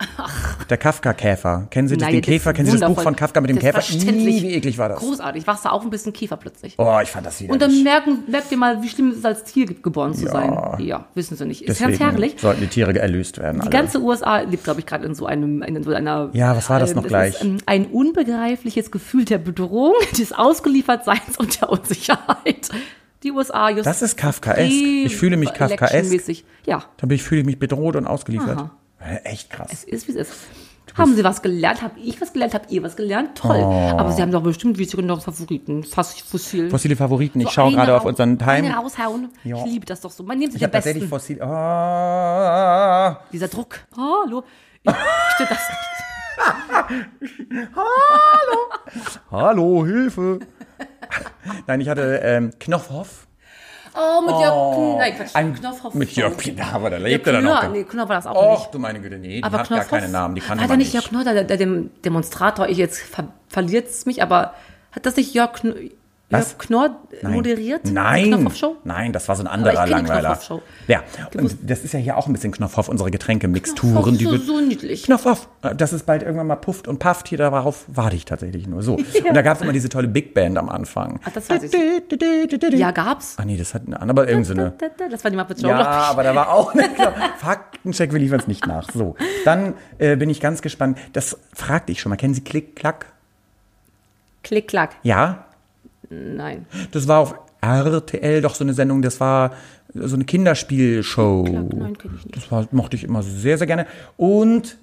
Der 0.71 0.79
Kafka-Käfer. 0.79 1.67
Kennen 1.69 1.89
Sie 1.89 1.97
das, 1.97 2.03
nein, 2.07 2.13
den 2.13 2.21
das 2.21 2.27
Käfer? 2.29 2.51
ist 2.51 2.57
Kennen 2.57 2.71
Sie 2.71 2.79
das 2.79 2.89
Buch 2.89 3.03
von 3.03 3.17
Kafka 3.17 3.41
mit 3.41 3.51
dem 3.51 3.59
Käfer? 3.59 3.81
Ih, 3.93 4.43
wie 4.43 4.55
eklig 4.55 4.79
war 4.79 4.89
das? 4.89 5.01
Großartig. 5.01 5.49
Wachst 5.49 5.65
da 5.65 5.71
auch 5.71 5.83
ein 5.83 5.91
bisschen 5.91 6.13
Kiefer 6.13 6.37
plötzlich. 6.37 6.75
Oh, 6.79 6.97
ich 7.03 7.09
fand 7.09 7.27
das 7.27 7.41
wieder 7.41 7.53
Und 7.53 7.61
dann 7.61 7.83
merken, 7.83 8.19
merkt 8.29 8.53
ihr 8.53 8.57
mal, 8.57 8.81
wie 8.85 8.89
schlimm 8.89 9.09
es 9.11 9.17
ist, 9.17 9.27
als 9.27 9.43
Tier 9.43 9.67
geboren 9.67 10.15
zu 10.15 10.27
Ja. 10.27 10.31
sein. 10.31 10.59
Ja, 10.79 11.07
wissen 11.15 11.37
Sie 11.37 11.45
nicht. 11.45 11.63
Ist 11.63 11.81
ganz 11.81 11.95
Deswegen 11.95 12.11
herrlich. 12.11 12.37
sollten 12.39 12.61
die 12.61 12.69
Tiere 12.69 12.97
erlöst 12.97 13.39
werden. 13.39 13.57
Die 13.57 13.61
alle. 13.63 13.71
ganze 13.71 14.01
USA 14.01 14.43
lebt, 14.43 14.63
glaube 14.63 14.79
ich, 14.79 14.87
gerade 14.87 15.05
in 15.07 15.17
so 15.17 15.27
einem, 15.27 15.63
in 15.63 15.83
so 15.83 15.91
einer. 15.93 16.31
Ja, 16.35 16.57
was 16.57 16.71
war 16.71 16.79
das 16.79 16.93
äh, 16.93 16.95
noch 16.95 17.03
es 17.03 17.09
gleich? 17.09 17.35
Ist, 17.35 17.43
ähm, 17.43 17.59
ein 17.67 17.87
unbegreifliches 17.87 18.93
Gefühl 18.93 19.25
der 19.25 19.39
Bedrohung, 19.39 19.95
des 20.17 20.33
Ausgeliefertseins 20.33 21.37
und 21.37 21.61
der 21.61 21.69
Unsicherheit. 21.69 22.69
Die 23.23 23.31
USA 23.31 23.71
just 23.71 23.87
Das 23.87 24.03
ist 24.03 24.17
Kafkaesk. 24.17 24.71
Ich 24.73 25.17
fühle 25.17 25.37
mich 25.37 25.53
Kafkaesk. 25.55 26.45
Ja, 26.67 26.85
Da 26.97 27.07
bin 27.07 27.15
ich, 27.17 27.23
fühle 27.23 27.41
ich 27.43 27.47
mich 27.47 27.59
bedroht 27.59 27.97
und 27.97 28.07
ausgeliefert. 28.07 28.59
Aha. 28.59 28.71
Echt 29.25 29.51
krass. 29.51 29.69
es 29.73 29.85
ist, 29.85 30.09
wie 30.09 30.13
es 30.13 30.29
ist. 30.29 30.33
Haben 30.99 31.17
Sie 31.17 31.25
was 31.25 31.41
gelernt? 31.41 31.81
Hab 31.81 31.97
ich 31.97 32.21
was 32.21 32.33
gelernt? 32.35 32.53
Habt 32.55 32.71
ihr 32.71 32.83
was 32.83 32.97
gelernt? 32.97 33.39
Toll. 33.39 33.57
Oh. 33.63 33.95
Aber 33.97 34.13
Sie 34.13 34.21
haben 34.21 34.31
doch 34.31 34.43
bestimmt 34.43 34.77
wie 34.79 34.85
Sie 34.85 35.01
noch 35.01 35.23
Favoriten. 35.23 35.85
Fast 35.85 36.21
fossil. 36.21 36.69
Fossile 36.69 36.97
Favoriten. 36.97 37.41
Ich 37.41 37.47
So 37.47 37.53
schaue 37.53 37.73
gerade 37.73 37.97
auf 37.97 38.05
unseren 38.05 38.39
Time. 38.39 38.71
raushauen. 38.75 39.31
Ja. 39.45 39.57
Ich 39.57 39.65
liebe 39.73 39.87
das 39.87 40.01
doch 40.03 40.11
so. 40.11 40.23
Man 40.23 40.39
nimmt 40.39 40.53
sich 40.53 40.61
Ich 40.61 40.67
den 40.69 40.69
habe 40.69 40.73
tatsächlich 40.79 41.09
besten. 41.09 41.37
Fossil. 41.39 41.43
Ah. 41.43 43.21
Dieser 43.33 43.49
Druck. 43.49 43.81
Hallo. 43.97 44.45
Ich 44.83 44.93
verstehe 44.93 45.47
das 45.49 45.59
nicht. 45.71 45.89
Hallo, 49.31 49.87
Hilfe. 49.87 50.41
Nein, 51.67 51.81
ich 51.81 51.89
hatte 51.89 52.21
ähm, 52.23 52.53
Knopfhoff. 52.59 53.27
Oh, 53.95 54.23
mit 54.23 54.31
Jörg 54.41 54.75
Kn 54.75 54.97
Nein, 54.99 55.17
Quatsch. 55.17 55.35
Ein, 55.35 55.55
Knopfhoff. 55.55 55.95
mit 55.95 56.13
Jörg 56.13 56.35
aber 56.73 56.89
da 56.91 56.97
Ja, 56.97 57.03
lebte 57.03 57.31
er 57.31 57.41
Knörr, 57.41 57.63
noch. 57.65 57.73
nee, 57.73 57.85
Knörr 57.85 58.09
war 58.09 58.17
das 58.17 58.27
auch 58.27 58.51
nicht. 58.51 58.61
Och, 58.63 58.71
du 58.71 58.79
meine 58.79 59.01
Güte, 59.01 59.19
nee, 59.19 59.37
die 59.37 59.43
Aber 59.45 59.59
hat 59.59 59.69
gar 59.69 59.79
Knopfhoff, 59.81 59.99
keine 59.99 60.11
Namen, 60.11 60.35
die 60.35 60.41
kannte 60.41 60.65
Hat 60.65 60.71
er 60.71 60.77
nicht 60.79 60.95
nicht. 60.95 60.95
Jörg 60.95 61.09
Knörr, 61.11 61.25
der, 61.35 61.45
der 61.45 61.57
dem 61.59 61.91
Demonstrator, 62.03 62.69
ich 62.69 62.79
jetzt 62.79 63.01
ver 63.01 63.29
verliert 63.49 63.89
es 63.89 64.07
mich, 64.07 64.23
aber 64.23 64.55
hat 64.93 65.05
das 65.05 65.17
nicht 65.17 65.35
Jörg, 65.35 65.53
Kn 65.53 65.91
Was? 66.33 66.51
Jörg 66.53 66.59
Knorr 66.59 66.97
Nein. 67.23 67.33
moderiert? 67.33 67.91
Nein, 67.93 68.49
nein, 68.85 69.13
das 69.13 69.29
war 69.29 69.37
so 69.37 69.43
ein 69.43 69.47
anderer 69.47 69.87
Langweiler. 69.87 70.39
Ja, 70.89 71.03
und 71.37 71.57
das 71.63 71.85
ist 71.85 71.93
ja 71.93 72.01
hier 72.01 72.17
auch 72.17 72.27
ein 72.27 72.33
bisschen 72.33 72.53
Knopfhoff, 72.53 72.89
unsere 72.89 73.11
Getränkemixturen. 73.11 74.19
die 74.19 74.25
so, 74.25 74.37
so 74.39 74.61
niedlich. 74.61 75.05
Knopfhoff, 75.05 75.49
dass 75.77 75.93
es 75.93 76.03
bald 76.03 76.23
irgendwann 76.23 76.47
mal 76.47 76.57
pufft 76.57 76.89
und 76.89 76.99
pafft, 76.99 77.29
hier 77.29 77.39
darauf 77.39 77.85
warte 77.89 78.17
ich 78.17 78.25
tatsächlich 78.25 78.67
nur 78.67 78.83
so. 78.83 78.95
Und 79.29 79.35
da 79.35 79.43
gab 79.43 79.57
es 79.57 79.63
immer 79.63 79.73
diese 79.73 79.89
tolle 79.89 80.09
Big 80.09 80.35
Band 80.35 80.59
am 80.59 80.69
Anfang. 80.69 81.21
Ach, 81.25 81.33
das 81.33 81.49
weiß 81.49 81.63
ich. 81.65 81.73
Ja, 82.73 82.91
gab's. 82.91 83.37
Ah 83.39 83.45
nee, 83.45 83.57
das 83.57 83.75
hat 83.75 83.83
eine 83.87 84.01
andere, 84.01 84.23
aber 84.23 84.29
irgend 84.29 84.47
so 84.47 84.55
eine. 84.55 84.73
Das 85.11 85.25
war 85.25 85.31
die 85.31 85.37
Muppet 85.37 85.61
Show, 85.61 85.69
Ja, 85.69 85.79
aber 85.79 86.23
da 86.23 86.35
war 86.35 86.51
auch 86.53 86.75
eine 86.75 86.89
Faktencheck, 87.39 88.13
wir 88.13 88.19
liefern 88.19 88.41
es 88.41 88.47
nicht 88.47 88.67
nach. 88.67 88.91
So, 88.93 89.17
dann 89.45 89.75
äh, 89.99 90.17
bin 90.17 90.31
ich 90.31 90.41
ganz 90.41 90.63
gespannt. 90.63 90.99
Das 91.13 91.39
fragte 91.53 91.93
ich 91.93 92.01
schon 92.01 92.11
mal. 92.11 92.17
Kennen 92.17 92.35
Sie 92.35 92.43
Klick, 92.43 92.77
Klack? 92.77 93.07
Klick, 94.43 94.69
klack. 94.69 94.97
Ja, 95.03 95.45
Nein. 96.37 96.67
das 96.91 97.09
war 97.09 97.21
auf 97.21 97.35
RTL 97.61 98.41
doch 98.43 98.55
so 98.55 98.65
eine 98.65 98.75
Sendung, 98.75 99.03
das 99.03 99.21
war 99.21 99.53
so 99.95 100.15
eine 100.17 100.25
Kinderspielshow. 100.25 101.45
Klack, 101.45 101.75
nein, 101.75 101.99
kenn 101.99 102.15
ich 102.19 102.25
nicht. 102.25 102.37
Das 102.37 102.51
war, 102.51 102.67
mochte 102.73 102.97
ich 102.97 103.05
immer 103.05 103.23
sehr, 103.23 103.59
sehr 103.59 103.67
gerne. 103.67 103.87
Und 104.17 104.79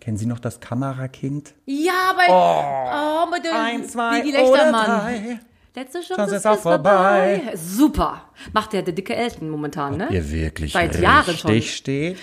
kennen 0.00 0.16
Sie 0.16 0.26
noch 0.26 0.38
das 0.38 0.60
Kamerakind? 0.60 1.54
Ja, 1.66 2.14
bei, 2.16 2.26
oh, 2.28 3.30
mit 3.30 3.44
dem 3.44 3.54
Eins, 3.54 3.92
zwei 3.92 4.20
oder 4.22 4.32
Lechtermann. 4.32 4.86
drei. 4.86 5.40
Letzte 5.76 6.02
Chance 6.02 6.36
ist, 6.36 6.46
auch 6.46 6.58
vorbei. 6.58 7.42
Super. 7.56 8.22
Macht 8.52 8.72
der, 8.72 8.82
der 8.82 8.94
dicke 8.94 9.16
Elton 9.16 9.50
momentan, 9.50 9.96
ne? 9.96 10.08
Ihr 10.10 10.30
wirklich 10.30 10.72
Seit 10.72 11.00
Jahren 11.00 11.36
schon. 11.36 11.60
steht. 11.62 12.18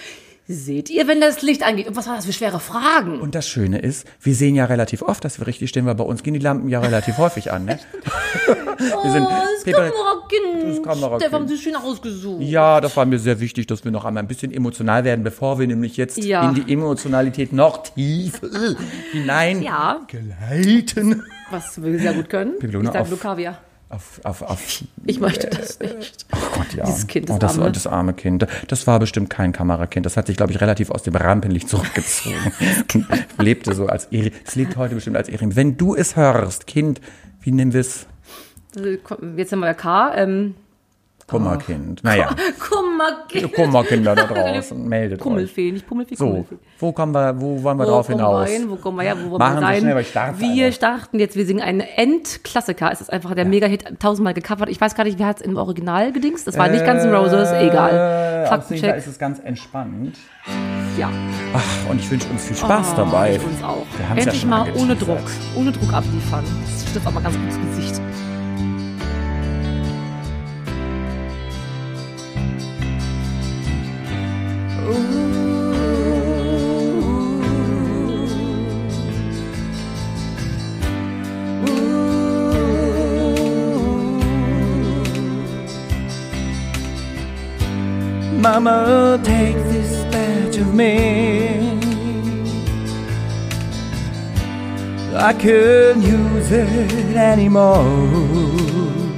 Seht 0.53 0.89
ihr, 0.89 1.07
wenn 1.07 1.21
das 1.21 1.41
Licht 1.41 1.63
angeht? 1.63 1.87
Und 1.87 1.95
was 1.95 2.07
war 2.07 2.15
das 2.17 2.25
für 2.25 2.33
schwere 2.33 2.59
Fragen? 2.59 3.21
Und 3.21 3.35
das 3.35 3.47
Schöne 3.47 3.79
ist, 3.79 4.05
wir 4.21 4.35
sehen 4.35 4.53
ja 4.55 4.65
relativ 4.65 5.01
oft, 5.01 5.23
dass 5.23 5.39
wir 5.39 5.47
richtig 5.47 5.69
stehen, 5.69 5.85
weil 5.85 5.95
bei 5.95 6.03
uns 6.03 6.23
gehen 6.23 6.33
die 6.33 6.39
Lampen 6.39 6.67
ja 6.67 6.79
relativ 6.81 7.17
häufig 7.17 7.51
an. 7.51 7.65
Ne? 7.65 7.79
wir 8.77 9.11
sind, 9.11 9.23
oh, 9.23 9.29
das 9.29 9.63
Kamerakind. 9.63 10.77
Das 10.77 10.83
Kamerakind. 10.83 11.21
Stefan, 11.21 11.39
haben 11.41 11.47
Sie 11.47 11.57
schön 11.57 11.75
ausgesucht. 11.75 12.41
Ja, 12.41 12.81
das 12.81 12.97
war 12.97 13.05
mir 13.05 13.19
sehr 13.19 13.39
wichtig, 13.39 13.67
dass 13.67 13.83
wir 13.85 13.91
noch 13.91 14.03
einmal 14.05 14.23
ein 14.23 14.27
bisschen 14.27 14.51
emotional 14.51 15.03
werden, 15.03 15.23
bevor 15.23 15.57
wir 15.59 15.67
nämlich 15.67 15.95
jetzt 15.97 16.17
Ja. 16.17 16.49
in 16.49 16.55
die 16.55 16.73
Emotionalität 16.73 17.53
noch 17.53 17.83
tiefer 17.83 18.47
hinein 19.13 19.61
Ja. 19.61 20.01
gleiten. 20.07 21.23
Was 21.49 21.81
wir 21.81 21.97
sehr 21.99 22.13
gut 22.13 22.29
können. 22.29 22.59
Pipelone 22.59 22.85
ich 22.89 22.93
sag 22.93 23.01
auf- 23.03 23.09
nur 23.09 23.19
Kaviar. 23.19 23.57
Auf, 23.91 24.21
auf, 24.23 24.41
auf. 24.41 24.83
Ich 25.05 25.19
möchte 25.19 25.47
das 25.47 25.77
nicht. 25.81 26.25
Oh 26.31 26.37
Gott, 26.55 26.73
ja. 26.73 26.85
Dieses 26.85 27.07
Kind, 27.07 27.27
das 27.27 27.35
oh, 27.35 27.39
das, 27.39 27.57
Arme. 27.59 27.71
das 27.73 27.87
arme 27.87 28.13
Kind. 28.13 28.47
Das 28.69 28.87
war 28.87 28.99
bestimmt 28.99 29.29
kein 29.29 29.51
Kamerakind. 29.51 30.05
Das 30.05 30.15
hat 30.15 30.27
sich, 30.27 30.37
glaube 30.37 30.53
ich, 30.53 30.61
relativ 30.61 30.91
aus 30.91 31.03
dem 31.03 31.13
Rampenlicht 31.13 31.67
zurückgezogen. 31.67 32.53
Lebte 33.37 33.75
so 33.75 33.87
als. 33.87 34.07
Es 34.09 34.55
lebt 34.55 34.77
heute 34.77 34.95
bestimmt 34.95 35.17
als 35.17 35.27
Erin. 35.27 35.57
Wenn 35.57 35.75
du 35.75 35.93
es 35.93 36.15
hörst, 36.15 36.67
Kind, 36.67 37.01
wie 37.41 37.51
nennen 37.51 37.73
wir 37.73 37.81
es? 37.81 38.07
Also, 38.77 38.87
Jetzt 39.35 39.51
haben 39.51 39.59
wir 39.59 39.73
K. 39.73 40.15
Ähm, 40.15 40.55
Kummerkind. 41.31 42.03
Naja, 42.03 42.29
Kummerkind. 42.69 43.53
Kummerkinder 43.53 44.15
da 44.15 44.23
draußen. 44.27 44.87
Meldet 44.87 45.19
euch. 45.19 45.23
Kummelfee, 45.23 45.71
nicht 45.71 45.87
Pummelfee, 45.87 46.15
So, 46.15 46.45
wo 46.79 46.91
kommen 46.91 47.13
wir, 47.13 47.39
wo 47.39 47.61
wollen 47.63 47.77
wir 47.77 47.85
Wo 47.85 47.89
drauf 47.89 48.07
hinaus? 48.07 48.47
Wir 48.49 48.57
hin? 48.59 48.69
Wo 48.69 48.75
kommen 48.75 48.97
wir 48.97 49.03
her? 49.03 49.15
Wo 49.23 49.31
wollen 49.31 49.39
Machen 49.39 49.55
wir 49.55 49.61
sein? 49.61 49.79
schnell, 49.81 50.03
starte 50.03 50.39
wir 50.39 50.65
einfach. 50.65 50.75
starten 50.75 51.19
jetzt, 51.19 51.35
wir 51.35 51.45
singen 51.45 51.61
einen 51.61 51.79
Endklassiker. 51.81 52.91
Es 52.91 53.01
ist 53.01 53.11
einfach 53.11 53.33
der 53.35 53.45
Mega-Hit, 53.45 53.99
tausendmal 53.99 54.33
gecovert. 54.33 54.69
Ich 54.69 54.79
weiß 54.79 54.95
gar 54.95 55.03
nicht, 55.05 55.17
wer 55.19 55.27
hat 55.27 55.37
es 55.37 55.41
im 55.41 55.57
Original 55.57 56.11
gedingst. 56.11 56.47
Das 56.47 56.57
war 56.57 56.67
nicht 56.67 56.85
Guns 56.85 57.03
N' 57.03 57.13
Roses, 57.13 57.51
egal. 57.51 57.91
Äh, 57.91 58.47
Fall 58.47 58.59
Faktencheck. 58.59 58.97
ist 58.97 59.07
es 59.07 59.19
ganz 59.19 59.39
entspannt. 59.39 60.17
Ja. 60.97 61.09
Ach, 61.53 61.89
und 61.89 61.99
ich 61.99 62.11
wünsche 62.11 62.27
uns 62.29 62.45
viel 62.45 62.57
Spaß 62.57 62.95
dabei. 62.95 63.35
Ich 63.35 63.45
uns 63.45 63.63
auch. 63.63 63.85
Wir 63.97 64.05
ja 64.17 64.23
Endlich 64.23 64.41
schon 64.41 64.49
mal 64.49 64.67
ohne 64.77 64.95
Druck. 64.95 65.19
Ohne 65.55 65.71
Druck 65.71 65.93
abliefern. 65.93 66.43
Das 66.65 66.89
stimmt 66.89 67.07
aber 67.07 67.21
ganz 67.21 67.35
gut 67.35 67.45
ins 67.45 67.77
Gesicht. 67.77 68.01
Mama, 88.41 89.19
take 89.23 89.55
this 89.55 90.03
badge 90.11 90.57
of 90.57 90.73
me. 90.73 91.77
I 95.15 95.31
can't 95.33 96.01
use 96.01 96.51
it 96.51 97.15
anymore. 97.15 99.10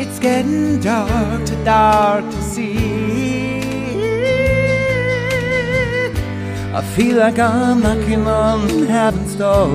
It's 0.00 0.20
getting 0.20 0.78
dark, 0.78 1.44
too 1.44 1.64
dark 1.64 2.24
to 2.24 2.42
see. 2.42 2.78
I 6.72 6.80
feel 6.94 7.16
like 7.16 7.40
I'm 7.40 7.80
knocking 7.80 8.24
on 8.24 8.86
heaven's 8.86 9.34
door. 9.34 9.66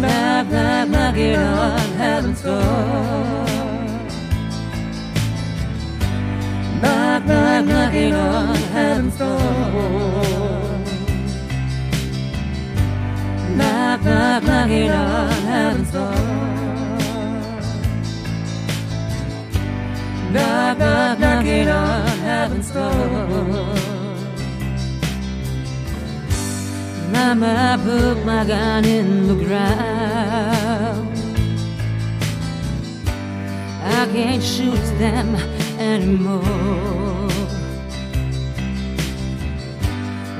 Knock, 0.00 0.46
knock, 0.52 0.88
knocking 0.88 1.34
on 1.34 1.78
heaven's 1.98 2.42
door. 2.42 2.62
Knock, 6.80 7.26
knock, 7.26 7.64
knocking 7.64 8.14
on 8.14 8.54
heaven's 8.54 9.18
door. 9.18 10.79
Knock, 14.02 14.42
knock, 14.42 14.44
knocking 14.44 14.90
on 14.90 15.30
heaven's 15.30 15.90
door. 15.92 16.14
Knock, 20.32 20.78
knock, 20.78 21.18
knocking 21.18 21.68
on 21.68 22.06
heaven's 22.18 22.70
door. 22.70 23.90
Mama 27.12 27.78
put 27.84 28.24
my 28.24 28.44
gun 28.44 28.84
in 28.86 29.28
the 29.28 29.34
ground. 29.44 31.18
I 33.82 34.06
can't 34.12 34.42
shoot 34.42 34.84
them 34.98 35.34
anymore. 35.78 37.28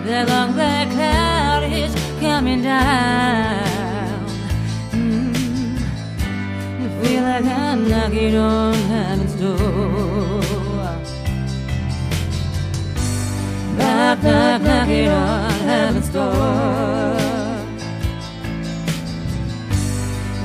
The 0.04 0.24
long 0.26 0.52
black 0.54 0.88
cloud 0.90 1.29
coming 2.20 2.62
down. 2.62 4.26
Mm. 4.90 5.80
I 6.84 7.02
feel 7.02 7.22
like 7.22 7.44
I'm 7.44 7.88
knocking 7.88 8.36
on 8.36 8.74
heaven's 8.74 9.34
door. 9.34 10.40
Knock, 13.78 14.22
knock, 14.22 14.62
knocking 14.62 15.08
on 15.08 15.50
heaven's 15.68 16.08
door. 16.10 16.34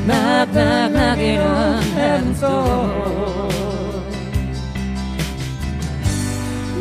Knock, 0.07 0.53
knock, 0.53 0.91
knocking 0.91 1.39
on 1.39 1.83
heaven's 1.83 2.39
door. 2.39 3.49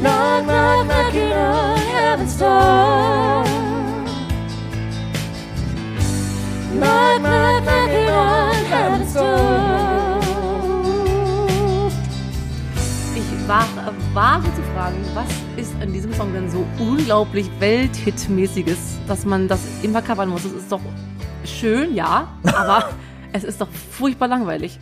Knock, 0.02 0.46
knock, 0.46 0.86
knocking 0.86 1.32
on 1.32 1.78
heaven's 1.78 2.38
door. 2.38 3.43
Ich 13.16 13.48
war, 13.48 13.66
wage 14.14 14.44
zu 14.54 14.62
fragen, 14.74 14.96
was 15.14 15.28
ist 15.56 15.74
an 15.80 15.92
diesem 15.92 16.12
Song 16.14 16.32
denn 16.32 16.50
so 16.50 16.66
unglaublich 16.78 17.48
Welthitmäßiges, 17.60 18.78
dass 19.06 19.24
man 19.24 19.48
das 19.48 19.60
immer 19.82 20.02
covern 20.02 20.30
muss? 20.30 20.44
Es 20.44 20.52
ist 20.52 20.72
doch 20.72 20.80
schön, 21.44 21.94
ja, 21.94 22.28
aber 22.42 22.90
es 23.32 23.44
ist 23.44 23.60
doch 23.60 23.68
furchtbar 23.70 24.28
langweilig. 24.28 24.78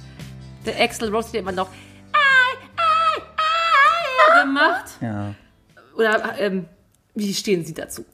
Der 0.65 0.81
Axel 0.81 1.15
Rose 1.15 1.29
steht 1.29 1.41
immer 1.41 1.53
noch. 1.53 1.69
I, 2.15 2.57
I, 2.79 3.21
I 3.21 4.43
gemacht. 4.45 4.93
Ja. 5.01 5.35
Oder 5.97 6.39
ähm, 6.39 6.67
wie 7.15 7.35
stehen 7.35 7.65
Sie 7.65 7.75
dazu? 7.75 8.05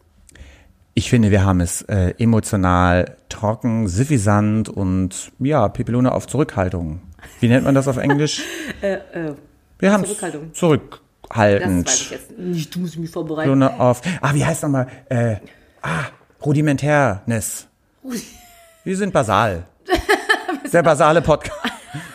Ich 0.98 1.10
finde, 1.10 1.30
wir 1.30 1.44
haben 1.44 1.60
es 1.60 1.82
äh, 1.82 2.12
emotional 2.18 3.14
trocken, 3.28 3.86
suffisant 3.86 4.68
und 4.68 5.30
ja, 5.38 5.68
Pipelone 5.68 6.10
auf 6.10 6.26
Zurückhaltung. 6.26 7.02
Wie 7.38 7.46
nennt 7.46 7.64
man 7.64 7.76
das 7.76 7.86
auf 7.86 7.98
Englisch? 7.98 8.42
Äh, 8.80 8.98
wir 9.78 9.92
haben 9.92 10.04
Zurückhaltung. 10.04 10.42
es 10.46 10.48
Das 10.50 10.58
zurückhaltend. 10.58 11.86
weiß 11.86 12.00
ich 12.00 12.10
jetzt 12.10 12.36
nicht. 12.36 12.74
Du 12.74 12.80
musst 12.80 12.98
mich 12.98 13.10
vorbereiten. 13.10 13.48
Pipelone 13.48 13.78
auf. 13.78 14.02
Ah, 14.20 14.34
wie 14.34 14.44
heißt 14.44 14.64
nochmal? 14.64 14.88
Äh, 15.08 15.36
ah, 15.82 16.06
Rudimentärness. 16.44 17.68
Wir 18.82 18.96
sind 18.96 19.12
basal. 19.12 19.66
Der 20.72 20.82
basale 20.82 21.22
Podcast. 21.22 21.60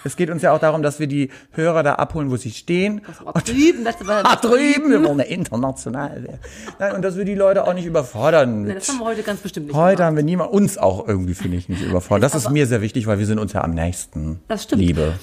Es 0.04 0.16
geht 0.16 0.30
uns 0.30 0.42
ja 0.42 0.52
auch 0.54 0.60
darum, 0.60 0.82
dass 0.84 1.00
wir 1.00 1.08
die 1.08 1.30
Hörer 1.52 1.84
da 1.84 1.96
abholen, 1.96 2.30
wo 2.32 2.38
sie 2.38 2.52
stehen. 2.52 3.02
Aber 3.26 3.42
drüben, 3.42 3.84
das 3.86 3.96
war 4.06 4.24
Ah, 4.26 4.36
drüben, 4.36 4.89
wir 4.92 5.04
wollen 5.04 5.20
international 5.20 6.24
werden. 6.24 6.39
Nein, 6.80 6.96
und 6.96 7.02
dass 7.02 7.18
wir 7.18 7.26
die 7.26 7.36
Leute 7.36 7.66
auch 7.66 7.74
nicht 7.74 7.86
überfordern. 7.86 8.63
Nein, 8.63 8.76
das 8.76 8.89
haben 8.89 9.00
wir 9.00 9.06
heute 9.06 9.24
ganz 9.24 9.42
bestimmt 9.42 9.68
nicht 9.68 9.76
Heute 9.76 9.96
gemacht. 9.98 10.08
haben 10.08 10.16
wir 10.16 10.24
niemand, 10.24 10.52
uns 10.52 10.78
auch 10.78 11.08
irgendwie, 11.08 11.34
finde 11.34 11.58
ich, 11.58 11.70
nicht 11.70 11.82
überfordert. 11.82 12.24
Das 12.24 12.36
ist 12.36 12.50
mir 12.50 12.68
sehr 12.68 12.82
wichtig, 12.82 13.08
weil 13.08 13.20
wir 13.20 13.26
sind 13.26 13.39
uns 13.39 13.54
ja 13.54 13.63
am 13.63 13.72
nächsten. 13.72 14.39
Das 14.48 14.63
stimmt. 14.63 14.82
Liebe. 14.82 15.13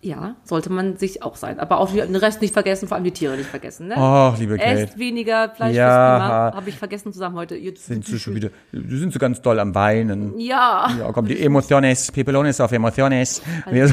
Ja, 0.00 0.36
sollte 0.44 0.70
man 0.70 0.96
sich 0.96 1.24
auch 1.24 1.34
sein. 1.34 1.58
Aber 1.58 1.78
auch 1.80 1.90
den 1.92 2.14
Rest 2.14 2.40
nicht 2.40 2.52
vergessen, 2.52 2.86
vor 2.86 2.94
allem 2.96 3.04
die 3.04 3.10
Tiere 3.10 3.36
nicht 3.36 3.48
vergessen. 3.48 3.88
Ne? 3.88 3.94
Ach, 3.96 4.38
liebe 4.38 4.56
Kate. 4.56 4.82
Esst 4.82 4.98
weniger 4.98 5.50
Fleisch 5.50 5.74
Ja. 5.74 6.18
ja. 6.50 6.54
Habe 6.54 6.68
ich 6.68 6.78
vergessen 6.78 7.12
zusammen 7.12 7.34
heute. 7.34 7.56
Ihr 7.56 7.76
Sind 7.76 8.06
sie 8.06 8.20
schon 8.20 8.36
wieder, 8.36 8.50
sind 8.70 9.12
sie 9.12 9.18
ganz 9.18 9.42
doll 9.42 9.58
am 9.58 9.74
Weinen. 9.74 10.38
Ja, 10.38 10.88
Ja, 10.96 11.10
komm, 11.10 11.26
die 11.26 11.40
Emociones, 11.40 12.12
Pepelones 12.12 12.60
auf 12.60 12.70
Emociones. 12.70 13.42
Wir, 13.70 13.92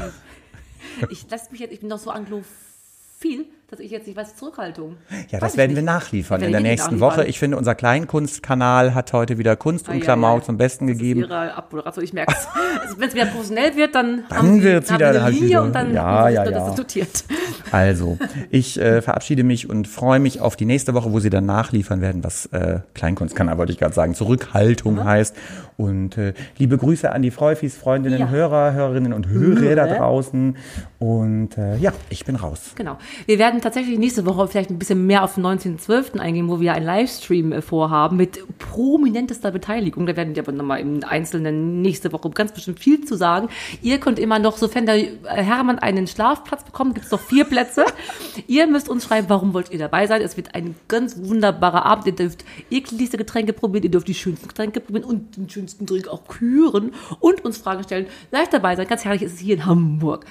ich 1.10 1.26
lasse 1.30 1.52
mich 1.52 1.60
jetzt, 1.62 1.74
ich 1.74 1.80
bin 1.80 1.90
doch 1.90 1.98
so 1.98 2.12
anglophil, 2.12 3.46
dass 3.70 3.80
ich 3.80 3.90
jetzt 3.92 4.06
nicht 4.08 4.16
weiß, 4.16 4.36
Zurückhaltung. 4.36 4.98
ja, 5.30 5.34
Weiß 5.34 5.40
das 5.42 5.52
ich 5.54 5.58
werden 5.58 5.76
wir 5.76 5.82
nachliefern 5.84 6.40
Das 6.40 6.48
in 6.48 6.52
der 6.54 6.62
wir 6.64 6.70
nächsten. 6.70 7.00
Woche. 7.00 7.26
Ich 7.26 7.40
finde, 7.40 7.58
unser 7.58 7.74
Kleinkunstkanal 7.76 8.94
hat 8.94 9.12
heute 9.14 9.38
wieder 9.38 9.56
Kunst 9.56 9.88
und 9.88 9.96
Ah, 9.96 9.98
ja, 9.98 10.04
Klamauk 10.04 10.40
ja. 10.42 10.46
zum 10.46 10.58
Besten 10.58 10.88
gegeben. 10.88 11.22
Ihre 11.22 11.54
Abmoderation, 11.56 12.04
ich 12.04 12.14
merke 12.14 12.34
es. 12.34 12.48
Also, 12.86 13.00
Wenn 13.00 13.08
es 13.08 13.16
wieder 13.16 13.26
professionell 13.26 13.76
wird, 13.76 13.96
dann, 13.96 14.24
Dann 14.30 14.38
haben 14.38 14.48
haben 14.50 14.62
wieder 14.64 15.10
eine 15.10 15.24
halt 15.24 15.34
Linie 15.34 15.50
wieder- 15.50 15.64
und 15.64 15.74
dann 15.74 15.94
Ja, 15.94 16.30
ja, 16.30 16.44
das 16.44 16.54
ja. 16.54 16.70
ist 16.70 16.78
notiert. 16.78 17.24
Also, 17.72 18.18
ich 18.52 18.80
äh, 18.80 19.02
verabschiede 19.02 19.44
mich 19.44 19.68
und 19.70 19.88
freue 19.88 20.20
mich 20.20 20.40
auf 20.40 20.56
die 20.56 20.66
nächste 20.66 20.94
Woche, 20.94 21.12
wo 21.12 21.20
sie 21.20 21.32
dann 21.32 21.46
nachliefern 21.48 22.00
werden, 22.00 22.24
was 22.24 22.46
äh, 22.48 22.80
Kleinkunstkanal, 22.94 23.58
wollte 23.58 23.72
ich 23.72 23.80
gerade 23.80 23.94
sagen, 23.94 24.14
Zurückhaltung 24.14 25.04
heißt. 25.04 25.36
Und 25.76 26.18
äh, 26.18 26.34
liebe 26.58 26.78
Grüße 26.78 27.12
an 27.12 27.22
die 27.24 27.32
Freufis, 27.32 27.76
Freundinnen, 27.76 28.20
Ja. 28.20 28.30
Hörer, 28.30 28.74
Hörerinnen 28.74 29.12
und 29.14 29.28
Hörer 29.28 29.76
da 29.76 29.88
draußen. 29.88 30.56
Und 31.00 31.58
äh, 31.58 31.76
ja, 31.78 31.92
ich 32.10 32.24
bin 32.24 32.36
raus. 32.36 32.72
Genau. 32.76 32.98
Wir 33.26 33.40
werden 33.40 33.55
tatsächlich 33.62 34.00
nächste 34.00 34.26
Woche 34.26 34.48
vielleicht 34.48 34.70
ein 34.70 34.80
bisschen 34.80 35.06
mehr 35.06 35.24
auf 35.24 35.36
den 35.36 35.46
19.12. 35.46 36.20
eingehen, 36.20 36.48
wo 36.50 36.60
wir 36.60 36.74
einen 36.74 36.86
Livestream 36.86 37.52
äh, 37.52 37.62
vorhaben 37.62 38.18
mit 38.18 38.40
prominentester 38.60 39.52
Beteiligung. 39.52 40.06
Da 40.06 40.16
werden 40.16 40.36
wir 40.36 40.44
aber 40.44 40.52
nochmal 40.52 40.80
im 40.80 41.04
Einzelnen 41.04 41.82
nächste 41.82 42.12
Woche 42.12 42.30
ganz 42.30 42.54
bestimmt 42.54 42.80
viel 42.80 43.04
zu 43.06 43.16
sagen. 43.16 43.50
Ihr 43.82 44.00
könnt 44.00 44.20
immer 44.20 44.40
noch, 44.40 44.58
sofern 44.58 44.86
der 44.86 44.98
äh, 44.98 45.14
Hermann 45.24 45.80
einen 45.80 46.08
Schlafplatz 46.08 46.64
bekommt, 46.64 46.96
gibt 46.96 47.06
es 47.06 47.12
noch 47.12 47.20
vier 47.20 47.46
Plätze. 47.46 47.86
ihr 48.48 48.68
müsst 48.68 48.90
uns 48.90 49.06
schreiben, 49.06 49.30
warum 49.30 49.54
wollt 49.54 49.72
ihr 49.72 49.80
dabei 49.80 50.08
sein. 50.08 50.22
Es 50.22 50.38
wird 50.38 50.56
ein 50.56 50.76
ganz 50.88 51.18
wunderbarer 51.18 51.86
Abend. 51.86 52.08
Ihr 52.08 52.16
dürft 52.16 52.46
ekligste 52.70 53.18
Getränke 53.18 53.54
probieren, 53.54 53.84
ihr 53.84 53.92
dürft 53.92 54.08
die 54.08 54.14
schönsten 54.14 54.48
Getränke 54.48 54.80
probieren 54.80 55.06
und 55.06 55.38
den 55.38 55.50
schönsten 55.50 55.86
Drink 55.86 56.08
auch 56.08 56.28
küren 56.28 56.94
und 57.20 57.44
uns 57.46 57.58
Fragen 57.58 57.84
stellen. 57.84 58.08
Leicht 58.32 58.54
dabei 58.54 58.76
sein. 58.76 58.88
Ganz 58.88 59.06
herrlich 59.06 59.22
ist 59.22 59.34
es 59.34 59.40
hier 59.40 59.56
in 59.56 59.66
Hamburg. 59.66 60.26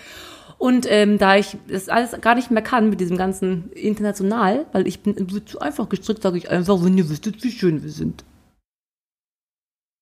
Und 0.58 0.86
ähm, 0.88 1.18
da 1.18 1.36
ich 1.36 1.56
das 1.68 1.88
alles 1.88 2.18
gar 2.20 2.34
nicht 2.34 2.50
mehr 2.50 2.62
kann 2.62 2.88
mit 2.88 3.00
diesem 3.00 3.16
ganzen 3.16 3.70
international, 3.72 4.66
weil 4.72 4.86
ich 4.86 5.00
bin 5.00 5.26
so 5.46 5.58
einfach 5.58 5.88
gestrickt, 5.88 6.22
sage 6.22 6.38
ich 6.38 6.50
einfach, 6.50 6.82
wenn 6.84 6.96
ihr 6.96 7.08
wüsstet, 7.08 7.42
wie 7.42 7.50
schön 7.50 7.82
wir 7.82 7.90
sind. 7.90 8.24